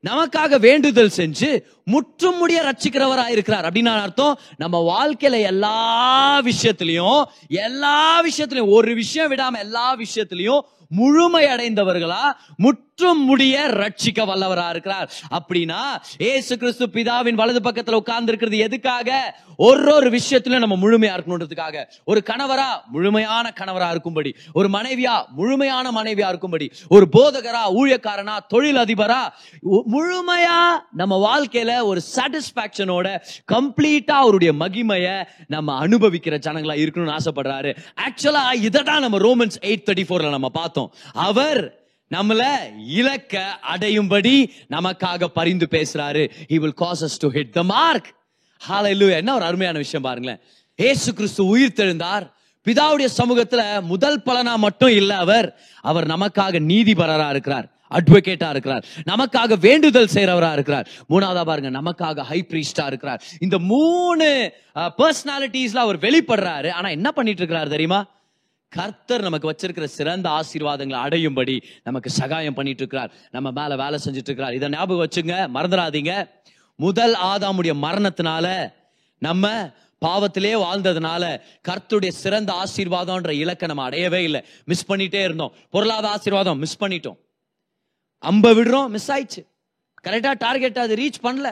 நமக்காக 0.03 0.59
வேண்டுதல் 0.59 1.15
செஞ்சு 1.17 1.49
முற்றும் 1.83 2.37
முடிய 2.37 2.59
ரட்சிக்கிறவரா 2.63 3.25
இருக்கிறார் 3.29 3.65
அப்படின்னு 3.65 3.91
அர்த்தம் 3.97 4.39
நம்ம 4.57 4.81
வாழ்க்கையில 4.89 5.41
எல்லா 5.43 5.77
விஷயத்திலையும் 6.41 7.21
எல்லா 7.63 7.97
விஷயத்திலையும் 8.21 8.73
ஒரு 8.73 8.93
விஷயம் 8.93 9.31
விடாம 9.31 9.59
எல்லா 9.59 9.87
விஷயத்திலையும் 9.95 10.63
முழுமை 10.91 11.43
அடைந்தவர்களா 11.45 12.23
முற்றும் 12.95 13.25
முடிய 13.25 13.67
ரட்சிக்க 13.73 14.23
வல்லவரா 14.29 14.69
இருக்கிறார். 14.69 15.11
அப்படின்னா 15.31 15.79
ஏசு 16.17 16.57
கிறிஸ்து 16.57 16.87
பிதாவின் 16.87 17.33
வலது 17.33 17.59
பக்கத்துல 17.59 17.91
உட்கார்ந்து 17.91 18.31
இருக்கிறது 18.31 18.57
எதுக்காக? 18.57 19.39
ஒரு 19.57 19.93
ஒரு 19.93 20.09
விஷயத்துல 20.09 20.59
நம்ம 20.59 20.75
முழுமையா 20.75 21.13
இருக்கணுன்றதுக்காக. 21.17 21.85
ஒரு 22.05 22.23
கணவரா 22.25 22.67
முழுமையான 22.91 23.53
கணவரா 23.59 23.89
இருக்கும்படி. 23.89 24.35
ஒரு 24.53 24.69
மனைவியா 24.69 25.25
முழுமையான 25.27 25.91
மனைவியா 25.91 26.27
இருக்கும்படி. 26.27 26.71
ஒரு 26.89 27.07
போதகரா 27.17 27.63
ஊழியக்காரனா 27.79 28.37
தொழில் 28.47 28.75
அதிபரா 28.75 29.21
முழுமையா 29.95 30.59
நம்ம 30.91 31.13
வாழ்க்கையில 31.27 31.83
ஒரு 31.83 32.01
சாட்டிஸ்பாக்சனோட 32.15 33.19
கம்ப்ளீட்டா 33.51 34.17
அவருடைய 34.23 34.53
மகிமைய 34.53 35.25
நம்ம 35.47 35.87
அனுபவிக்கிற 35.87 36.37
ஜனங்களா 36.47 36.75
இருக்கணும்னு 36.85 37.17
ஆசைப்படுறாரு. 37.17 37.77
ஆக்சுவலா 38.07 38.53
இதை 38.53 38.83
தான் 38.83 39.01
நம்ம 39.01 39.17
ரோமன்ஸ் 39.17 39.57
எயிட் 39.61 39.87
தேர்ட்டி 39.87 40.05
ஃபோர்ல 40.09 40.29
நம்ம 40.29 40.49
பார்த்தோம். 40.49 40.93
அவர் 41.13 41.81
நம்மள 42.13 42.41
இலக்க 42.87 43.59
அடையும்படி 43.73 44.35
நமக்காக 44.69 45.25
பரிந்து 45.37 45.67
பேசுறாரு. 45.71 46.23
He 46.49 46.59
will 46.63 46.79
cause 46.81 47.03
us 47.05 47.19
to 47.19 47.31
hit 47.31 47.49
the 47.49 47.63
mark 47.63 48.09
hallelujah 48.69 49.11
என்ன 49.11 49.35
ஒரு 49.35 49.43
அருமையான 49.43 49.77
விஷயம் 49.77 50.05
பாருங்களேன். 50.07 50.39
ஏசு 50.75 51.13
கிறிஸ்து 51.13 51.45
உயிர் 51.45 51.77
தெழுந்தார். 51.79 52.25
பிதாவுடைய 52.65 53.07
சமூகத்துல 53.17 53.63
முதல் 53.81 54.21
பலனா 54.25 54.55
மட்டும் 54.55 54.89
இல்ல 54.89 55.17
அவர். 55.17 55.47
அவர் 55.81 56.07
நமக்காக 56.07 56.59
நீதிபரரா 56.71 57.29
இருக்கிறார். 57.29 57.67
அட்வொகேட்டா 57.91 58.49
இருக்கிறார். 58.49 58.85
நமக்காக 59.09 59.57
வேண்டுதல் 59.59 60.13
செய்யறவரா 60.13 60.51
இருக்கிறார். 60.51 60.87
மூணாவதா 61.09 61.43
பாருங்க 61.43 61.69
நமக்காக 61.81 62.19
ஹை 62.19 62.39
பிரீஸ்டா 62.49 62.85
இருக்கிறார். 62.85 63.21
இந்த 63.39 63.59
மூணு 63.59 64.53
பர்சனாலிட்டிஸ்ல 64.75 65.83
அவர் 65.85 65.99
வெளிப்படுறாரு. 65.99 66.71
ஆனா 66.71 66.89
என்ன 66.89 67.11
பண்ணிட்டு 67.11 67.41
இருக்கிறார் 67.41 67.75
தெரியுமா? 67.75 67.99
கர்த்தர் 68.77 69.25
நமக்கு 69.27 69.49
வச்சிருக்கிற 69.51 69.87
சிறந்த 69.97 70.27
ஆசீர்வாதங்களை 70.39 70.99
அடையும்படி 71.05 71.55
நமக்கு 71.87 72.09
சகாயம் 72.19 72.57
பண்ணிட்டு 72.57 72.81
இருக்கிறார் 72.83 73.11
நம்ம 73.35 73.47
மேல 73.59 73.75
வேலை 73.83 73.97
செஞ்சுட்டு 74.05 74.29
இருக்கிறார் 74.31 74.57
இதை 74.57 74.69
ஞாபகம் 74.69 75.03
வச்சுங்க 75.05 75.35
மறந்துடாதீங்க. 75.55 76.13
முதல் 76.79 77.15
ஆதாமுடைய 77.31 77.73
மரணத்தினால 77.85 78.47
நம்ம 79.27 79.51
பாவத்திலே 80.05 80.53
வாழ்ந்ததுனால 80.65 81.23
கர்த்தருடைய 81.67 82.11
சிறந்த 82.23 82.49
ஆசீர்வாதம்ன்ற 82.61 83.31
இலக்கை 83.43 83.67
நம்ம 83.71 83.83
அடையவே 83.89 84.21
இல்லை. 84.27 84.41
மிஸ் 84.71 84.87
பண்ணிட்டே 84.91 85.21
இருந்தோம். 85.27 85.53
பொருளாதார 85.69 86.11
ஆசீர்வாதம் 86.15 86.59
மிஸ் 86.63 86.81
பண்ணிட்டோம். 86.83 87.17
அம்ப 88.23 88.51
விடுறோம் 88.57 88.89
மிஸ் 88.95 89.11
ஆயிடுச்சு. 89.11 89.41
கரெக்டா 90.07 90.31
டார்கெட் 90.45 90.83
அது 90.85 90.95
ரீச் 91.01 91.19
பண்ணல. 91.27 91.49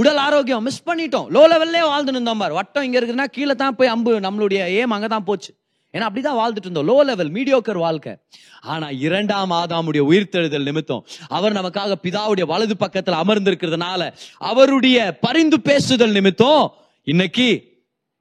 உடல் 0.00 0.20
ஆரோக்கியம் 0.26 0.66
மிஸ் 0.68 0.84
பண்ணிட்டோம். 0.88 1.28
லோ 1.36 1.42
லெவல்லே 1.52 1.80
வாழ்ந்துன்னு 1.92 2.18
இருந்தோம் 2.18 2.42
பார். 2.42 2.58
வட்டம் 2.58 2.86
இங்க 2.86 2.96
இருக்குன்னா 3.00 3.26
கீழே 3.36 3.54
தான் 3.62 3.76
போய் 3.78 3.92
அம்பு 3.94 4.12
நம்மளுடைய 4.26 4.60
ஏம் 4.80 4.94
அங்கே 4.96 5.10
தான் 5.14 5.26
போச்சு. 5.30 5.52
ஏன்னா 5.92 6.00
அப்படிதான் 6.00 6.38
வாழ்ந்துட்டு 6.40 6.68
இருந்தோம். 6.68 6.88
லோ 6.88 7.04
லெவல் 7.04 7.32
மீடியோக்கர் 7.32 7.78
வாழ்க்கை. 7.78 8.16
ஆனா 8.60 8.90
இரண்டாம் 8.90 9.50
ஆதாமுடைய 9.50 10.02
உயிர்த்தெழுதல் 10.10 10.62
நிமித்தம் 10.62 11.06
அவர் 11.28 11.52
நமக்காக 11.52 11.94
பிதாவுடைய 12.02 12.42
வலது 12.42 12.76
பக்கத்துல 12.80 13.20
அமர்ந்திருக்கிறதுனால 13.24 14.12
அவருடைய 14.38 15.18
பரிந்து 15.20 15.60
பேசுதல் 15.60 16.10
நிமித்தம் 16.10 16.74
இன்னைக்கு 17.04 17.69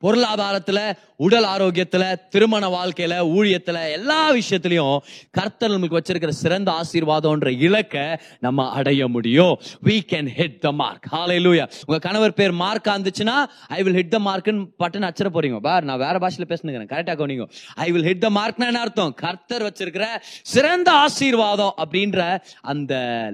பொருளாதாரத்துல 0.04 0.80
உடல் 1.26 1.48
ஆரோக்கியத்துல 1.54 2.04
திருமண 2.30 2.68
வாழ்க்கையில 2.76 3.16
ஊழியத்துல 3.38 3.78
எல்லா 3.92 4.20
விஷயத்திலையும் 4.34 4.98
கர்த்தர் 5.38 5.74
நமக்கு 5.76 5.98
வச்சிருக்கிற 6.00 6.34
சிறந்த 6.44 6.70
ஆசீர்வாதம்ன்ற 6.82 7.50
இலக்க 7.68 7.96
நம்ம 8.40 8.68
அடைய 8.80 9.08
முடியும். 9.08 9.56
We 9.84 9.96
can 10.12 10.30
hit 10.38 10.58
the 10.60 10.72
mark 10.72 11.08
hallelujah 11.12 11.66
உங்க 11.86 12.00
கணவர் 12.08 12.38
பேர் 12.40 12.54
மார்க்கா 12.54 12.94
இருந்துச்சுன்னா 12.96 13.38
ஐ 13.68 13.84
வில் 13.84 14.00
ஹிட் 14.00 14.14
த 14.16 14.20
மார்க்னு 14.20 14.66
பட்டன் 14.84 15.08
அச்சர 15.10 15.30
போறீங்க. 15.34 15.60
பார் 15.60 15.84
நான் 15.84 16.04
வேற 16.06 16.16
பாஷையில 16.20 16.50
பேசுனுங்கிறேன் 16.54 16.92
கரெக்டா 16.94 17.16
கவனிங்க. 17.22 17.48
ஐ 17.76 17.92
வில் 17.92 18.10
ஹிட் 18.10 18.26
த 18.26 18.30
மார்க்னா 18.30 18.72
என்ன 18.72 18.80
அர்த்தம்? 18.80 19.14
கர்த்தர் 19.14 19.68
வச்சிருக்கிற 19.68 20.08
சிறந்த 20.56 20.92
ஆசீர்வாதம் 20.92 21.74
அப்படின்ற 21.84 22.38
அந்த 22.62 22.94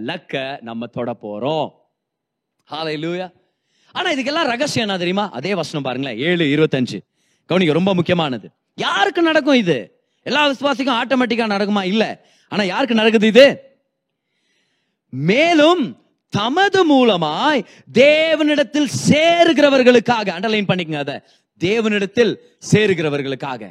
லக்க 0.09 0.61
நம்ம 0.61 0.87
தொட 0.87 1.11
போறோம். 1.21 1.67
ஹாலையிலூயா 2.69 3.27
ஆனா 3.95 4.11
இதுக்கெல்லாம் 4.11 4.47
ரகசியம் 4.47 4.87
என்ன 4.87 4.99
தெரியுமா? 4.99 5.29
அதே 5.29 5.55
வசனம் 5.55 5.83
பாருங்களேன். 5.83 6.19
ஏழு 6.19 6.45
இருபத்தஞ்சு. 6.45 6.99
கவனிக்க 7.45 7.73
ரொம்ப 7.73 7.93
முக்கியமானது. 7.93 8.49
யாருக்கு 8.75 9.21
நடக்கும் 9.21 9.53
இது? 9.53 10.03
எல்லா 10.23 10.47
விசுவாசிக்கும் 10.47 11.01
ஆட்டோமேட்டிக்கா 11.01 11.45
நடக்குமா? 11.53 11.83
இல்ல. 11.83 12.25
ஆனா 12.49 12.63
யாருக்கு 12.63 12.95
நடக்குது 12.95 13.27
இது? 13.27 13.59
மேலும் 15.09 16.03
தமது 16.29 16.79
மூலமாய் 16.95 17.65
தேவனிடத்தில் 17.93 18.89
சேருகிறவர்களுக்காக 19.09 20.29
அண்டர்லைன் 20.29 20.67
பண்ணிக்கங்க 20.67 20.95
அதை. 20.95 21.19
தேவனிடத்தில் 21.59 22.35
சேருகிறவர்களுக்காக. 22.71 23.69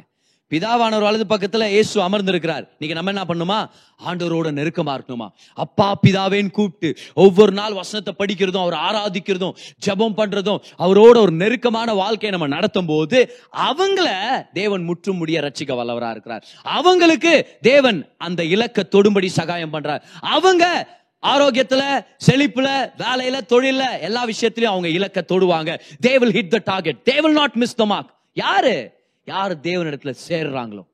பிதாவானவர் 0.53 1.01
வலது 1.01 1.25
பக்கத்துல 1.29 1.67
இயேசு 1.67 2.01
அமர்ந்திருக்கிறார். 2.01 2.65
இன்னைக்கு 2.79 2.93
நம்ம 2.93 3.11
என்ன 3.13 3.23
பண்ணுமா? 3.27 3.69
ஆண்டவரோட 4.07 4.47
நெருக்கமா 4.59 4.97
இருக்கணுமா? 4.97 5.27
அப்பா 5.53 5.99
பிதாவேன்னு 6.07 6.51
கூப்பிட்டு 6.51 7.01
ஒவ்வொரு 7.13 7.51
நாள் 7.51 7.73
வசனத்தை 7.73 8.13
படிக்கிறதும் 8.19 8.65
அவர் 8.65 8.73
ஆராதிக்கிறதும் 8.73 9.55
ஜெபம் 9.85 10.17
பண்றதும் 10.17 10.59
அவரோட 10.77 11.17
ஒரு 11.17 11.31
நெருக்கமான 11.31 11.93
வாழ்க்கையை 11.93 12.39
நம்ம 12.39 12.55
நடத்தும் 12.55 12.85
போது 12.85 13.39
அவங்கள 13.51 14.07
தேவன் 14.53 14.83
முற்றும் 14.83 15.17
முடிய 15.17 15.39
ரட்சிக்க 15.39 15.67
வல்லவரா 15.67 16.09
இருக்கிறார். 16.09 16.45
அவங்களுக்கு 16.63 17.57
தேவன் 17.61 18.09
அந்த 18.17 18.43
இலக்க 18.43 18.87
தொடும்படி 18.91 19.25
சகாயம் 19.25 19.73
பண்றார். 19.73 20.01
அவங்க 20.21 20.87
ஆரோக்கியத்துல 21.21 22.05
செழிப்புல 22.27 22.91
வேலையில 22.97 23.37
தொழில 23.49 23.99
எல்லா 23.99 24.25
விஷயத்திலயும் 24.25 24.73
அவங்க 24.75 24.87
இலக்க 24.87 25.25
தொடுவாங்க. 25.33 25.79
They 26.07 26.15
will 26.15 26.31
hit 26.31 26.47
the 26.47 26.61
target 26.63 26.97
they 27.11 27.21
will 27.21 27.33
not 27.33 27.53
miss 27.53 27.75
the 27.75 27.85
mark 27.85 28.13
யாரு? 28.33 28.94
யார் 29.25 29.59
தேவனிடத்துல 29.59 30.15
சேர்றாங்களோ? 30.27 30.85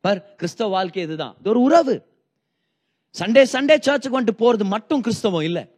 பார் 0.00 0.34
கிறிஸ்தவ 0.34 0.70
வாழ்க்கை 0.70 1.02
இதுதான். 1.02 1.36
இது 1.40 1.50
ஒரு 1.50 1.60
உறவு. 1.60 2.06
சண்டே 3.18 3.46
சண்டே 3.52 3.78
சர்ச்சுக்கு 3.78 4.22
வந்துட்டு 4.22 4.38
போறது 4.38 4.64
மட்டும் 4.64 5.00
கிறிஸ்தவம் 5.00 5.42
இல்லை. 5.42 5.70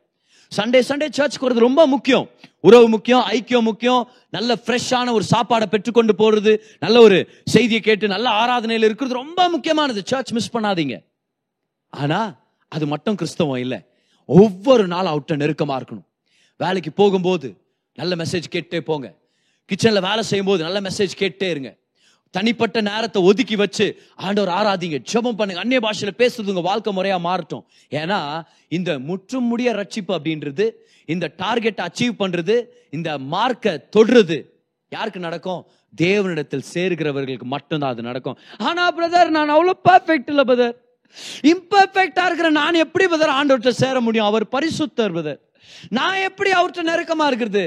சண்டே 0.57 0.83
சண்டே 0.89 1.11
சர்ச்சுக்கு 1.11 1.51
போறது 1.51 1.59
ரொம்ப 1.59 1.87
முக்கியம். 1.87 2.31
உறவு 2.61 2.89
முக்கியம் 2.89 3.21
ஐக்கியம் 3.21 3.63
முக்கியம். 3.63 4.09
நல்ல 4.31 4.55
ஃப்ரெஷ்ஷான 4.55 5.13
ஒரு 5.13 5.25
சாப்பாடை 5.31 5.67
பெற்றுக்கொண்டு 5.67 6.15
போறது 6.19 6.61
நல்ல 6.81 7.01
ஒரு 7.01 7.29
செய்தியை 7.45 7.81
கேட்டு 7.81 8.09
நல்ல 8.09 8.31
ஆராதனையில் 8.31 8.85
இருக்கிறது 8.85 9.15
ரொம்ப 9.15 9.49
முக்கியமானது. 9.49 10.03
சர்ச் 10.05 10.33
மிஸ் 10.33 10.57
பண்ணாதீங்க. 10.57 11.05
ஆனா 11.89 12.37
அது 12.69 12.87
மட்டும் 12.87 13.15
கிறிஸ்தவம் 13.15 13.59
இல்லை. 13.59 13.85
ஒவ்வொரு 14.27 14.87
நாளும் 14.87 15.13
அவட்ட 15.13 15.33
நெருக்கமா 15.33 15.83
இருக்கணும். 15.83 16.05
வேலைக்கு 16.57 16.93
போகும்போது 16.93 17.57
நல்ல 17.95 18.15
மெசேஜ் 18.15 18.43
கேட்டே 18.51 18.81
போங்க. 18.81 19.15
கிச்சன்ல 19.69 20.01
வேலை 20.01 20.23
செய்யும்போது 20.23 20.63
நல்ல 20.63 20.81
மெசேஜ் 20.81 21.11
கேட்டே 21.19 21.51
இருங்க. 21.51 21.77
தனிப்பட்ட 22.37 22.81
நேரத்தை 22.91 23.21
ஒதுக்கி 23.31 23.57
வச்சு 23.63 23.87
ஆண்டவர் 24.27 24.53
ஆராதிங்க 24.59 24.99
ஜெபம் 25.13 25.39
பண்ணுங்க 25.39 25.63
அந்நிய 25.63 25.81
பாஷையில் 25.87 26.19
பேசுறது 26.23 26.53
உங்க 26.55 26.65
வாழ்க்கை 26.69 26.93
முறையா 26.99 27.19
மாறட்டும். 27.29 27.65
ஏன்னா 28.01 28.21
இந்த 28.77 28.91
முற்றும் 29.09 29.49
முடிய 29.53 29.73
ரட்சிப்பு 29.81 30.13
அப்படின்றது 30.19 30.67
இந்த 31.15 31.27
டார்கெட்டை 31.43 31.85
அச்சீவ் 31.89 32.15
பண்றது 32.23 32.57
இந்த 32.97 33.11
மார்க்கை 33.35 33.75
தொடுறது 33.97 34.39
யாருக்கு 34.93 35.27
நடக்கும்? 35.29 35.63
தேவனிடத்தில் 35.95 36.67
சேர்கிறவர்களுக்கு 36.75 37.49
மட்டும்தான் 37.55 37.93
அது 37.95 38.03
நடக்கும். 38.11 38.37
ஆனா 38.69 38.85
பிரதர் 38.99 39.35
நான் 39.37 39.55
அவ்வளவு 39.57 39.83
பர்ஃபெக்ட் 39.89 40.31
இல்லை 40.33 40.45
பிரதர் 40.51 40.77
இம்பர்ஃபெக்டா 41.53 42.23
இருக்கிற 42.29 42.51
நான் 42.61 42.83
எப்படி 42.85 43.07
பிரதர் 43.13 43.37
ஆண்டவர்கிட்ட 43.39 43.73
சேர 43.85 43.97
முடியும்? 44.07 44.29
அவர் 44.31 44.45
பரிசுத்தர் 44.55 45.15
பிரதர் 45.17 45.41
நான் 45.99 46.23
எப்படி 46.29 46.51
அவர்கிட்ட 46.59 46.83
நெருக்கமா 46.93 47.27
இருக்கிறது? 47.31 47.65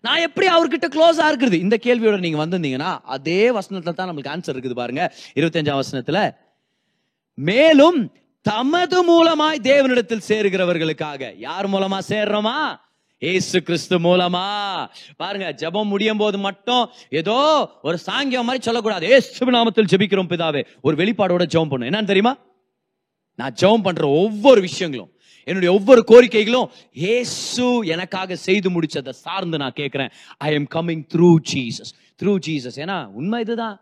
நான் 0.00 0.18
எப்படி 0.18 0.46
அவர்கிட்ட 0.46 0.86
க்ளோஸா 0.94 1.26
இருக்கிறது? 1.26 1.58
இந்த 1.58 1.78
கேள்வியோட 1.82 2.18
நீங்க 2.18 2.46
வந்திருந்தீங்கன்னா 2.46 2.98
அதே 3.02 3.50
வசனத்துல 3.50 3.92
தான் 3.92 4.10
நம்மளுக்கு 4.10 4.32
ஆன்சர் 4.34 4.56
இருக்குது 4.56 4.74
பாருங்க. 4.74 5.14
இருபத்தஞ்சாம் 5.34 5.80
வசனத்துல 5.82 6.34
மேலும் 7.34 8.12
தமது 8.42 8.98
மூலமாய் 9.04 9.56
தேவனிடத்தில் 9.62 10.26
சேருகிறவர்களுக்காக. 10.28 11.38
யார் 11.38 11.70
மூலமா 11.70 11.98
சேர்றோமா? 12.08 12.78
ஏசு 13.18 13.62
கிறிஸ்து 13.62 13.98
மூலமா. 13.98 14.88
பாருங்க 15.16 15.52
ஜெபம் 15.52 15.84
முடியும் 15.84 16.16
போது 16.16 16.38
மட்டும் 16.38 16.90
ஏதோ 17.10 17.36
ஒரு 17.82 17.98
சாங்கியம் 18.06 18.48
மாதிரி 18.48 18.60
சொல்லக்கூடாது. 18.60 19.08
ஏசு 19.08 19.50
நாமத்தில் 19.50 19.90
ஜெபிக்கிறோம் 19.92 20.30
பிதாவே. 20.32 20.66
ஒரு 20.82 20.96
வெளிப்பாடோட 20.96 21.46
ஜெபம் 21.54 21.68
பண்ணும் 21.68 21.88
என்னன்னு 21.88 22.12
தெரியுமா? 22.12 22.36
நான் 23.34 23.54
ஜெபம் 23.60 23.82
பண்ற 23.82 24.06
ஒவ்வொரு 24.06 24.60
விஷயங்களும். 24.60 25.12
என்னுடைய 25.48 25.74
ஒவ்வொரு 25.74 26.04
கோரிக்கைகளும் 26.06 26.70
ஏசு 26.92 27.86
எனக்காக 27.86 28.36
செய்து 28.36 28.70
முடிச்சதை 28.70 29.10
சார்ந்து 29.10 29.58
நான் 29.58 29.72
கேட்குறேன். 29.76 30.10
I 30.38 30.52
am 30.52 30.68
coming 30.74 31.04
through 31.14 31.36
Jesus 31.52 31.92
through 32.22 32.32
Jesus 32.46 32.76
ஏன்னா 32.76 33.06
உண்மை 33.06 33.40
இதுதான். 33.40 33.80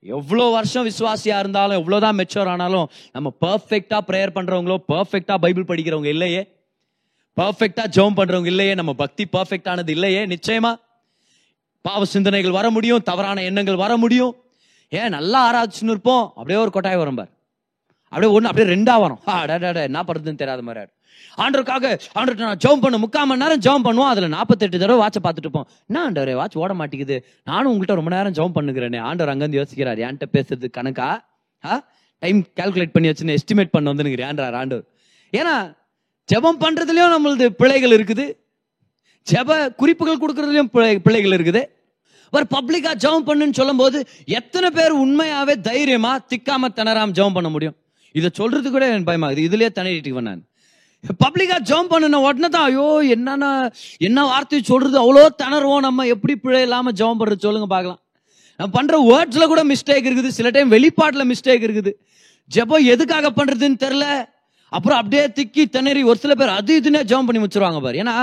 எவ்வளோ 0.00 0.44
வருஷம் 0.50 0.86
விசுவாசியாக 0.88 1.38
இருந்தாலும் 1.38 1.78
எவ்வளோதான் 1.80 2.18
மெச்சோர் 2.20 2.48
ஆனாலும் 2.48 2.90
நம்ம 3.12 3.32
பர்ஃபெக்டாக 3.40 4.02
ப்ரேயர் 4.08 4.34
பண்ணுறவங்களோ 4.34 4.76
பர்ஃபெக்டாக 4.88 5.38
பைபிள் 5.38 5.64
படிக்கிறவங்க 5.64 6.06
இல்லையே? 6.06 6.42
பர்ஃபெக்டாக 7.40 7.88
ஜெபம் 7.96 8.18
பண்ணுறவங்க 8.18 8.46
இல்லையே? 8.46 8.74
நம்ம 8.74 8.92
பக்தி 8.92 9.24
பர்ஃபெக்டானது 9.32 9.88
இல்லையே? 9.88 10.26
நிச்சயமா? 10.26 10.72
பாவ 11.80 12.04
சிந்தனைகள் 12.04 12.50
வர 12.50 12.70
முடியும் 12.70 13.02
தவறான 13.02 13.42
எண்ணங்கள் 13.42 13.76
வர 13.76 13.96
முடியும். 13.96 14.36
ஏன் 14.88 15.08
நல்லா 15.08 15.40
ஆராய்ச்சின்னு 15.46 15.92
இருப்போம். 15.94 16.26
அப்படியே 16.28 16.58
ஒரு 16.58 16.70
கொட்டாய் 16.74 16.96
வரும் 16.96 17.14
பார். 17.14 17.30
அப்படியே 18.08 18.32
ஒன்று 18.32 18.48
அப்படியே 18.48 18.74
ரெண்டாக 18.74 19.00
வரும். 19.00 19.20
ஆ, 19.28 19.42
என்ன 19.82 20.02
பண்ணுறதுன்னு 20.02 20.40
தெரியாத 20.40 20.62
மாதிரி 20.62 20.84
ஆண்டருக்காக 21.36 21.98
ஆண்டர் 22.14 22.36
நான் 22.36 22.56
ஜெபம் 22.56 22.80
பண்ண 22.80 22.98
முக்கால் 22.98 23.26
மணி 23.26 23.44
நேரம் 23.44 23.60
ஜெபம் 23.60 23.88
பண்ணுவோம். 23.88 24.06
அதில் 24.06 24.28
நாற்பத்தெட்டு 24.28 24.78
தடவை 24.78 25.06
வாட்சை 25.06 25.26
பார்த்துட்டு 25.26 25.38
இருப்போம். 25.38 25.68
என்ன 25.86 26.10
ஆண்டவரே 26.10 26.34
வாட்ச் 26.34 26.56
ஓட 26.56 26.74
மாட்டேங்குது. 26.74 27.26
நானும் 27.44 27.72
உங்கள்கிட்ட 27.72 27.94
ரொம்ப 27.94 28.22
நேரம் 28.22 28.32
ஜெபம் 28.32 28.58
பண்ணுகிறேனே. 28.58 28.98
ஆண்டவர் 28.98 29.36
அங்கேருந்து 29.36 29.64
யோசிக்கிறார் 29.64 29.98
என்கிட்ட 29.98 30.22
பேசுறது 30.32 30.70
கணக்கா? 30.70 31.24
ஆ? 31.64 31.88
டைம் 32.18 32.46
கால்குலேட் 32.56 32.90
பண்ணி 32.92 33.08
வச்சுன்னு 33.08 33.36
எஸ்டிமேட் 33.36 33.70
பண்ண 33.70 33.94
வந்துனுங்கிறார் 33.94 34.52
ஆண்டவர்? 34.52 34.84
ஏன்னா 35.32 35.76
ஜெபம் 36.34 36.60
பண்ணுறதுலையும் 36.60 37.14
நம்மளது 37.18 37.46
பிழைகள் 37.46 38.04
இருக்குது. 38.04 38.36
ஜெப 39.32 39.74
குறிப்புகள் 39.74 40.16
கொடுக்கறதுலையும் 40.16 40.68
பிழை- 40.74 40.98
பிள்ளைகள் 40.98 41.38
இருக்குது. 41.38 41.64
ஒரு 42.30 42.46
பப்ளிக்காக 42.50 42.94
ஜெபம் 42.94 43.26
பண்ணுன்னு 43.26 43.52
சொல்லும்போது 43.52 44.06
எத்தனை 44.24 44.70
பேர் 44.70 44.90
உண்மையாகவே 44.90 45.60
தைரியமாக 45.60 46.24
திக்காமல் 46.28 46.72
திணறாம 46.74 47.10
ஜெபம் 47.10 47.32
பண்ண 47.32 47.48
முடியும்? 47.48 47.76
இதை 48.12 48.30
சொல்கிறது 48.32 48.70
கூட 48.70 48.88
எனக்கு 48.88 49.12
பயமாகுது 49.12 49.42
இதுலேயே 49.50 49.68
திணறிட்டு 49.74 50.20
நான். 50.20 50.44
பப்ளிக்கா 51.22 51.56
ஜம்ப் 51.70 51.92
பண்ணுன 51.92 52.20
உடனே 52.26 52.48
தான் 52.56 52.66
ஐயோ 52.70 52.88
என்னன்னா 53.14 53.50
என்ன 54.08 54.24
வார்த்தை 54.30 54.60
சொல்றது 54.70 54.96
அவ்வளோ 55.04 55.24
திணறுவோம் 55.42 55.84
நம்ம 55.86 56.06
எப்படி 56.14 56.34
பிழை 56.44 56.60
இல்லாம 56.66 56.92
ஜம்ப் 57.00 57.20
பண்றது 57.20 57.46
சொல்லுங்க 57.46 57.68
பார்க்கலாம். 57.74 58.00
நம்ம 58.58 58.72
பண்ற 58.76 58.98
வேர்ட்ஸ்ல 59.10 59.46
கூட 59.52 59.62
மிஸ்டேக் 59.72 60.06
இருக்குது 60.08 60.30
சில 60.38 60.50
டைம் 60.56 60.70
வெளிப்பாட்டுல 60.76 61.24
மிஸ்டேக் 61.32 61.66
இருக்குது. 61.68 61.92
ஜெபம் 62.50 62.88
எதுக்காக 62.94 63.30
பண்றதுன்னு 63.40 63.78
தெரியல. 63.84 64.06
அப்புறம் 64.76 64.98
அப்படியே 65.00 65.24
திக்கி 65.36 65.64
திணறி 65.74 66.00
ஒரு 66.10 66.18
சில 66.22 66.32
பேர் 66.38 66.56
அது 66.58 66.72
இதுன்னே 66.80 67.00
ஜெபம் 67.10 67.26
பண்ணி 67.28 67.40
முடிச்சிருவாங்க 67.42 67.80
பாரு. 67.84 67.96
ஏன்னா 68.02 68.14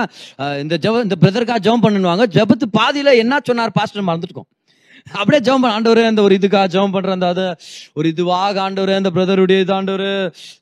இந்த 0.64 0.76
ஜெப 0.86 1.02
இந்த 1.08 1.18
பிரதருக்காக 1.24 1.62
ஜெபம் 1.68 1.84
பண்ணுவாங்க. 1.86 2.26
ஜெபத்து 2.38 2.68
பாதியில 2.80 3.14
என்ன 3.24 3.40
சொன்னார் 3.50 3.78
பாஸ்டர் 3.78 4.08
மறந்துட்டுக்கோம். 4.10 4.50
அப்படியே 5.20 5.42
ஜெபம் 5.48 5.64
பண்ண. 5.64 5.76
ஆண்டவரே 5.78 6.04
அந்த 6.12 6.22
ஒரு 6.28 6.34
இதுக்காக 6.40 6.68
ஜெபம் 6.76 6.94
பண்ற 6.96 7.12
அந்த 7.18 7.28
அது 7.34 7.46
ஒரு 8.00 8.08
இதுவாக 8.14 8.62
ஆண்டவரே 8.66 8.96
அந்த 9.02 9.12
பிரதருடைய 9.18 9.64
இது 9.66 9.74
ஆண்டவரு. 9.78 10.12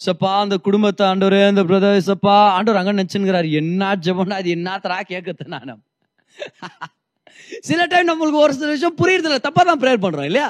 சப்பா 0.08 0.32
அந்த 0.46 0.58
குடும்பத்தை 0.68 1.06
ஆண்டவரே 1.12 1.42
அந்த 1.52 1.64
பிரதர் 1.70 2.08
சப்பா. 2.10 2.36
ஆண்டவர் 2.58 2.82
அங்க 2.82 2.94
நினைச்சுங்கிறாரு 2.98 3.52
என்ன 3.62 3.92
ஜெபம்னா 4.08 4.40
அது 4.44 4.56
என்னத்தரா 4.58 5.00
கேட்கறது 5.12 5.54
நான். 5.56 5.76
சில 7.70 7.82
டைம் 7.92 8.10
நம்மளுக்கு 8.10 8.44
ஒரு 8.46 8.54
சில 8.58 8.72
விஷயம் 8.76 9.00
புரியுறது 9.02 9.30
இல்லை 9.30 9.40
தப்பா 9.46 9.62
தான் 9.70 9.82
ப்ரேயர் 9.84 10.04
பண்றோம் 10.04 10.28
இல்லையா? 10.30 10.50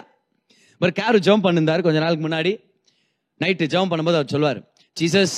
பட் 0.81 0.93
கேரு 0.99 1.19
ஜெபம் 1.27 1.45
பண்ணிருந்தாரு 1.45 1.81
கொஞ்ச 1.85 1.99
நாளுக்கு 2.05 2.25
முன்னாடி. 2.27 2.51
நைட்டு 3.41 3.69
ஜெபம் 3.73 3.91
பண்ணும்போது 3.91 4.19
அவர் 4.19 4.33
சொல்லுவார் 4.33 4.59
ஜீசஸ் 4.97 5.35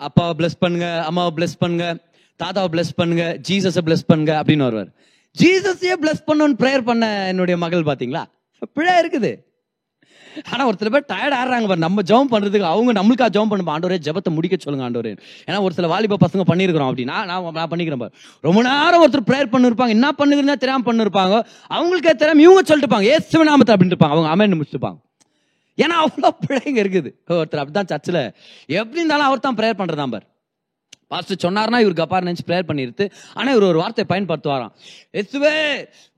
அப்பாவை 0.00 0.32
பிளஸ் 0.38 0.60
பண்ணுங்க 0.62 0.86
அம்மாவை 1.08 1.30
பிளஸ் 1.36 1.56
பண்ணுங்க 1.62 1.86
தாத்தாவை 2.40 2.68
பிளஸ் 2.74 2.92
பண்ணுங்க 3.00 3.24
ஜீசஸை 3.48 3.82
பிளஸ் 3.88 4.06
பண்ணுங்க 4.10 4.32
அப்படின்னு 4.40 4.66
வருவார். 4.68 4.90
ஜீசஸையே 5.40 5.94
பிளஸ் 6.02 6.26
பண்ணணும்னு 6.28 6.60
ப்ரேயர் 6.62 6.88
பண்ண 6.90 7.04
என்னுடைய 7.32 7.56
மகள் 7.64 7.88
பார்த்தீங்களா 7.88 8.22
பிழை 8.76 8.92
இருக்குது. 9.02 9.32
ஆனால் 10.52 10.68
ஒரு 10.68 10.76
சில 10.80 10.90
பேர் 10.92 11.04
டயர்ட் 11.10 11.36
ஆடுறாங்க 11.38 11.66
பாரு. 11.70 11.82
நம்ம 11.84 12.02
ஜெபம் 12.10 12.30
பண்ணுறதுக்கு 12.32 12.68
அவங்க 12.70 12.92
நம்மளுக்கா 12.98 13.26
ஜெபம் 13.34 13.50
பண்ணுவோம் 13.50 13.74
ஆண்டோரே 13.74 13.98
ஜெபத்தை 14.06 14.30
முடிக்க 14.36 14.56
சொல்லுங்க 14.64 14.86
ஆண்டோரே 14.86 15.12
ஏன்னா 15.46 15.58
ஒரு 15.66 15.74
சில 15.76 15.88
வாலிப 15.92 16.18
பசங்க 16.24 16.44
பண்ணியிருக்கிறோம் 16.50 16.90
அப்படின்னா 16.90 17.16
நான் 17.30 17.44
நான் 17.58 17.70
பண்ணிக்கிறேன் 17.72 18.02
பாரு. 18.02 18.12
ரொம்ப 18.46 18.62
நேரம் 18.68 19.02
ஒருத்தர் 19.04 19.26
ப்ரேயர் 19.30 19.52
பண்ணிருப்பாங்க. 19.54 19.94
என்ன 19.98 20.10
பண்ணுதுன்னா 20.20 20.56
தெரியாம 20.64 20.84
பண்ணிருப்பாங்க. 20.90 21.38
அவங்களுக்கே 21.76 22.14
தெரியாம 22.22 22.44
இவங்க 22.46 22.64
சொல்லிட்டுப்பாங்க. 22.70 23.08
ஏ 23.12 23.16
சிவநாமத்தை 23.32 23.74
அப்படின்னு 23.76 23.94
இருப்பாங்க. 23.94 24.16
அவங்க 24.16 24.30
அமேன் 24.34 24.58
முடிச்சுப்பாங்க 24.60 25.00
ஏன்னா 25.84 25.96
அவ்வளோ 26.04 26.28
பிள்ளைங்க 26.44 26.80
இருக்குது. 26.84 27.10
ஒருத்தர் 27.40 27.62
அப்படிதான் 27.62 27.90
சர்ச்சில் 27.92 28.22
எப்படி 28.80 29.00
இருந்தாலும் 29.00 29.28
அவர் 29.28 29.46
தான் 29.46 29.58
ப்ரேயர் 29.60 29.80
பண்றதாம் 29.82 30.14
பார். 30.14 30.26
பாஸ்டர் 31.12 31.42
சொன்னார்னா 31.44 31.78
இவர் 31.84 31.96
கப்பார் 32.00 32.26
நினச்சி 32.28 32.44
ப்ரேயர் 32.48 32.68
பண்ணிருது 32.70 33.04
ஆனால் 33.38 33.52
இவர் 33.54 33.68
ஒரு 33.70 33.78
வார்த்தை 33.82 34.04
பயன்படுத்துவாராம். 34.12 34.72
எத்துவே 35.20 35.54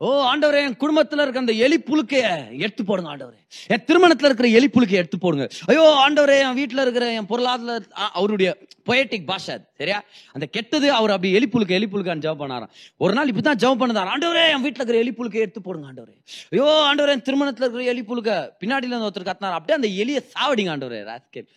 ஓ 0.05 0.09
ஆண்டவரே 0.31 0.61
என் 0.69 0.79
குடும்பத்தில் 0.83 1.23
இருக்க 1.25 1.45
அந்த 1.45 1.55
எலி 1.67 1.79
புழுக்கைய 1.89 2.25
எடுத்து 2.65 2.83
போடுங்க 2.91 3.11
ஆண்டவரே. 3.15 3.39
என் 3.75 3.85
திருமணத்தில் 3.89 4.29
இருக்கிற 4.29 4.49
எலி 4.59 4.69
புழுக்கைய 4.77 5.03
எடுத்து 5.03 5.19
போடுங்க. 5.25 5.47
ஐயோ 5.71 5.85
ஆண்டவரே 6.05 6.39
என் 6.47 6.59
வீட்டில் 6.61 6.85
இருக்கிற 6.85 7.07
என் 7.21 7.31
பொருளாதார 7.33 7.79
அவருடைய 8.19 8.51
பொயட்டிக் 8.89 9.29
பாஷா 9.31 9.55
சரியா? 9.81 9.99
அந்த 10.35 10.47
கெட்டது 10.57 10.89
அவர் 10.99 11.15
அப்படி 11.15 11.31
எலி 11.39 11.49
புழுக்க 11.55 11.73
எலி 11.79 11.89
புழுக்கான்னு 11.93 12.25
ஜெபம் 12.27 12.43
பண்ணாராம். 12.43 12.73
ஒரு 13.05 13.15
நாள் 13.19 13.31
இப்படிதான் 13.31 13.61
ஜெபம் 13.63 13.81
பண்ணதார் 13.83 14.13
ஆண்டவரே 14.15 14.45
என் 14.55 14.65
வீட்டில் 14.67 14.83
இருக்கிற 14.83 15.01
எலி 15.05 15.15
புழுக்கை 15.19 15.43
எடுத்து 15.47 15.63
போடுங்க 15.69 15.89
ஆண்டவரே. 15.91 16.15
ஐயோ 16.55 16.69
ஆண்டவரே 16.91 17.15
என் 17.17 17.27
திருமணத்தில் 17.29 17.67
இருக்கிற 17.67 17.87
எலி 17.95 18.05
புழுக்க 18.11 18.31
பின்னாடியில் 18.63 18.95
இருந்து 18.95 19.09
ஒருத்தர் 19.09 19.31
கத்தினார் 19.31 19.59
அப்படியே 19.59 19.79
அந்த 19.81 19.91
எலியை 20.05 20.23
சாவடிங்க 20.35 20.73
ஆண்டவரே 20.75 21.03
ராஸ்கேல். 21.11 21.49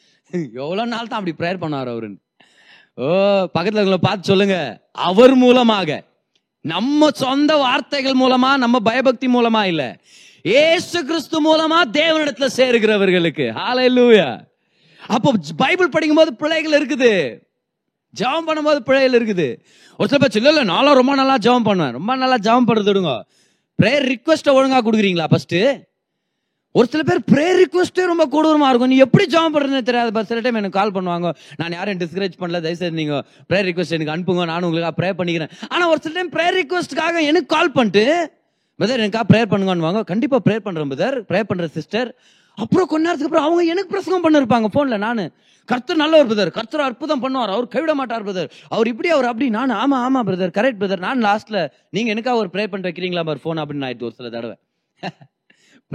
எவ்வளோ 0.63 0.83
நாள் 0.95 1.11
தான் 1.11 1.19
அப்படி 1.19 1.35
ப்ரேயர் 1.41 1.63
பண்ணார் 1.65 1.91
அவருன்னு. 1.93 2.19
ஓ 3.05 3.09
பக்கத்தில் 3.55 3.79
இருக்கிறவங்கள 3.79 4.07
பார்த்து 4.07 4.29
சொல்லுங்க. 4.31 4.55
அவர் 4.91 5.35
மூலமாக. 5.35 6.03
நம்ம 6.61 7.09
சொந்த 7.09 7.51
வார்த்தைகள் 7.55 8.17
மூலமா 8.21 8.49
நம்ம 8.63 8.79
பயபக்தி 8.79 9.27
மூலமா 9.27 9.61
இல்ல. 9.65 9.83
ஏசு 10.43 11.05
கிறிஸ்து 11.05 11.37
மூலமா 11.45 11.77
தேவனிடத்துல 11.99 12.47
சேருகிறவர்களுக்கு. 12.55 13.45
ஹalleluya 13.59 14.27
அப்போ 15.07 15.29
பைபிள் 15.57 15.93
படிக்கும்போது 15.95 16.33
பிள்ளைகள் 16.33 16.75
இருக்குது. 16.79 17.11
ஜெபம் 18.19 18.47
பண்ணும்போது 18.47 18.79
பிழைகள் 18.79 19.15
இருக்குது. 19.19 19.47
ஒரு 19.97 20.09
சில 20.09 20.27
பேர் 20.27 20.49
இல்லை 20.51 20.63
நானும் 20.63 20.93
ரொம்ப 20.93 21.15
நல்லா 21.15 21.37
ஜெபம் 21.37 21.67
பண்ணுவேன். 21.69 21.95
ரொம்ப 21.99 22.15
நல்லா 22.15 22.37
ஜெபம் 22.47 22.67
பண்ணுறது 22.69 22.91
விடுங்க. 22.91 23.13
ப்ரேயர் 23.81 24.07
ரிக்வஸ்ட்டை 24.13 24.55
ஒழுங்காக 24.57 24.81
கொடுக்குறீங்களா 24.85 25.27
ஃபஸ்ட்டு 25.33 25.59
ஒரு 26.75 26.87
சில 26.93 27.01
பேர் 27.09 27.21
ப்ரேயர் 27.31 27.59
ரிக்வஸ்ட்டே 27.61 28.03
ரொம்ப 28.09 28.25
கொடூரமாக 28.33 28.67
இருக்கும். 28.71 28.91
நீ 28.93 28.97
எப்படி 29.05 29.23
ஜாம் 29.33 29.53
பண்றதுன்னு 29.53 29.87
தெரியாது 29.87 30.11
பட் 30.15 30.27
சில 30.31 30.41
டைம் 30.45 30.59
எனக்கு 30.59 30.77
கால் 30.79 30.93
பண்ணுவாங்க. 30.97 31.27
நான் 31.59 31.75
யாரையும் 31.77 32.01
டிஸ்கரேஜ் 32.01 32.35
பண்ணல 32.41 32.59
தயவுசெய்து 32.65 32.97
நீங்கள் 32.99 33.23
ப்ரேயர் 33.49 33.67
ரிக்வஸ்ட் 33.69 33.95
எனக்கு 33.97 34.13
அனுப்புங்க 34.15 34.43
நானும் 34.51 34.67
உங்களுக்காக 34.69 34.95
ப்ரே 34.99 35.09
பண்ணிக்கிறேன். 35.19 35.53
ஆனால் 35.73 35.89
ஒரு 35.93 36.01
சில 36.05 36.13
டைம் 36.17 36.31
ப்ரேயர் 36.35 36.57
ரிக்வஸ்ட்டுக்காக 36.61 37.23
எனக்கு 37.29 37.49
கால் 37.55 37.71
பண்ணிட்டு 37.77 38.03
பிரதர் 38.79 39.03
எனக்காக 39.05 39.25
ப்ரேயர் 39.31 39.49
பண்ணுங்கன்னு 39.53 40.03
கண்டிப்பாக 40.11 40.41
ப்ரேயர் 40.47 40.65
பண்ணுறேன் 40.67 40.91
பிரதர் 40.93 41.17
ப்ரேயர் 41.31 41.49
பண்ணுற 41.49 41.69
சிஸ்டர் 41.77 42.11
அப்புறம் 42.57 42.87
கொஞ்ச 42.91 43.03
நேரத்துக்கு 43.07 43.29
அப்புறம் 43.29 43.47
அவங்க 43.47 43.63
எனக்கு 43.73 43.91
பிரசங்கம் 43.95 44.23
பண்ணிருப்பாங்க 44.25 44.69
ஃபோனில் 44.75 45.03
நான். 45.07 45.23
கர்த்தர் 45.69 46.01
நல்ல 46.03 46.13
ஒரு 46.21 46.27
பிரதர் 46.29 46.53
கர்த்தர் 46.59 46.85
அற்புதம் 46.87 47.23
பண்ணுவார். 47.25 47.51
அவர் 47.55 47.67
கைவிட 47.73 47.93
மாட்டார் 47.99 48.25
பிரதர் 48.27 48.49
அவர் 48.75 48.91
இப்படி 48.93 49.11
அவர் 49.15 49.29
அப்படி. 49.31 49.47
நான் 49.57 49.75
ஆமாம் 49.81 50.03
ஆமாம் 50.05 50.27
பிரதர் 50.29 50.55
கரெக்ட் 50.59 50.81
பிரதர் 50.83 51.05
நான் 51.07 51.25
லாஸ்ட்டில் 51.29 51.61
நீங்கள் 51.97 52.13
எனக்காக 52.15 52.43
ஒரு 52.43 52.51
ப்ரே 52.55 52.65
பண்ண 52.73 52.89
வைக்கிறீங்களா 52.89 53.25
பார் 53.31 53.43
ஃபோன் 53.45 53.61
அப்படின்னு 53.63 53.87
ஆயிடுச்சு 53.89 54.09
ஒரு 54.11 54.17
சில 54.21 54.29
தடவை. 54.37 54.57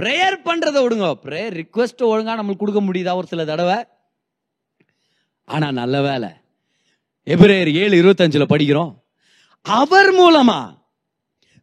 ப்ரேயர் 0.01 0.37
பண்றதை 0.45 0.79
விடுங்க. 0.85 1.13
ப்ரேயர் 1.23 1.61
ரிக்வெஸ்ட் 1.61 2.03
ஒழுங்கா 2.03 2.35
நம்மளுக்கு 2.37 2.57
கொடுக்க 2.57 2.81
முடியுதா? 2.81 3.15
ஒரு 3.15 3.27
சில 3.27 3.45
தடவை. 3.45 3.85
ஆனா 5.45 5.71
நல்ல 5.71 6.01
வேலை. 6.01 6.29
எபிரேயர் 7.25 7.73
ஏழு 7.73 8.03
இருபத்தஞ்சுல 8.03 8.45
படிக்கிறோம். 8.49 8.93
அவர் 9.61 10.13
மூலமா 10.13 10.83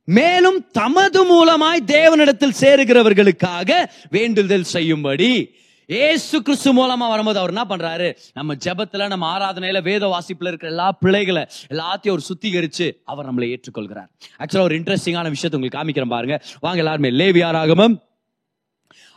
மேலும் 0.05 0.70
தமது 0.70 1.18
மூலமாய் 1.24 1.78
தேவனிடத்தில் 1.87 2.55
சேருகிறவர்களுக்காக 2.61 3.89
வேண்டுதல் 4.11 4.62
செய்யும்படி 4.62 5.55
ஏசு 5.87 6.43
கிறிஸ்து 6.43 6.72
மூலமா 6.72 7.09
வரும்போது 7.09 7.39
அவர் 7.39 7.53
என்ன 7.55 7.64
பண்றாரு? 7.68 8.16
நம்ம 8.33 8.55
ஜபத்துல 8.55 9.07
நம்ம 9.07 9.39
ஆராதனையில 9.39 9.83
வேத 9.83 10.07
வாசிப்புல 10.07 10.47
இருக்கிற 10.47 10.68
எல்லா 10.68 10.93
பிள்ளைகளை 10.93 11.47
எல்லாத்தையும் 11.68 12.14
அவர் 12.14 12.26
சுத்திகரிச்சு 12.28 12.93
அவர் 13.05 13.35
நம்மளை 13.35 13.57
ஏற்றுக்கொள்கிறார். 13.57 14.09
ஆக்சுவலா 14.39 14.61
ஒரு 14.61 14.78
இன்ட்ரெஸ்டிங்கான 14.78 15.28
விஷயத்தை 15.28 15.53
உங்களுக்கு 15.53 15.78
காமிக்கிறேன் 15.78 16.09
பாருங்க. 16.09 16.43
வாங்க 16.61 16.78
எல்லாருமே 16.78 17.11
லேவியாராகமம் 17.11 18.11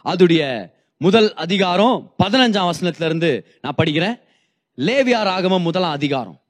அதுடைய 0.05 0.41
முதல் 0.97 1.33
அதிகாரம் 1.33 2.13
பதினஞ்சாம் 2.23 2.69
வசனத்திலிருந்து 2.71 3.45
நான் 3.61 3.77
படிக்கிறேன். 3.77 4.15
லேவியார் 4.77 5.27
ராகமம் 5.31 5.61
முதலாம் 5.61 5.91
அதிகாரம். 5.91 6.41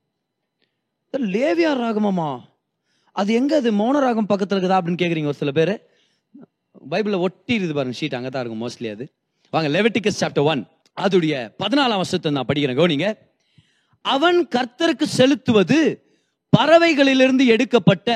லேவியார் 1.14 1.82
ராகமமா? 1.86 2.30
அது 3.12 3.34
எங்க 3.34 3.56
அது 3.56 3.72
மௌன 3.72 4.00
ராகம் 4.00 4.28
இருக்குதா 4.28 4.78
அப்படின்னு 4.80 5.02
கேட்குறீங்க 5.04 5.26
ஒரு 5.26 5.42
சில 5.42 5.52
பேர்? 5.52 5.74
பைபிளில் 6.92 7.24
ஒட்டி 7.26 7.54
இருக்குது 7.58 7.78
பாருங்க 7.78 7.98
ஷீட் 8.00 8.16
அங்கே 8.16 8.30
தான் 8.30 8.44
இருக்கும் 8.46 8.64
மோஸ்ட்லி 8.66 8.90
அது. 8.92 9.06
வாங்க 9.50 9.70
லெவட்டிகஸ் 9.76 10.22
சாப்டர் 10.22 10.48
ஒன் 10.52 10.68
அதுடைய 10.98 11.34
பதினாலாம் 11.64 12.02
வருஷத்தை 12.02 12.32
நான் 12.32 12.50
படிக்கிறேன் 12.50 12.80
கவனிங்க. 12.80 13.10
அவன் 14.02 14.48
கர்த்தருக்கு 14.56 15.06
செலுத்துவது 15.20 15.80
பறவைகளிலிருந்து 16.58 17.46
எடுக்கப்பட்ட 17.46 18.10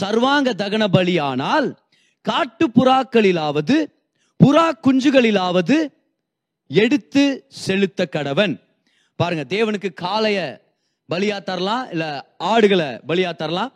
சர்வாங்க 0.00 0.52
தகன 0.62 0.84
பலியானால் 0.96 1.68
காட்டு 2.20 2.66
புறாக்களிலாவது 2.68 3.76
புறா 4.44 4.72
குஞ்சுகளிலாவது 4.86 5.90
எடுத்து 6.66 7.44
செலுத்த 7.48 8.08
கடவன். 8.12 8.60
பாருங்க 9.16 9.44
தேவனுக்கு 9.48 9.90
காளைய 10.02 10.60
பலியா 11.12 11.42
தரலாம் 11.42 11.90
இல்ல 11.90 12.34
ஆடுகளை 12.38 13.00
பலியா 13.08 13.34
தரலாம் 13.34 13.72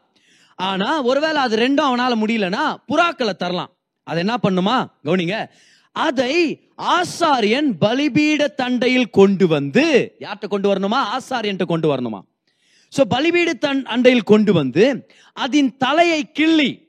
ஆனா 0.54 1.02
ஒருவேளை 1.02 1.42
அது 1.42 1.56
ரெண்டும் 1.56 1.88
அவனால 1.88 2.12
முடியலன்னா 2.22 2.76
புறாக்களை 2.88 3.32
தரலாம். 3.32 3.70
அது 4.02 4.18
என்ன 4.18 4.38
பண்ணுமா? 4.42 4.86
கவனிங்க. 5.04 5.50
அதை 5.92 6.60
ஆசாரியன் 6.76 7.72
பலிபீட 7.80 8.46
தண்டையில் 8.56 9.10
கொண்டு 9.10 9.46
வந்து 9.46 10.16
யார்கிட்ட 10.20 10.48
கொண்டு 10.48 10.74
வரணுமா? 10.74 11.16
ஆசாரியன்ட்ட 11.16 11.64
கொண்டு 11.64 11.96
வரணுமா? 11.96 12.20
சோ 12.96 13.02
பலிபீட 13.10 13.54
தன் 13.54 13.86
அண்டையில் 13.86 14.22
கொண்டு 14.22 14.52
வந்து 14.52 15.08
அதன் 15.32 15.76
தலையை 15.76 16.32
கிள்ளி 16.32 16.81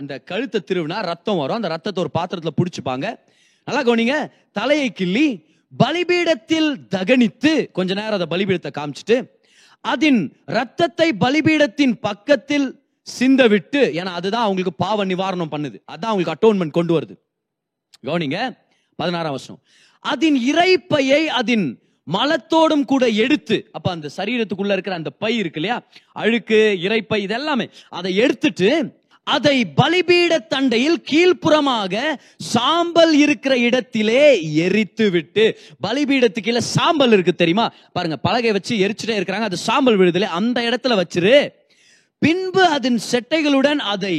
அந்த 0.00 0.14
கழுத்தை 0.30 0.60
திருவினா 0.60 0.98
ரத்தம் 1.10 1.40
வரும். 1.42 1.58
அந்த 1.60 1.70
ரத்தத்தை 1.74 2.00
ஒரு 2.04 2.12
பாத்திரத்தில் 2.18 2.58
பிடிச்சிப்பாங்க. 2.60 3.06
நல்லா 3.68 3.82
கவனிங்க. 3.88 4.16
தலையை 4.58 4.88
கிள்ளி 5.00 5.26
பலிபீடத்தில் 5.72 6.70
தகனித்து 6.94 7.52
கொஞ்ச 7.78 7.90
நேரம் 7.98 8.18
அதை 8.18 8.28
பலிபீடத்தை 8.34 8.70
காமிச்சிட்டு 8.78 9.16
அதன் 9.84 10.20
ரத்தத்தை 10.56 11.08
பலிபீடத்தின் 11.24 11.94
பக்கத்தில் 12.06 12.66
சிந்த 13.02 13.42
விட்டு 13.52 13.80
ஏன்னா 13.98 14.12
அதுதான் 14.18 14.46
அவங்களுக்கு 14.46 14.72
பாவ 14.84 15.04
நிவாரணம் 15.12 15.52
பண்ணுது. 15.54 15.78
அதான் 15.92 16.10
அவங்களுக்கு 16.10 16.34
அட்டோன்மெண்ட் 16.36 16.76
கொண்டு 16.78 16.92
வருது. 16.96 17.14
கவனிங்க. 18.08 18.38
பதினாறாம் 18.98 19.34
வருஷம் 19.36 19.60
அதன் 20.04 20.36
இறைப்பையை 20.50 21.22
அதன் 21.40 21.66
மலத்தோடும் 22.06 22.84
கூட 22.92 23.04
எடுத்து 23.24 23.56
அப்ப 23.76 23.86
அந்த 23.90 24.08
சரீரத்துக்குள்ள 24.16 24.72
இருக்கிற 24.76 24.94
அந்த 25.00 25.10
பை 25.22 25.32
இருக்கு 25.40 25.60
இல்லையா? 25.60 25.76
அழுக்கு 26.22 26.58
இறைப்பை 26.86 27.18
இதெல்லாமே 27.26 27.66
அதை 27.98 28.10
எடுத்துட்டு 28.24 28.68
அதை 29.36 29.56
பலிபீட 29.80 30.32
தண்டையில் 30.54 30.98
கீழ்ப்புறமாக 31.10 31.94
சாம்பல் 32.36 33.14
இருக்கிற 33.14 33.54
இடத்திலே 33.58 34.24
எரித்து 34.54 35.06
விட்டு 35.10 35.44
பலிபீடத்துக்கு 35.86 36.46
கீழே 36.46 36.60
சாம்பல் 36.60 37.12
இருக்கு 37.12 37.34
தெரியுமா? 37.34 37.66
பாருங்க 37.92 38.16
பலகை 38.16 38.52
வச்சு 38.52 38.74
எரிச்சுட்டே 38.76 39.16
இருக்கிறாங்க. 39.18 39.48
அது 39.50 39.56
சாம்பல் 39.56 39.98
விழுதுல. 39.98 40.28
அந்த 40.40 40.58
இடத்துல 40.60 40.96
வச்சிரு. 41.02 41.36
பின்பு 42.18 42.64
அதன் 42.76 43.00
செட்டைகளுடன் 43.12 43.80
அதை 43.94 44.16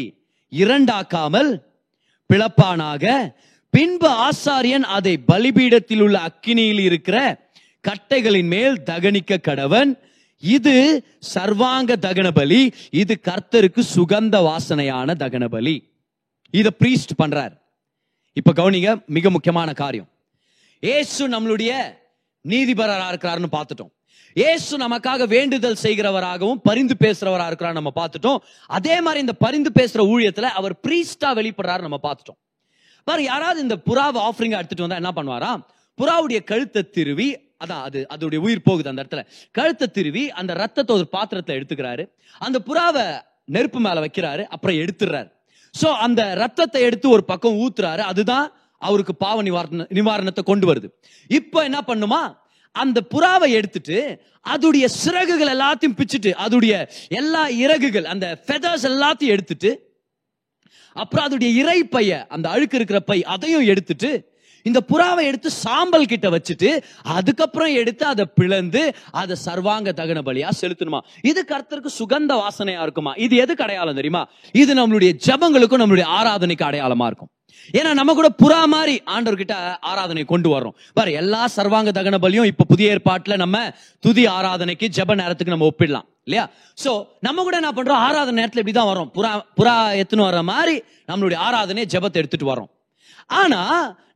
இரண்டாக்காமல் 0.52 1.52
பிளப்பானாக 2.30 3.34
பின்பு 3.74 4.10
ஆசாரியன் 4.22 4.88
அதை 4.98 5.14
பலிபீடத்தில் 5.28 6.02
உள்ள 6.02 6.18
அக்கினியில் 6.20 6.84
இருக்கிற 6.90 7.18
கட்டைகளின் 7.88 8.50
மேல் 8.54 8.76
தகனிக்க 8.84 9.38
கடவன் 9.48 9.92
இது 10.42 11.06
சர்வாங்க 11.34 11.96
தகன 12.02 12.32
பலி 12.32 12.74
இது 12.90 13.20
கர்த்தருக்கு 13.24 13.82
சுகந்த 13.96 14.36
வாசனையான 14.50 15.16
தகன 15.24 15.46
பலி 15.46 15.76
இத 16.50 16.70
பிரீஸ்ட் 16.80 17.16
பண்றார். 17.24 17.54
இப்ப 18.34 18.54
கவனிங்க 18.54 19.04
மிக 19.06 19.30
முக்கியமான 19.30 19.74
காரியம். 19.74 20.10
ஏசு 20.80 21.30
நம்மளுடைய 21.30 21.72
நீதிபரரா 22.46 23.08
இருக்கிறாருன்னு 23.12 23.52
பார்த்துட்டோம். 23.52 23.92
ஏசு 24.36 24.78
நமக்காக 24.78 25.28
வேண்டுதல் 25.28 25.78
செய்கிறவராகவும் 25.82 26.62
பரிந்து 26.64 26.96
பேசுறவரா 27.00 27.46
இருக்கிறார் 27.46 27.74
நம்ம 27.74 27.92
பார்த்துட்டோம். 27.96 28.40
அதே 28.68 29.02
மாதிரி 29.02 29.20
இந்த 29.20 29.34
பரிந்து 29.34 29.72
பேசுற 29.80 30.02
ஊழியத்துல 30.14 30.42
அவர் 30.42 30.80
பிரீஸ்டா 30.88 31.30
வெளிப்படுறாரு 31.40 31.82
நம்ம 31.82 32.00
பார்த்துட்டோம். 32.04 32.40
பாரு 33.04 33.24
யாராவது 33.24 33.62
இந்த 33.62 33.78
புறாவை 33.86 34.20
ஆஃபரிங்க 34.28 34.58
எடுத்துட்டு 34.62 34.88
வந்தா 34.88 35.02
என்ன 35.02 35.12
பண்ணுவாராம்? 35.16 35.62
புறாவுடைய 35.98 36.44
கழுத்தை 36.44 36.90
திருவி 36.98 37.30
அதான் 37.62 37.84
அது 37.88 38.00
அதோடைய 38.14 38.40
உயிர் 38.46 38.68
போகுது 38.68 38.90
அந்த 38.92 39.04
இடத்துல. 39.04 39.24
கழுத்தை 39.52 39.88
திருவி 39.98 40.24
அந்த 40.40 40.52
ரத்தத்தை 40.54 40.92
ஒரு 40.96 41.08
பாத்திரத்தை 41.16 41.54
எடுத்துக்கிறாரு. 41.58 42.04
அந்த 42.42 42.58
புறாவை 42.70 43.06
நெருப்பு 43.56 43.80
மேல 43.80 44.00
வைக்கிறாரு 44.06 44.44
அப்புறம் 44.54 44.80
எடுத்துடுறாரு 44.84 45.30
சோ 45.76 45.88
அந்த 46.06 46.22
ரத்தத்தை 46.34 46.82
எடுத்து 46.82 47.08
ஒரு 47.10 47.24
பக்கம் 47.24 47.60
ஊத்துறாரு 47.64 48.04
அதுதான் 48.12 48.48
அவருக்கு 48.82 49.14
பாவ 49.16 49.38
நிவாரண 49.42 49.86
நிவாரணத்தை 49.92 50.44
கொண்டு 50.44 50.66
வருது. 50.70 50.88
இப்போ 51.30 51.60
என்ன 51.64 51.80
பண்ணுமா? 51.90 52.22
அந்த 52.76 53.00
புறாவை 53.14 53.48
எடுத்துட்டு 53.52 53.98
அதுடைய 54.46 54.86
சிறகுகள் 55.02 55.52
எல்லாத்தையும் 55.56 55.96
பிச்சுட்டு 56.00 56.32
அதுடைய 56.44 56.74
எல்லா 57.20 57.42
இறகுகள் 57.64 58.06
அந்த 58.06 58.28
ஃபெதர்ஸ் 58.46 58.86
எல்லாத்தையும் 58.92 59.34
எடுத்துட்டு 59.36 59.72
அப்புறம் 60.96 61.26
அதோடைய 61.28 61.50
இறை 61.62 61.80
பைய 61.96 62.12
அந்த 62.30 62.46
அழுக்கு 62.50 62.78
இருக்கிற 62.80 63.00
பை 63.10 63.18
அதையும் 63.34 63.68
எடுத்துட்டு 63.72 64.10
இந்த 64.70 64.80
புறாவை 64.92 65.24
எடுத்து 65.30 65.50
சாம்பல் 65.64 66.10
கிட்ட 66.14 66.30
வச்சுட்டு 66.30 66.70
அதுக்கப்புறம் 67.18 67.74
எடுத்து 67.82 68.06
அதை 68.06 68.26
பிளந்து 68.40 68.84
அதை 69.22 69.38
சர்வாங்க 69.46 69.90
தகன 70.02 70.22
பலியா 70.30 70.50
செலுத்தணுமா? 70.62 71.02
இது 71.32 71.44
கர்த்தருக்கு 71.52 71.92
சுகந்த 72.00 72.32
வாசனையா 72.42 72.82
இருக்குமா? 72.88 73.14
இது 73.26 73.36
எதுக்கு 73.36 73.64
அடையாளம் 73.64 74.00
தெரியுமா? 74.02 74.24
இது 74.62 74.74
நம்மளுடைய 74.82 75.14
ஜபங்களுக்கும் 75.28 75.84
நம்மளுடைய 75.84 76.08
ஆராதனைக்கு 76.20 76.68
அடையாளமா 76.70 77.08
இருக்கும். 77.12 77.32
ஏன்னா 77.80 77.90
நம்ம 78.00 78.14
கூட 78.18 78.30
புறா 78.42 78.60
மாதிரி 78.74 78.94
ஆண்டவர்கிட்ட 79.16 79.56
ஆராதனை 79.92 80.24
கொண்டு 80.26 80.50
வர்றோம். 80.54 80.76
பாரு 80.98 81.12
எல்லா 81.22 81.42
சர்வாங்க 81.56 81.90
தகன 81.98 82.20
பலியும் 82.24 82.50
இப்ப 82.52 82.66
புதிய 82.72 82.94
ஏற்பாட்டுல 82.94 83.36
நம்ம 83.44 83.58
துதி 84.06 84.24
ஆராதனைக்கு 84.38 84.88
ஜப 84.98 85.16
நேரத்துக்கு 85.22 85.56
நம்ம 85.56 85.68
ஒப்பிடலாம் 85.72 86.08
இல்லையா? 86.28 86.46
சோ 86.84 86.92
நம்ம 87.28 87.44
கூட 87.44 87.56
என்ன 87.62 87.72
பண்றோம்? 87.78 88.02
ஆராதனை 88.08 88.38
நேரத்துல 88.42 88.62
இப்படிதான் 88.64 88.92
வரோம் 88.92 89.10
புறா 89.18 89.32
புறா 89.60 89.76
எத்துன்னு 90.02 90.28
வர்ற 90.30 90.44
மாதிரி 90.54 90.76
நம்மளுடைய 91.12 91.40
ஆராதனை 91.48 91.86
ஜபத்தை 91.96 92.20
எடுத்துட்டு 92.22 92.52
வரோம் 92.54 92.70
ஆனா 93.40 93.62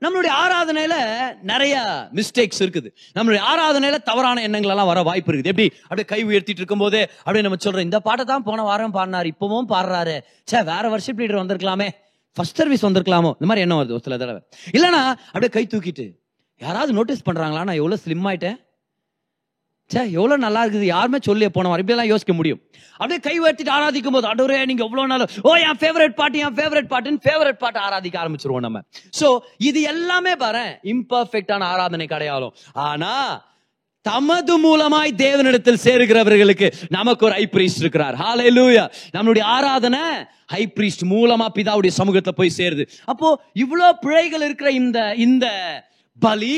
நம்மளுடைய 0.04 0.32
ஆராதனையில 0.44 0.96
நிறைய 1.42 1.76
மிஸ்டேக்ஸ் 2.14 2.60
இருக்குது. 2.60 2.90
நம்மளுடைய 3.18 3.42
ஆராதனையில 3.52 3.98
தவறான 4.10 4.42
எண்ணங்கள் 4.42 4.70
எல்லாம் 4.70 4.90
வர 4.92 5.02
வாய்ப்பு 5.02 5.32
இருக்குது. 5.32 5.52
எப்படி? 5.54 5.68
அப்படியே 5.82 6.08
கை 6.14 6.22
உயர்த்திட்டு 6.26 6.62
இருக்கும் 6.62 6.84
போது 6.86 7.00
அப்படியே 7.18 7.44
நம்ம 7.44 7.60
சொல்றோம் 7.66 7.88
இந்த 7.90 8.00
பாட்டை 8.00 8.26
தான் 8.26 8.44
போன 8.44 8.62
வாரம் 8.62 8.94
பாடினாரு 8.94 9.32
இப்பவும் 9.36 9.70
பாடுறாரு. 9.70 10.20
சே 10.46 10.62
வேற 10.62 10.90
வருஷம் 10.90 11.20
லீடர் 11.20 11.42
வந்திருக்கலாமே. 11.44 11.90
ஃபர்ஸ்ட் 12.34 12.56
சர்வீஸ் 12.56 12.86
வந்திருக்கலாமோ? 12.86 13.32
இந்த 13.40 13.50
மாதிரி 13.50 13.66
என்ன 13.66 13.76
வருது 13.82 13.96
ஒரு 13.98 14.06
சில 14.08 14.18
தடவை. 14.18 14.42
இல்லைனா 14.72 15.02
அப்படியே 15.36 15.52
கை 15.58 15.66
தூக்கிட்டு 15.72 16.06
யாராவது 16.58 16.94
நோட்டீஸ் 16.94 17.28
பண்றாங்களா? 17.30 17.64
நான் 17.70 17.80
எவ்வளவு 17.82 18.02
ஸ்லிம் 18.06 18.28
ஆயிட்டேன். 18.32 18.58
சே 19.94 20.02
எவ்வளவு 20.18 20.44
நல்லா 20.44 20.62
இருக்குது. 20.66 20.86
யாருமே 20.96 21.18
சொல்லி 21.28 21.48
போன 21.56 21.70
வாரம் 21.70 21.84
இப்படிலாம் 21.84 22.12
யோசிக்க 22.12 22.34
முடியும். 22.38 22.60
அப்படியே 23.00 23.20
கை 23.26 23.36
வச்சுட்டு 23.44 23.74
ஆராதிக்கும் 23.78 24.16
போது 24.18 24.28
அடோரே 24.32 24.60
நீங்க 24.70 24.84
எவ்வளவு 24.88 25.10
நாள் 25.12 25.26
ஓ 25.48 25.56
என் 25.70 25.80
ஃபேவரட் 25.82 26.16
பாட்டு 26.20 26.38
என் 26.46 26.56
ஃபேவரட் 26.60 26.88
பாட்டுன்னு 26.94 27.24
ஃபேவரட் 27.26 27.60
பாட்டு 27.64 27.80
ஆராதிக்க 27.88 28.16
ஆரம்பிச்சிருவோம் 28.22 28.66
நம்ம. 28.68 28.82
சோ 29.20 29.28
இது 29.70 29.82
எல்லாமே 29.96 30.36
பாரு 30.44 30.64
இம்பர்ஃபெக்டான 30.94 31.68
ஆராதனை 31.74 32.08
அடையாளம் 32.18 32.56
ஆனா 32.88 33.12
தமது 34.06 34.56
மூலமாய் 34.64 35.12
தேவனிடத்தில் 35.22 35.84
சேருகிறவர்களுக்கு 35.84 36.68
நமக்கு 36.96 37.26
ஒரு 37.28 37.36
ஹை 37.38 37.46
பிரீஸ்ட் 37.54 37.82
இருக்கிறார். 37.84 38.16
ஹalleluya 38.24 38.84
நம்மளுடைய 39.16 39.44
ஆராதனை 39.56 40.02
ஹை 40.54 40.64
பிரீஸ்ட் 40.76 41.06
மூலமா 41.14 41.48
பிதாவுடைய 41.58 41.94
சமூகத்தை 42.00 42.34
போய் 42.40 42.58
சேருது. 42.58 42.84
அப்போ 43.12 43.30
இவ்வளவு 43.64 44.00
பிழைகள் 44.04 44.46
இருக்கிற 44.48 44.72
இந்த 44.82 45.00
இந்த 45.26 45.48
பலி 46.20 46.56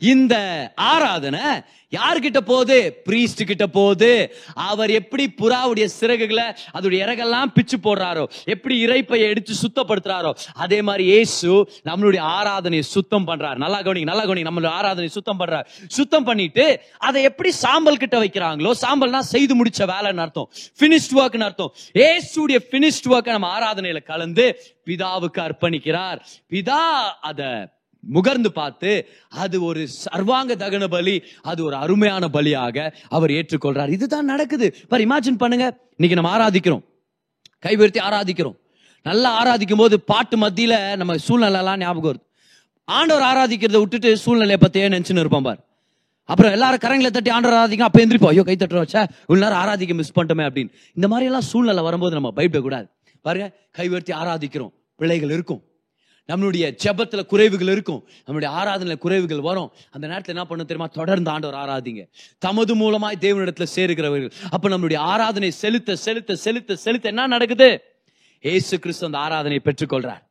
இந்த 0.00 0.34
ஆராதனை 0.76 1.46
யார்கிட்ட 1.92 2.40
போகுது? 2.40 3.02
பிரீஸ்ட் 3.06 3.42
கிட்ட 3.46 3.66
போகுது. 3.66 4.10
அவர் 4.54 4.90
எப்படி 4.90 5.24
புறாவுடைய 5.40 5.86
சிறகுகளை 6.00 6.44
அதோடைய 6.76 6.98
இறகெல்லாம் 7.04 7.52
பிச்சு 7.54 7.76
போடுறாரோ 7.76 8.24
எப்படி 8.44 8.86
இறைப்பையை 8.86 9.26
எடுத்து 9.32 9.54
சுத்தப்படுத்துறாரோ 9.62 10.30
அதே 10.54 10.82
மாதிரி 10.82 11.04
ஏசு 11.08 11.68
நம்மளுடைய 11.84 12.22
ஆராதனையை 12.38 12.80
சுத்தம் 12.80 13.26
பண்றாரு. 13.26 13.56
நல்லா 13.56 13.82
கவனிங்க 13.82 14.10
நல்லா 14.10 14.24
கவனிங்க. 14.24 14.48
நம்மளுடைய 14.50 14.66
ஆராதனை 14.66 15.08
சுத்தம் 15.08 15.40
பண்றாரு. 15.40 15.66
சுத்தம் 15.88 16.24
பண்ணிட்டு 16.24 16.66
அதை 16.98 17.22
எப்படி 17.22 17.50
சாம்பல் 17.50 17.96
கிட்ட 17.96 18.18
வைக்கிறாங்களோ 18.18 18.72
சாம்பல்னா 18.84 19.18
செய்து 19.18 19.64
முடிச்ச 19.64 19.80
வேலைன்னு 19.94 20.24
அர்த்தம். 20.26 20.50
பினிஷ்ட் 20.80 21.16
ஒர்க்னு 21.16 21.48
அர்த்தம். 21.48 21.74
ஏசுடைய 21.94 22.60
பினிஷ்ட் 22.74 23.10
ஒர்க்கை 23.10 23.34
நம்ம 23.38 23.50
ஆராதனையில 23.58 24.02
கலந்து 24.02 24.46
பிதாவுக்கு 24.86 25.40
அர்ப்பணிக்கிறார். 25.48 26.20
பிதா 26.52 26.84
அதை 27.20 27.50
முகர்ந்து 28.16 28.50
பார்த்து 28.60 28.90
அது 29.42 29.56
ஒரு 29.68 29.82
சர்வாங்க 30.04 30.52
தகன 30.62 30.86
பலி 30.94 31.16
அது 31.50 31.60
ஒரு 31.64 31.76
அருமையான 31.84 32.28
பலியாக 32.36 32.76
அவர் 33.16 33.30
ஏற்றுக்கொள்றார். 33.38 33.92
இதுதான் 33.96 34.30
நடக்குது. 34.32 34.68
பார் 34.88 35.04
இமேஜின் 35.06 35.40
பண்ணுங்க. 35.42 35.66
இன்னைக்கு 35.98 36.18
நம்ம 36.20 36.32
ஆராதிக்கிறோம். 36.36 36.82
கைவிருத்தி 37.66 38.00
ஆராதிக்கிறோம். 38.08 38.56
நல்லா 39.06 39.30
ஆராதிக்கும் 39.40 39.82
போது 39.82 39.96
பாட்டு 40.00 40.36
மத்தியில 40.36 40.74
நம்ம 40.96 41.14
சூழ்நிலைலாம் 41.28 41.80
ஞாபகம் 41.84 42.10
வருது. 42.10 42.24
ஆண்டவர் 42.84 43.26
ஆராதிக்கிறத 43.30 43.78
விட்டுட்டு 43.82 44.10
சூழ்நிலையை 44.24 44.58
பத்தியே 44.64 44.86
நினைச்சுன்னு 44.94 45.22
இருப்போம் 45.24 45.46
பார். 45.48 45.60
அப்புறம் 46.24 46.52
எல்லாரும் 46.52 46.82
கரங்களை 46.84 47.10
தட்டி 47.10 47.30
ஆண்டவர் 47.30 47.56
ஆராதிக்கும் 47.58 47.88
அப்போ 47.88 48.00
எந்திரிப்போம். 48.04 48.32
ஐயோ 48.34 48.42
கை 48.48 48.56
தட்டுற 48.58 48.78
வச்சா 48.84 49.02
இவ்வளோ 49.28 49.42
நேரம் 49.44 49.60
ஆராதிக்க 49.62 49.94
மிஸ் 50.00 50.16
பண்ணிட்டோமே 50.16 50.44
அப்படின்னு. 50.48 50.72
இந்த 50.98 51.08
மாதிரி 51.08 51.26
எல்லாம் 51.30 51.46
சூழ்நிலை 51.50 51.82
வரும்போது 51.88 52.16
நம்ம 52.18 52.30
பயப்பட 52.38 52.62
கூடாது 52.66 52.86
பாருங்க 53.26 53.46
கை 53.78 53.88
உயர்த்தி 53.88 54.12
ஆராதிக்கிறோம். 54.12 54.72
பிள்ளைகள் 55.00 55.32
இருக்கும். 55.36 55.60
நம்மளுடைய 56.32 56.76
ஜெபத்துல 56.84 57.26
குறைவுகள் 57.26 57.70
இருக்கும். 57.70 58.08
நம்மளுடைய 58.26 58.48
ஆராதனையில 58.50 58.98
குறைவுகள் 58.98 59.40
வரும். 59.40 59.72
அந்த 59.90 60.06
நேரத்துல 60.06 60.26
என்ன 60.26 60.44
பண்ண 60.44 60.64
தெரியுமா? 60.64 60.90
தொடர்ந்து 60.92 61.30
ஆண்டவர் 61.30 61.68
ஆராதிங்க. 61.68 62.08
தமது 62.38 62.76
மூலமாய் 62.76 63.14
தேவனிடத்துல 63.20 63.66
சேருகிறவர்கள். 63.74 64.30
அப்ப 64.50 64.68
நம்மளுடைய 64.68 64.96
ஆராதனை 64.96 65.50
செலுத்த 65.50 65.96
செலுத்த 65.96 66.36
செலுத்த 66.36 66.76
செலுத்த 66.76 67.08
என்ன 67.08 67.26
நடக்குது? 67.26 67.82
ஏசு 68.40 68.78
கிறிஸ்து 68.78 69.06
அந்த 69.06 69.18
ஆராதனையை 69.18 69.58
பெற்றுக்கொள்றார். 69.64 70.27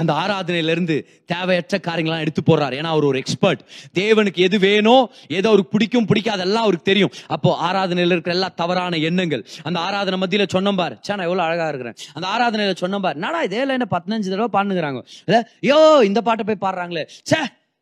அந்த 0.00 0.12
ஆராதனையிலிருந்து 0.12 0.96
தேவையற்ற 1.32 1.78
காரியங்களாம் 1.78 2.24
எடுத்து 2.24 2.42
போடுறாரு. 2.46 2.74
ஏன்னா 2.80 2.90
அவர் 2.94 3.04
ஒரு 3.04 3.18
எக்ஸ்பர்ட் 3.18 3.62
தேவனுக்கு 3.98 4.40
எது 4.46 4.58
வேணும் 4.58 5.10
எது 5.28 5.48
அவருக்கு 5.48 5.72
பிடிக்கும் 5.76 6.06
பிடிக்காது 6.06 6.40
எல்லாம் 6.40 6.62
அவருக்கு 6.62 6.90
தெரியும். 6.92 7.12
அப்போ 7.26 7.50
ஆராதனையில் 7.70 8.14
இருக்கிற 8.16 8.34
எல்லா 8.34 8.48
தவறான 8.48 8.96
எண்ணங்கள். 8.96 9.44
அந்த 9.62 9.80
ஆராதனை 9.80 10.18
மத்தியில் 10.18 10.52
சொன்னோம் 10.54 10.76
பாரு. 10.76 10.96
சே 11.00 11.14
நான் 11.14 11.26
எவ்வளோ 11.30 11.42
அழகா 11.42 11.68
இருக்கிறேன். 11.68 11.96
அந்த 12.14 12.28
ஆராதனையில் 12.34 12.80
சொன்னோம் 12.80 13.04
பாரு. 13.06 13.18
நாடா 13.18 13.42
இதே? 13.42 13.56
என்ன 13.56 13.88
பதினஞ்சு 13.90 14.32
தடவை 14.32 14.48
பாடுங்கிறாங்க 14.56 15.02
இல்லை. 15.26 15.40
யோ 15.70 15.78
இந்த 16.02 16.20
பாட்டை 16.20 16.44
போய் 16.48 16.62
பாடுறாங்களே. 16.66 17.04
சே 17.22 17.36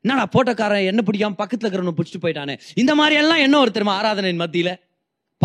என்னடா 0.05 0.25
போட்டக்காரன் 0.37 0.85
என்ன 0.85 1.01
பிடிக்காம 1.07 1.37
பக்கத்தில் 1.43 1.67
இருக்கிறவனை 1.67 1.93
பிடிச்சிட்டு 1.99 2.23
போயிட்டானே. 2.23 2.55
இந்த 2.75 2.95
மாதிரி 2.95 3.17
எல்லாம் 3.17 3.39
என்ன 3.39 3.59
ஒரு 3.59 3.71
தெரியுமா 3.71 3.95
ஆராதனையின் 4.01 4.43
மத்தியில்? 4.45 4.75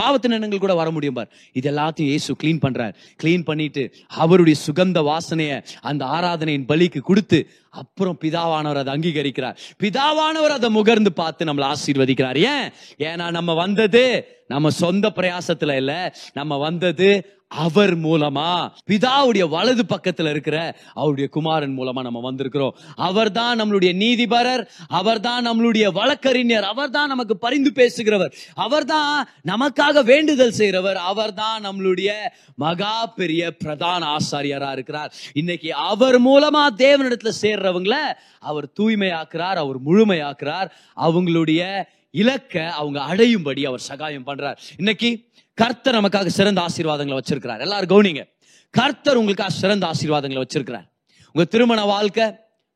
பாவத்தின் 0.01 0.31
எண்ணங்கள் 0.31 0.59
கூட 0.59 0.73
வர 0.73 0.91
முடியும் 0.91 1.13
பார். 1.13 1.29
இது 1.51 1.71
எல்லாத்தையும் 1.71 2.11
இயேசு 2.13 2.35
க்ளீன் 2.43 2.63
பண்றார். 2.65 2.93
க்ளீன் 3.23 3.43
பண்ணிட்டு 3.43 3.83
அவருடைய 4.07 4.59
சுகந்த 4.67 4.99
வாசனையை 5.01 5.57
அந்த 5.81 6.05
ஆராதனையின் 6.05 6.67
பலிக்கு 6.67 6.99
கொடுத்து 6.99 7.39
அப்புறம் 7.69 8.17
பிதாவானவர் 8.21 8.83
அதை 8.83 8.93
அங்கீகரிக்கிறார். 8.93 9.55
பிதாவானவர் 9.83 10.55
அதை 10.57 10.75
முகர்ந்து 10.75 11.09
பார்த்து 11.09 11.45
நம்மளை 11.45 11.73
ஆசீர்வதிக்கிறார். 11.73 12.37
ஏன்? 12.37 12.67
ஏன்னா 12.97 13.31
நம்ம 13.31 13.53
வந்தது 13.53 14.03
நம்ம 14.47 14.69
சொந்த 14.69 15.11
பிரயாசத்துல 15.15 15.75
இல்ல. 15.75 16.15
நம்ம 16.33 16.57
வந்தது 16.57 17.36
அவர் 17.47 17.97
மூலமா 17.97 18.71
பிதாவுடைய 18.89 19.49
வலது 19.49 19.85
பக்கத்துல 19.89 20.29
இருக்கிற 20.29 20.77
அவருடைய 20.93 21.29
குமாரன் 21.29 21.77
மூலமா 21.77 22.01
நம்ம 22.01 22.31
வந்திருக்கிறோம். 22.31 22.71
அவர்தான் 22.95 23.61
நம்மளுடைய 23.61 23.95
நீதிபரர் 23.95 24.69
அவர்தான் 24.87 25.47
நம்மளுடைய 25.47 25.91
வழக்கறிஞர் 25.91 26.63
அவர்தான் 26.63 27.07
நமக்கு 27.07 27.37
பரிந்து 27.37 27.71
பேசுகிறவர் 27.75 28.33
அவர்தான் 28.53 29.29
நமக்காக 29.47 30.03
வேண்டுதல் 30.03 30.51
செய்கிறவர் 30.51 30.95
அவர்தான் 30.95 31.65
நம்மளுடைய 31.65 32.11
மகா 32.55 33.05
பெரிய 33.05 33.51
பிரதான 33.51 34.15
ஆசாரியரா 34.15 34.71
இருக்கிறார். 34.71 35.13
இன்னைக்கு 35.33 35.73
அவர் 35.73 36.21
மூலமா 36.21 36.67
தேவனிடத்துல 36.77 37.31
சேர்றவங்கள 37.41 37.95
அவர் 38.39 38.69
தூய்மையாக்குறார் 38.79 39.55
அவர் 39.55 39.83
முழுமையாக்குறார் 39.85 40.69
அவங்களுடைய 40.95 41.83
இலக்க 42.11 42.71
அவங்க 42.71 42.99
அடையும்படி 42.99 43.65
அவர் 43.65 43.79
சகாயம் 43.79 44.25
பண்றார். 44.25 44.57
இன்னைக்கு 44.77 45.26
கர்த்தர் 45.61 45.97
நமக்காக 45.99 46.31
சிறந்த 46.39 46.59
ஆசீர்வாதங்களை 46.67 47.17
வச்சிருக்கிறார். 47.19 47.61
எல்லாரும் 47.65 47.91
கவுனிங்க. 47.93 48.23
கர்த்தர் 48.69 49.19
உங்களுக்காக 49.21 49.53
சிறந்த 49.61 49.83
ஆசீர்வாதங்களை 49.91 50.41
வச்சிருக்கிறார். 50.43 50.87
உங்க 51.33 51.45
திருமண 51.53 51.79
வாழ்க்கை 51.93 52.25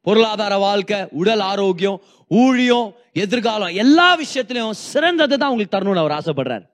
பொருளாதார 0.08 0.54
வாழ்க்கை 0.58 1.00
உடல் 1.22 1.44
ஆரோக்கியம் 1.52 2.02
ஊழியம் 2.28 2.88
எதிர்காலம் 3.14 3.74
எல்லா 3.84 4.08
விஷயத்திலையும் 4.24 4.78
சிறந்ததை 4.94 5.36
தான் 5.42 5.50
உங்களுக்கு 5.54 5.76
தரணும்னு 5.78 6.04
அவர் 6.04 6.18
ஆசைப்படுறாரு. 6.20 6.66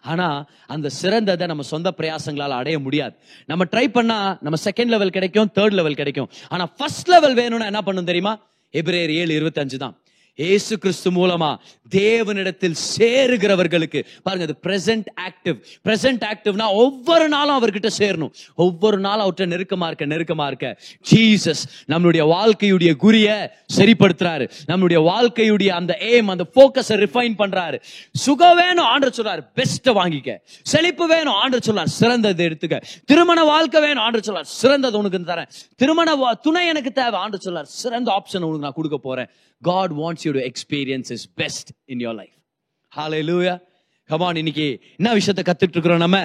ஆனா 0.00 0.28
அந்த 0.66 0.90
சிறந்ததை 1.02 1.46
நம்ம 1.46 1.62
சொந்த 1.62 1.94
பிரயாசங்களால் 1.98 2.58
அடைய 2.60 2.78
முடியாது. 2.78 3.14
நம்ம 3.46 3.64
ட்ரை 3.72 3.86
பண்ணா 3.88 4.18
நம்ம 4.40 4.58
செகண்ட் 4.64 4.92
லெவல் 4.94 5.14
கிடைக்கும் 5.16 5.50
தேர்ட் 5.54 5.76
லெவல் 5.80 6.00
கிடைக்கும். 6.00 6.28
ஆனா 6.48 6.66
ஃபர்ஸ்ட் 6.78 7.08
லெவல் 7.08 7.34
வேணும்னா 7.34 7.64
என்ன 7.64 7.82
பண்ணும் 7.82 8.10
தெரியுமா? 8.10 8.34
எபிரேயர் 8.80 9.12
ஏழு 9.20 9.32
இருபத்தஞ்சு 9.40 9.76
தான் 9.84 9.94
ஏசு 10.36 10.78
கிறிஸ்து 10.78 11.10
மூலமா 11.10 11.56
தேவனிடத்தில் 11.90 12.74
சேருகிறவர்களுக்கு 12.98 14.04
பாருங்க 14.22 14.46
அது 14.46 14.56
பிரசன்ட் 14.62 15.04
ஆக்டிவ் 15.28 15.62
பிரசன்ட் 15.84 16.32
ஆக்டிவ்னா 16.32 16.72
ஒவ்வொரு 16.72 17.28
நாளும் 17.28 17.64
அவர்கிட்ட 17.64 17.90
சேரணும். 17.98 18.32
ஒவ்வொரு 18.54 18.98
நாளும் 18.98 19.26
அவர்கிட்ட 19.26 19.40
நெருக்கமா 19.40 19.86
இருக்க 19.86 20.06
நெருக்கமா 20.06 20.46
இருக்க. 20.46 20.80
ஜீசஸ் 21.10 21.68
நம்மளுடைய 21.88 22.24
வாழ்க்கையுடைய 22.26 22.94
குறிய 23.02 23.50
சரிப்படுத்துறாரு. 23.76 24.50
நம்மளுடைய 24.68 25.02
வாழ்க்கையுடைய 25.02 25.68
அந்த 25.68 25.96
எய்ம் 26.00 26.26
அந்த 26.26 26.44
போக்கஸை 26.54 26.90
ரிஃபைன் 26.90 27.34
பண்றாரு. 27.38 27.80
சுகம் 28.12 28.56
வேணும் 28.56 28.84
ஆண்டர் 28.84 29.12
சொல்றாரு. 29.16 29.48
பெஸ்ட்டை 29.54 29.92
வாங்கிக்க. 29.92 30.36
செழிப்பு 30.62 31.06
வேணும் 31.06 31.34
ஆண்டர் 31.34 31.62
சொல்றார். 31.66 31.86
சிறந்ததை 32.00 32.44
எடுத்துக்க. 32.44 32.82
திருமண 33.06 33.44
வாழ்க்கை 33.44 33.80
வேணும் 33.80 34.02
ஆண்டர் 34.02 34.22
சொல்றார். 34.26 34.42
சிறந்தது 34.42 34.98
உனக்கு 34.98 35.18
தரேன். 35.18 35.48
திருமண 35.76 36.16
வா- 36.16 36.40
துணை 36.42 36.66
எனக்கு 36.66 36.92
தேவை 36.92 37.20
ஆண்டர் 37.20 37.38
சொல்றார். 37.44 37.62
சிறந்த 37.62 38.10
ஆப்ஷன் 38.10 38.40
உனக்கு 38.40 38.58
நான் 38.58 38.72
கொடுக்க 38.74 38.98
போறேன். 38.98 39.28
God 39.62 39.90
wants 39.90 40.23
you 40.24 40.32
to 40.32 40.42
experience 40.50 41.08
His 41.08 41.26
best 41.26 41.72
in 41.88 42.00
your 42.00 42.14
life. 42.14 42.36
Hallelujah. 42.92 43.60
Come 44.10 44.36
இன்னைக்கு 44.36 44.66
என்ன 44.96 45.12
விஷயத்தை 45.12 45.42
கத்துட்டு 45.48 45.76
இருக்கிறோம் 45.76 46.04
நம்ம? 46.06 46.18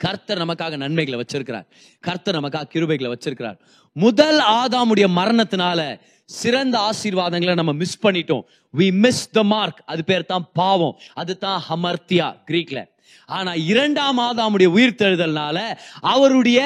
கர்த்தர் 0.00 0.40
நமக்காக 0.44 0.76
நன்மைகளை 0.76 1.18
வச்சிருக்கிறார். 1.20 1.66
கர்த்தர் 2.00 2.38
நமக்காக 2.38 2.66
கிருபைகளை 2.74 3.10
வச்சிருக்கிறார். 3.12 3.56
முதல் 3.92 4.40
ஆதாமுடைய 4.60 5.06
மரணத்தினால 5.20 6.00
சிறந்த 6.24 6.90
ஆசீர்வாதங்களை 6.90 7.54
நம்ம 7.54 7.72
மிஸ் 7.72 8.06
பண்ணிட்டோம். 8.06 8.44
வி 8.78 8.92
மிஸ் 9.04 9.30
த 9.30 9.42
மார்க் 9.42 9.82
அது 9.86 10.04
பேர் 10.04 10.30
தான் 10.32 10.50
பாவம். 10.52 10.98
அது 11.14 11.38
தான் 11.38 11.62
ஹமர்த்தியா 11.68 12.28
கிரீக்ல 12.50 12.94
ஆனா 13.26 13.54
இரண்டாம் 13.54 14.18
ஆதாமுடைய 14.18 14.68
உயிர்த்தெழுதல்னால 14.76 15.58
அவருடைய 16.00 16.60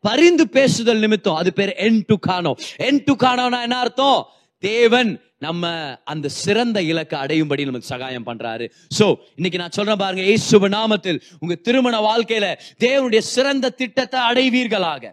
பரிந்து 0.00 0.48
பேசுதல் 0.48 0.98
நிமித்தம் 0.98 1.34
அது 1.34 1.52
பேர் 1.52 1.72
என் 1.86 2.04
டு 2.06 2.16
காணோ 2.28 2.54
என் 2.76 3.02
டு 3.04 3.14
காணோனா 3.24 3.60
என்ன 3.62 3.76
அர்த்தம்? 3.78 4.26
தேவன் 4.70 5.10
நம்ம 5.46 5.72
அந்த 6.12 6.26
சிறந்த 6.42 6.78
இலக்கை 6.90 7.16
அடையும்படி 7.24 7.64
நமக்கு 7.68 7.92
சகாயம் 7.92 8.26
பண்றாரு. 8.28 8.66
சோ 8.98 9.06
இன்னைக்கு 9.38 9.60
நான் 9.62 9.76
சொல்றேன் 9.78 10.00
பாருங்க 10.02 10.22
ஏசுப 10.32 10.68
நாமத்தில் 10.76 11.18
உங்க 11.42 11.54
திருமண 11.66 11.94
வாழ்க்கையில 12.10 12.46
தேவனுடைய 12.86 13.22
சிறந்த 13.34 13.72
திட்டத்தை 13.82 14.20
அடைவீர்களாக. 14.30 15.04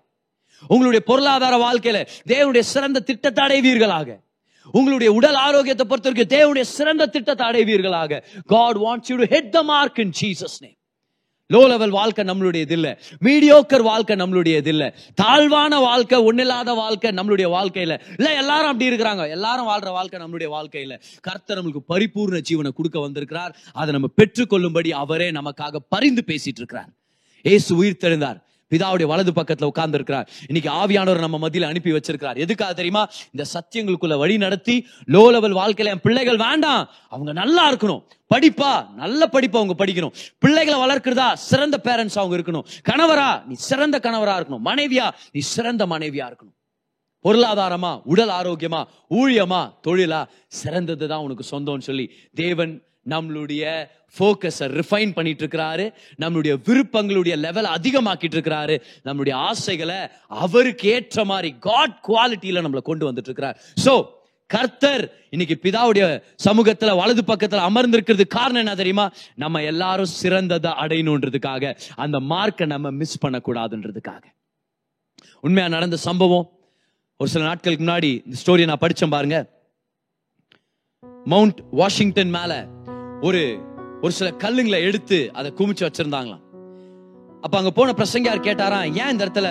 உங்களுடைய 0.73 1.01
பொருளாதார 1.11 1.55
வாழ்க்கையில 1.67 2.01
தேவனுடைய 2.33 2.63
சிறந்த 2.73 2.99
திட்டத்தை 3.09 3.41
அடைவீர்களாக. 3.47 4.09
உங்களுடைய 4.73 5.11
உடல் 5.19 5.37
ஆரோக்கியத்தை 5.45 5.85
பொறுத்த 5.91 6.09
வரைக்கும் 6.09 6.33
தேவனுடைய 6.35 6.65
சிறந்த 6.77 7.09
திட்டத்தை 7.15 7.43
அடைவீர்களாக. 7.49 8.21
God 8.53 8.79
wants 8.85 9.09
you 9.11 9.17
to 9.23 9.27
hit 9.35 9.51
the 9.57 9.61
mark 9.73 9.99
in 10.05 10.13
Jesus 10.21 10.57
name 10.65 10.77
low 11.51 11.67
level 11.67 11.89
வாழ்க்கை 11.89 12.25
நம்மளுடையது 12.25 12.71
இல்ல. 12.71 12.99
மீடியோக்கர் 13.23 13.81
வாழ்க்கை 13.81 14.15
நம்மளுடையது 14.15 14.67
இல்ல. 14.67 14.95
தாழ்வான 15.15 15.79
வாழ்க்கை 15.79 16.19
ஒன்னில்லாத 16.19 16.75
வாழ்க்கை 16.75 17.11
நம்மளுடைய 17.11 17.47
வாழ்க்கையில 17.49 17.99
இல்ல. 18.17 18.35
எல்லாரும் 18.35 18.71
அப்படி 18.71 18.89
இருக்கிறாங்க. 18.89 19.29
எல்லாரும் 19.29 19.67
வாழ்ற 19.67 19.89
வாழ்க்கை 19.89 20.19
நம்மளுடைய 20.19 20.49
வாழ்க்கையில 20.49 20.99
கர்த்தர் 21.21 21.63
நம்மளுக்கு 21.63 21.81
பரிபூர்ண 21.89 22.41
ஜீவனை 22.49 22.69
கொடுக்க 22.69 22.99
வந்திருக்கிறார். 22.99 23.55
அதை 23.73 23.91
நம்ம 23.91 24.07
பெற்றுக்கொள்ளும்படி 24.21 24.89
அவரே 24.89 25.31
நமக்காக 25.31 25.75
பரிந்து 25.89 26.23
பேசிட்டு 26.27 26.57
இருக்கிறார். 26.57 26.89
ஏசு 27.41 27.75
உயிர் 27.75 27.97
தெழுந்தார் 28.01 28.49
பிதாவுடைய 28.71 29.05
வலது 29.05 29.31
பக்கத்துல 29.31 29.63
உட்கார்ந்து 29.63 29.95
இருக்கிறார் 29.95 30.29
இன்னைக்கு 30.47 30.71
ஆவியானவர் 30.71 31.19
நம்ம 31.19 31.37
மத்தியில் 31.37 31.67
அனுப்பி 31.67 31.91
வச்சிருக்கிறார். 31.91 32.37
எதுக்காக 32.37 32.73
தெரியுமா? 32.73 33.07
இந்த 33.31 33.43
சத்தியங்களுக்குள்ள 33.53 34.17
வழி 34.17 34.37
நடத்தி 34.37 34.87
லோ 35.07 35.31
லெவல் 35.31 35.53
வாழ்க்கையில 35.53 35.85
என் 35.85 36.01
பிள்ளைகள் 36.01 36.37
வேண்டாம். 36.37 36.89
அவங்க 37.09 37.31
நல்லா 37.31 37.73
இருக்கணும். 37.73 38.03
படிப்பா 38.35 38.93
நல்ல 38.93 39.29
படிப்பா 39.31 39.59
அவங்க 39.61 39.85
படிக்கணும். 39.85 40.13
பிள்ளைகளை 40.39 40.79
வளர்க்கிறதா 40.79 41.33
சிறந்த 41.33 41.79
பேரண்ட்ஸ் 41.83 42.19
அவங்க 42.19 42.37
இருக்கணும். 42.37 42.63
கணவரா 42.89 43.45
நீ 43.45 43.53
சிறந்த 43.53 43.99
கணவரா 44.03 44.35
இருக்கணும். 44.41 44.65
மனைவியா 44.65 45.11
நீ 45.31 45.39
சிறந்த 45.39 45.85
மனைவியா 45.85 46.31
இருக்கணும். 46.31 46.57
பொருளாதாரமா 47.23 48.01
உடல் 48.03 48.29
ஆரோக்கியமா 48.29 48.83
ஊழியமா 49.09 49.73
தொழிலா 49.87 50.25
சிறந்தது 50.47 51.07
தான் 51.07 51.19
உனக்கு 51.19 51.43
சொந்தம்னு 51.51 51.79
சொல்லி 51.79 52.11
தேவன் 52.33 52.83
நம்மளுடைய 53.09 53.87
ஃபோக்கஸை 54.19 54.67
ரிஃபைன் 54.79 55.13
பண்ணிட்டு 55.13 55.47
இருக்கிறாரு 55.47 55.93
நம்மளுடைய 56.19 56.53
விருப்பங்களுடைய 56.65 57.37
லெவல் 57.37 57.65
அதிகமாக்கிட்டு 57.65 58.35
இருக்கிறாரு 58.37 58.81
நம்மளுடைய 59.05 59.33
ஆசைகளை 59.33 59.99
அவருக்கு 60.27 60.89
ஏற்ற 60.89 61.25
மாதிரி 61.25 61.55
காட் 61.59 61.99
குவாலிட்டியில 62.07 62.63
நம்மளை 62.63 62.81
கொண்டு 62.81 63.07
வந்துட்டு 63.09 63.29
இருக்கிறார் 63.31 63.61
ஸோ 63.85 64.07
கர்த்தர் 64.47 65.03
இன்னைக்கு 65.29 65.69
பிதாவுடைய 65.69 66.23
சமூகத்துல 66.43 66.95
வலது 66.95 67.21
பக்கத்துல 67.21 67.61
அமர்ந்திருக்கிறது 67.69 68.27
காரணம் 68.27 68.61
என்ன 68.61 68.75
தெரியுமா? 68.75 69.11
நம்ம 69.35 69.63
எல்லாரும் 69.63 70.13
சிறந்ததை 70.21 70.71
அடையணுன்றதுக்காக. 70.83 71.77
அந்த 71.95 72.19
மார்க்கை 72.19 72.65
நம்ம 72.65 72.91
மிஸ் 72.91 73.25
பண்ணக்கூடாதுன்றதுக்காக. 73.25 74.23
உண்மையா 75.39 75.67
நடந்த 75.67 75.95
சம்பவம்? 75.95 76.51
ஒரு 77.17 77.29
சில 77.29 77.45
நாட்களுக்கு 77.45 77.85
முன்னாடி 77.85 78.21
இந்த 78.25 78.37
ஸ்டோரியை 78.45 78.65
நான் 78.65 78.81
படிச்சேன் 78.81 79.09
பாருங்க. 79.09 79.49
மவுண்ட் 81.25 81.59
வாஷிங்டன் 81.71 82.29
மேலே 82.29 82.55
ஒரு 83.21 83.41
ஒரு 84.01 84.11
சில 84.11 84.29
கல்லுங்களை 84.43 84.79
எடுத்து 84.81 85.33
அதை 85.33 85.53
குமிச்சு 85.57 85.83
வச்சிருந்தாங்களாம். 85.87 86.43
அப்ப 87.41 87.57
அங்க 87.57 87.71
போன 87.71 87.91
பிரசங்கியார் 87.91 88.45
கேட்டாராம் 88.47 88.85
ஏன் 89.01 89.09
இந்த 89.09 89.25
இடத்துல 89.25 89.47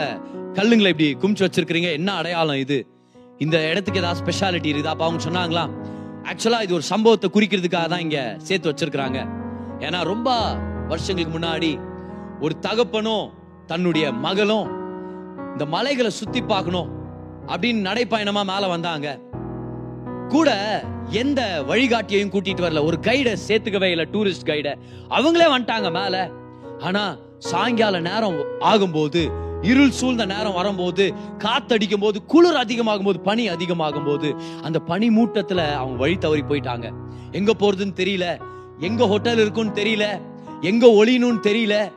கல்லுங்களை 0.54 0.88
இப்படி 0.88 1.08
குமிச்சு 1.14 1.44
வச்சிருக்கிறீங்க? 1.46 1.92
என்ன 1.92 2.12
அடையாளம் 2.12 2.56
இது? 2.56 2.86
இந்த 3.38 3.68
இடத்துக்கு 3.68 4.00
ஏதாவது 4.00 4.20
ஸ்பெஷாலிட்டி 4.22 4.70
இருக்குதா? 4.70 4.94
அப்ப 4.94 5.04
அவங்க 5.04 5.22
சொன்னாங்களாம் 5.24 5.70
ஆக்சுவலா 6.22 6.62
இது 6.62 6.74
ஒரு 6.74 6.82
சம்பவத்தை 6.82 7.30
குறிக்கிறதுக்காக 7.34 7.88
தான் 7.88 8.00
இங்க 8.00 8.36
சேர்த்து 8.38 8.70
வச்சிருக்கிறாங்க. 8.70 9.18
ஏன்னா 9.78 10.04
ரொம்ப 10.04 10.54
வருஷங்களுக்கு 10.88 11.38
முன்னாடி 11.38 11.80
ஒரு 12.40 12.58
தகப்பனும் 12.58 13.32
தன்னுடைய 13.66 14.12
மகளும் 14.12 14.68
இந்த 15.52 15.66
மலைகளை 15.66 16.10
சுத்தி 16.10 16.42
பார்க்கணும் 16.42 16.88
அப்படின்னு 17.46 17.86
நடைப்பயணமா 17.88 18.44
மேல 18.44 18.66
வந்தாங்க. 18.66 19.08
கூட 20.30 20.50
எந்த 21.10 21.64
வழிகாட்டியையும் 21.68 22.32
கூட்டிட்டு 22.32 22.64
வரல. 22.64 22.84
ஒரு 22.84 22.98
கைடை 23.02 23.36
சேர்த்துக்கவே 23.48 23.90
இல்லை 23.90 24.06
டூரிஸ்ட் 24.12 24.48
கைடை 24.48 24.74
அவங்களே 25.10 25.48
வந்துட்டாங்க 25.54 25.88
மேல. 25.92 26.30
ஆனா 26.78 27.16
சாயங்கால 27.38 28.00
நேரம் 28.00 28.40
ஆகும்போது 28.60 29.22
இருள் 29.62 29.90
சூழ்ந்த 29.90 30.24
நேரம் 30.26 30.52
வரும்போது 30.52 31.14
காத்தடிக்கும் 31.38 32.00
போது 32.00 32.24
குளிர் 32.24 32.56
அதிகமாகும் 32.56 33.04
போது 33.04 33.20
பனி 33.20 33.48
அதிகமாகும் 33.48 34.04
போது 34.04 34.34
அந்த 34.62 34.78
பனி 34.78 35.08
மூட்டத்துல 35.08 35.72
அவங்க 35.74 35.96
வழி 35.96 36.16
தவறி 36.16 36.42
போயிட்டாங்க. 36.42 36.92
எங்க 37.32 37.52
போறதுன்னு 37.58 37.98
தெரியல. 38.02 38.26
எங்க 38.78 39.06
ஹோட்டல் 39.06 39.38
இருக்குன்னு 39.38 39.72
தெரியல. 39.72 40.04
எங்க 40.60 40.86
ஒளியணும்னு 40.86 41.42
தெரியல. 41.42 41.92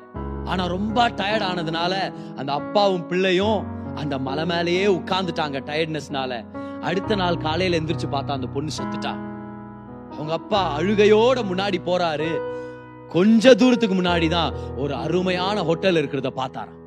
ஆனா 0.46 0.66
ரொம்ப 0.66 1.10
டயர்ட் 1.10 1.48
ஆனதுனால 1.52 1.94
அந்த 2.36 2.52
அப்பாவும் 2.54 3.08
பிள்ளையும் 3.08 3.66
அந்த 3.96 4.18
மலை 4.18 4.46
மேலேயே 4.46 4.86
உட்கார்ந்துட்டாங்க 4.88 5.58
டயர்ட்னஸ்னால 5.70 6.34
அடுத்த 6.82 7.16
நாள் 7.16 7.38
காலையில 7.38 7.78
எந்திரிச்சு 7.80 8.08
பார்த்தா 8.12 8.38
அந்த 8.38 8.48
பொண்ணு 8.48 8.72
செத்துட்டா. 8.78 9.14
அவங்க 10.12 10.34
அப்பா 10.34 10.80
அழுகையோட 10.80 11.40
முன்னாடி 11.52 11.78
போறாரு. 11.86 12.30
கொஞ்ச 13.10 13.54
தூரத்துக்கு 13.56 13.96
முன்னாடி 14.02 14.30
தான் 14.30 14.54
ஒரு 14.78 14.96
அருமையான 14.96 15.64
ஹோட்டல் 15.64 15.96
இருக்கிறத 15.96 16.32
பார்த்தாராம். 16.36 16.80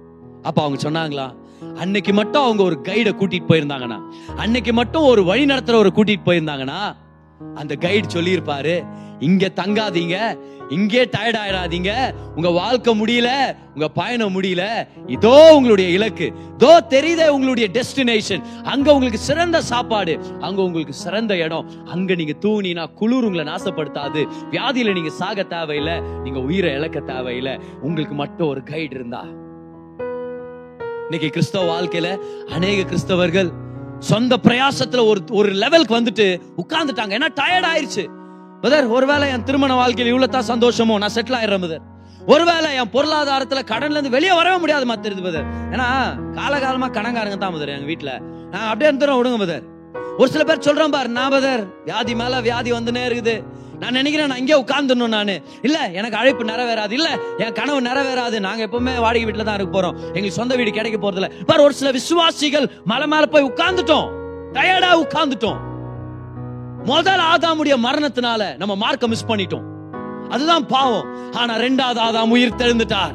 அப்ப 0.42 0.62
அவங்க 0.62 0.90
சொன்னாங்களா 0.90 1.26
அன்னைக்கு 1.78 2.12
மட்டும் 2.12 2.42
அவங்க 2.42 2.62
ஒரு 2.62 2.80
கைட 2.80 3.11
கூட்டிட்டு 3.11 3.48
போயிருந்தாங்கன்னா 3.48 3.98
அன்னைக்கு 4.36 4.72
மட்டும் 4.72 5.02
ஒரு 5.02 5.24
வழி 5.24 5.44
நடத்துறவரை 5.44 5.90
கூட்டிட்டு 5.94 6.26
போயிருந்தாங்கன்னா 6.26 6.80
அந்த 7.41 7.74
கைடு 7.76 8.09
சொல்லியிருப்பாரு 8.09 8.74
இங்க 9.20 9.51
தங்காதீங்க 9.57 10.16
இங்கே 10.68 11.05
டயர்ட் 11.05 11.39
ஆயிடாதீங்க 11.39 11.91
உங்க 12.34 12.49
வாழ்க்கை 12.51 12.93
முடியல 13.01 13.28
உங்க 13.74 13.89
பயணம் 13.89 14.34
முடியல 14.37 14.62
இதோ 15.07 15.53
உங்களுடைய 15.53 15.89
இலக்கு 15.91 16.26
இதோ 16.55 16.80
தெரியுதே 16.89 17.28
உங்களுடைய 17.28 17.68
டெஸ்டினேஷன் 17.68 18.43
அங்க 18.62 18.93
உங்களுக்கு 18.93 19.18
சிறந்த 19.18 19.61
சாப்பாடு 19.62 20.14
அங்க 20.41 20.62
உங்களுக்கு 20.62 20.93
சிறந்த 20.95 21.37
இடம் 21.37 21.68
அங்க 21.84 22.14
நீங்க 22.14 22.32
தூங்கினா 22.43 22.87
குளிர் 22.95 23.24
உங்களை 23.24 23.45
நாசப்படுத்தாது 23.45 24.22
வியாதியில 24.51 24.93
நீங்க 24.93 25.11
சாக 25.11 25.45
தேவையில்லை 25.45 25.97
நீங்க 26.22 26.41
உயிரை 26.41 26.72
இழக்க 26.72 27.01
தேவையில்லை 27.01 27.59
உங்களுக்கு 27.80 28.14
மட்டும் 28.14 28.49
ஒரு 28.49 28.62
கைடு 28.62 28.95
இருந்தா. 28.95 29.22
இன்னைக்கு 31.05 31.30
கிறிஸ்தவ 31.30 31.64
வாழ்க்கையில 31.64 32.09
அநேக 32.51 32.82
கிறிஸ்தவர்கள் 32.82 33.51
சொந்த 34.01 34.36
பிரயாசத்துல 34.36 35.05
ஒரு 35.11 35.20
ஒரு 35.30 35.51
லெவலுக்கு 35.62 35.99
வந்துட்டு 35.99 36.26
உட்கார்ந்துட்டாங்க. 36.62 37.12
ஏன்னா 37.18 37.28
டயர்ட் 37.40 37.68
ஆயிருச்சு. 37.72 38.05
பதர் 38.62 38.86
ஒருவேளை 38.86 39.28
என் 39.28 39.44
திருமண 39.44 39.74
வாழ்க்கையில் 39.74 40.12
இவ்வளோ 40.14 40.28
தான் 40.28 40.49
சந்தோஷமோ? 40.53 40.99
நான் 40.99 41.14
செட்டில் 41.14 41.38
ஆயிடுறேன் 41.38 41.61
பதர் 41.61 41.84
ஒருவேளை 42.26 42.74
என் 42.74 42.92
பொருளாதாரத்துல 42.94 43.61
கடன்ல 43.72 43.97
இருந்து 43.97 44.11
வெளியே 44.11 44.34
வரவே 44.34 44.59
முடியாது 44.59 44.86
மாத்திருது 44.90 45.22
பதர் 45.22 45.47
ஏன்னா 45.72 45.88
காலகாலமா 46.38 46.88
கணங்காரங்க 46.99 47.38
தான் 47.38 47.53
பதர் 47.53 47.68
எங்க 47.68 47.88
வீட்டுல. 47.92 48.12
நான் 48.53 48.68
அப்படியே 48.70 48.90
இருந்துடும் 48.90 49.18
விடுங்க 49.20 49.38
பதர் 49.44 49.64
ஒரு 50.18 50.30
சில 50.30 50.44
பேர் 50.44 50.66
சொல்றேன் 50.68 50.90
பாரு 50.90 51.09
நான் 51.09 51.30
பதர் 51.30 51.62
வியாதி 51.84 52.14
மேல 52.14 52.40
வியாதி 52.40 52.72
வந்துனே 52.72 53.05
இருக்குது. 53.11 53.34
நான் 53.79 53.93
நினைக்கிறேன் 53.93 54.27
நான் 54.27 54.39
இங்கே 54.39 54.61
உட்காந்துடணும் 54.62 55.14
நான். 55.16 55.35
இல்லை 55.62 55.93
எனக்கு 55.93 56.16
அழைப்பு 56.16 56.45
நிறைவேறாது. 56.45 56.93
இல்லை 56.93 57.12
என் 57.39 57.53
கனவு 57.53 57.81
நிறைவேறாது. 57.81 58.41
நாங்கள் 58.41 58.66
எப்பவுமே 58.66 58.97
வாடகை 58.99 59.24
வீட்டில் 59.24 59.45
தான் 59.45 59.55
இருக்க 59.55 59.81
போறோம். 59.81 59.97
எங்களுக்கு 60.07 60.41
சொந்த 60.41 60.57
வீடு 60.57 60.70
கிடைக்க 60.70 60.99
போகிறதில்ல 60.99 61.45
பார் 61.45 61.61
ஒரு 61.61 61.74
சில 61.74 61.91
விசுவாசிகள் 61.91 62.70
மலை 62.85 63.07
மேலே 63.07 63.27
போய் 63.27 63.45
உட்காந்துட்டோம் 63.45 64.09
டயர்டா 64.53 64.91
உட்காந்துட்டோம் 65.05 65.59
முதல் 66.85 67.20
ஆதாமுடைய 67.20 67.74
மரணத்தினால 67.87 68.57
நம்ம 68.57 68.74
மார்க்க 68.74 69.07
மிஸ் 69.07 69.27
பண்ணிட்டோம். 69.27 69.64
அதுதான் 70.29 70.66
பாவம். 70.66 71.33
ஆனா 71.33 71.57
ரெண்டாவது 71.57 72.01
ஆதாம் 72.09 72.29
உயிர் 72.29 72.55
தெழுந்துட்டார். 72.55 73.14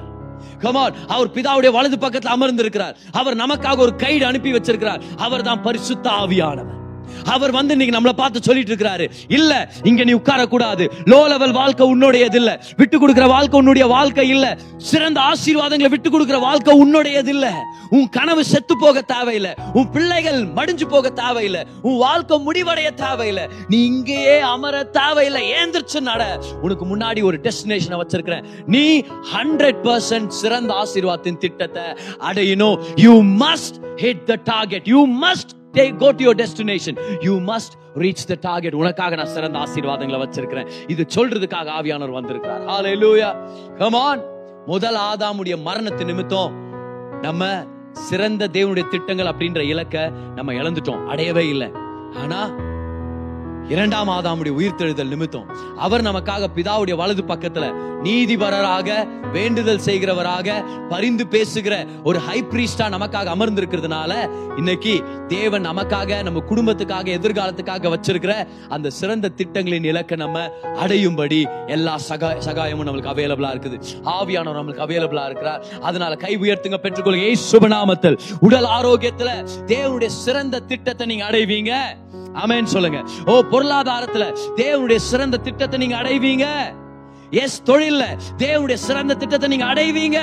கமான் 0.59 0.93
அவர் 1.07 1.30
பிதாவுடைய 1.30 1.72
வலது 1.72 1.99
பக்கத்தில் 1.99 2.32
அமர்ந்திருக்கிறார். 2.32 2.97
அவர் 3.12 3.36
நமக்காக 3.36 3.78
ஒரு 3.78 3.95
கைடு 3.95 4.26
அனுப்பி 4.26 4.53
வச்சிருக்கிறார். 4.53 5.01
அவர் 5.18 5.41
தான் 5.41 5.62
பரிசுத்த 5.62 6.09
ஆவியானவர். 6.09 6.80
அவர் 7.26 7.51
வந்து 7.51 7.76
இன்னைக்கு 7.78 7.99
நம்மளை 7.99 8.12
பார்த்து 8.12 8.43
சொல்லிட்டு 8.43 8.76
இருக்கிறாரு 8.76 9.12
இல்ல 9.28 9.72
இங்க 9.84 10.03
நீ 10.03 10.12
உட்கார 10.12 10.45
கூடாது 10.45 10.91
லோ 11.05 11.28
லெவல் 11.28 11.51
வாழ்க்கை 11.51 11.95
உன்னுடையது 11.95 12.36
இல்ல. 12.36 12.64
விட்டு 12.78 12.99
கொடுக்கிற 12.99 13.28
வாழ்க்கை 13.28 13.59
உன்னுடைய 13.59 13.88
வாழ்க்கை 13.88 14.30
இல்ல. 14.30 14.57
சிறந்த 14.78 15.22
ஆசீர்வாதங்களை 15.22 15.89
விட்டு 15.89 16.09
கொடுக்கிற 16.09 16.39
வாழ்க்கை 16.39 16.84
உன்னுடையது 16.84 17.28
இல்ல. 17.28 17.53
உன் 17.89 18.09
கனவு 18.09 18.45
செத்து 18.45 18.78
போக 18.78 19.01
தேவையில்லை. 19.01 19.53
உன் 19.74 19.89
பிள்ளைகள் 19.89 20.45
மடிஞ்சு 20.45 20.86
போக 20.86 21.09
தேவையில்லை. 21.09 21.66
உன் 21.82 21.97
வாழ்க்கை 21.97 22.39
முடிவடைய 22.45 22.89
தேவையில்ல. 22.95 23.49
நீ 23.68 23.86
இங்கேயே 23.86 24.39
அமர 24.39 24.89
தேவையில்ல. 24.93 25.39
ஏந்திரிச்சு 25.62 25.99
நட. 25.99 26.39
உனக்கு 26.62 26.86
முன்னாடி 26.86 27.24
ஒரு 27.24 27.39
டெஸ்டினேஷனை 27.43 27.99
வச்சிருக்கிறேன். 28.01 28.45
நீ 28.68 28.99
ஹண்ட்ரட் 29.34 29.82
பர்சன்ட் 29.84 30.28
சிறந்த 30.28 30.74
ஆசீர்வாதத்தின் 30.74 31.38
திட்டத்தை 31.38 31.84
அடையணும். 32.20 32.84
You 32.95 33.24
must 33.24 33.80
hit 33.95 34.24
the 34.24 34.38
target 34.43 34.88
you 34.88 35.07
must 35.07 35.59
take 35.74 35.97
go 35.97 36.11
to 36.11 36.32
your 36.32 36.36
destination 36.36 37.24
you 37.24 37.39
must 37.39 37.76
reach 37.95 38.26
the 38.28 38.38
target 38.41 38.74
உனக்காக 38.74 39.15
நான் 39.15 39.26
சிறந்த 39.26 39.59
ஆசீர்வாதங்களை 39.59 40.22
வச்சிருக்கிறேன். 40.22 40.69
இது 40.88 41.05
சொல்றதுக்காக 41.15 41.69
ஆவியானவர் 41.80 42.11
வந்திருக்கிறார். 42.11 42.61
ஹalleluya 42.61 43.36
come 43.78 43.95
ஆன் 43.95 44.22
முதல் 44.65 44.95
ஆதாமுடைய 44.95 45.57
மரணத்து 45.65 46.05
நிமித்தம் 46.05 46.53
நம்ம 47.22 47.65
சிறந்த 47.91 48.47
தேவனுடைய 48.47 48.88
திட்டங்கள் 48.88 49.26
அப்படின்ற 49.26 49.59
இலக்கை 49.59 50.09
நம்ம 50.09 50.53
இழந்துட்டோம். 50.53 51.05
அடையவே 51.05 51.47
இல்லை. 51.47 51.72
ஆனா 52.15 52.55
இரண்டாம் 53.70 54.09
ஆதாமுடைய 54.09 54.51
உயிர்த்தெழுதல் 54.57 55.07
நிமித்தம். 55.07 55.45
அவர் 55.78 56.01
நமக்காக 56.01 56.47
பிதாவுடைய 56.55 56.95
வலது 56.95 57.24
பக்கத்துல 57.28 57.74
நீதிபரராக 58.03 59.07
வேண்டுதல் 59.32 59.82
செய்கிறவராக 59.86 60.64
பரிந்து 60.89 61.28
பேசுகிற 61.28 61.86
ஒரு 62.03 62.20
ஹை 62.20 62.43
பிரீஸ்டா 62.43 62.88
நமக்காக 62.88 63.32
அமர்ந்திருக்கிறதுனால 63.36 64.30
இன்னைக்கு 64.57 65.03
தேவன் 65.28 65.66
நமக்காக 65.66 66.24
நம்ம 66.24 66.39
குடும்பத்துக்காக 66.49 67.07
எதிர்காலத்துக்காக 67.18 67.95
வச்சிருக்கிற 67.95 68.47
அந்த 68.70 68.89
சிறந்த 68.89 69.30
திட்டங்களின் 69.30 69.84
இலக்கை 69.84 70.18
நம்ம 70.18 70.51
அடையும்படி 70.64 71.68
எல்லா 71.68 71.95
சகா 72.09 72.32
சகாயமும் 72.47 72.88
நம்மளுக்கு 72.88 73.14
அவைலபிளா 73.14 73.51
இருக்குது. 73.53 73.80
ஆவியானவர் 74.03 74.59
நம்மளுக்கு 74.62 74.86
அவைலபிளா 74.88 75.26
இருக்கிறார். 75.26 75.66
அதனால 75.82 76.16
கை 76.16 76.38
உயர்த்துங்க 76.38 76.80
பெற்றுக்கொள்ளுங்க. 76.84 77.24
ஏய் 77.24 77.38
சுபநாமத்தில் 77.51 78.20
உடல் 78.39 78.64
ஆரோக்கியத்துல 78.64 79.47
தேவனுடைய 79.66 80.05
சிறந்த 80.05 80.59
திட்டத்தை 80.59 81.07
நீங்க 81.07 81.26
அடைவீங்க. 81.30 81.74
ஆமென் 82.34 82.66
சொல்லுங்க. 82.66 83.03
ஓ 83.26 83.41
பொருளாதாரத்துல 83.51 84.27
தேவனுடைய 84.61 84.99
சிறந்த 85.11 85.37
திட்டத்தை 85.47 85.79
நீங்க 85.79 85.97
அடைவீங்க. 86.01 86.47
எஸ் 87.41 87.57
தொழில்ல 87.69 88.03
தேவனுடைய 88.37 88.77
சிறந்த 88.87 89.13
திட்டத்தை 89.15 89.47
நீங்க 89.49 89.67
அடைவீங்க. 89.73 90.19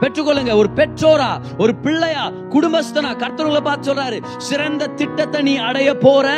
பெற்றுக்கொள்ளுங்க 0.00 0.54
ஒரு 0.60 0.70
பெற்றோரா 0.78 1.30
ஒரு 1.58 1.72
பிள்ளையா 1.84 2.24
குடும்பஸ்தனா 2.54 3.10
கர்த்தர்களை 3.22 3.60
பார்த்து 3.68 3.88
சொல்றாரு 3.88 4.18
சிறந்த 4.38 4.88
திட்டத்தை 5.00 5.42
நீ 5.42 5.54
அடைய 5.68 5.90
போற. 6.06 6.28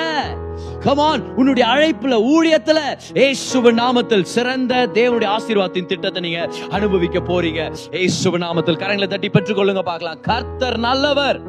கமான் 0.84 1.22
உன்னுடைய 1.36 1.64
அழைப்புல 1.74 2.14
ஊழியத்துல 2.32 2.80
ஏசுவ 3.26 3.72
நாமத்தில் 3.80 4.26
சிறந்த 4.34 4.74
தேவனுடைய 4.98 5.30
ஆசீர்வாதத்தின் 5.36 5.90
திட்டத்தை 5.92 6.22
நீங்க 6.22 6.40
அனுபவிக்க 6.70 7.18
போறீங்க. 7.30 7.62
ஏசுவ 8.04 8.38
நாமத்தில் 8.46 8.80
கரங்களை 8.82 9.08
தட்டி 9.08 9.28
பெற்றுக்கொள்ளுங்க 9.28 9.84
பார்க்கலாம். 9.90 10.20
கர்த்தர் 10.20 10.78
நல்லவர். 10.78 11.40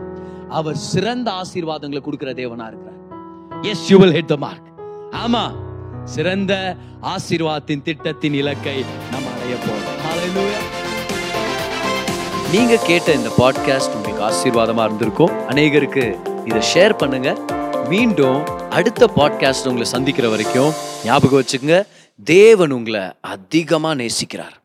அவர் 0.49 0.75
சிறந்த 0.75 1.31
ஆசீர்வாதங்களை 1.41 2.01
கொடுக்கிற 2.01 2.31
தேவனா 2.31 2.67
இருக்கிறார். 2.67 2.94
Yes 3.61 3.91
you 3.91 3.97
will 3.97 4.11
hit 4.11 4.25
the 4.25 4.35
mark 4.35 4.67
ஆமா 5.11 5.55
சிறந்த 6.03 6.75
ஆசீர்வாதத்தின் 7.01 7.81
திட்டத்தின் 7.81 8.33
இலக்கை 8.33 8.85
நாம் 9.11 9.23
அடைய 9.33 9.55
போறோம். 9.65 9.83
நீங்க 12.51 12.75
கேட்ட 12.75 13.13
இந்த 13.13 13.29
பாட்காஸ்ட் 13.37 13.93
உங்களுக்கு 13.93 14.27
ஆசீர்வாதமா 14.29 14.83
இருந்திருக்கும். 14.83 15.29
அநேகருக்கு 15.29 16.17
இதை 16.45 16.61
ஷேர் 16.73 16.97
பண்ணுங்க. 16.97 17.37
மீண்டும் 17.89 18.69
அடுத்த 18.69 19.09
பாட்காஸ்ட் 19.15 19.65
உங்களை 19.65 19.85
சந்திக்கிற 19.85 20.29
வரைக்கும் 20.29 20.71
ஞாபகம் 21.05 21.41
வச்சுக்கோங்க. 21.41 21.87
தேவன் 22.23 22.71
உங்களை 22.71 23.01
அதிகமா 23.21 23.91
நேசிக்கிறார். 23.91 24.55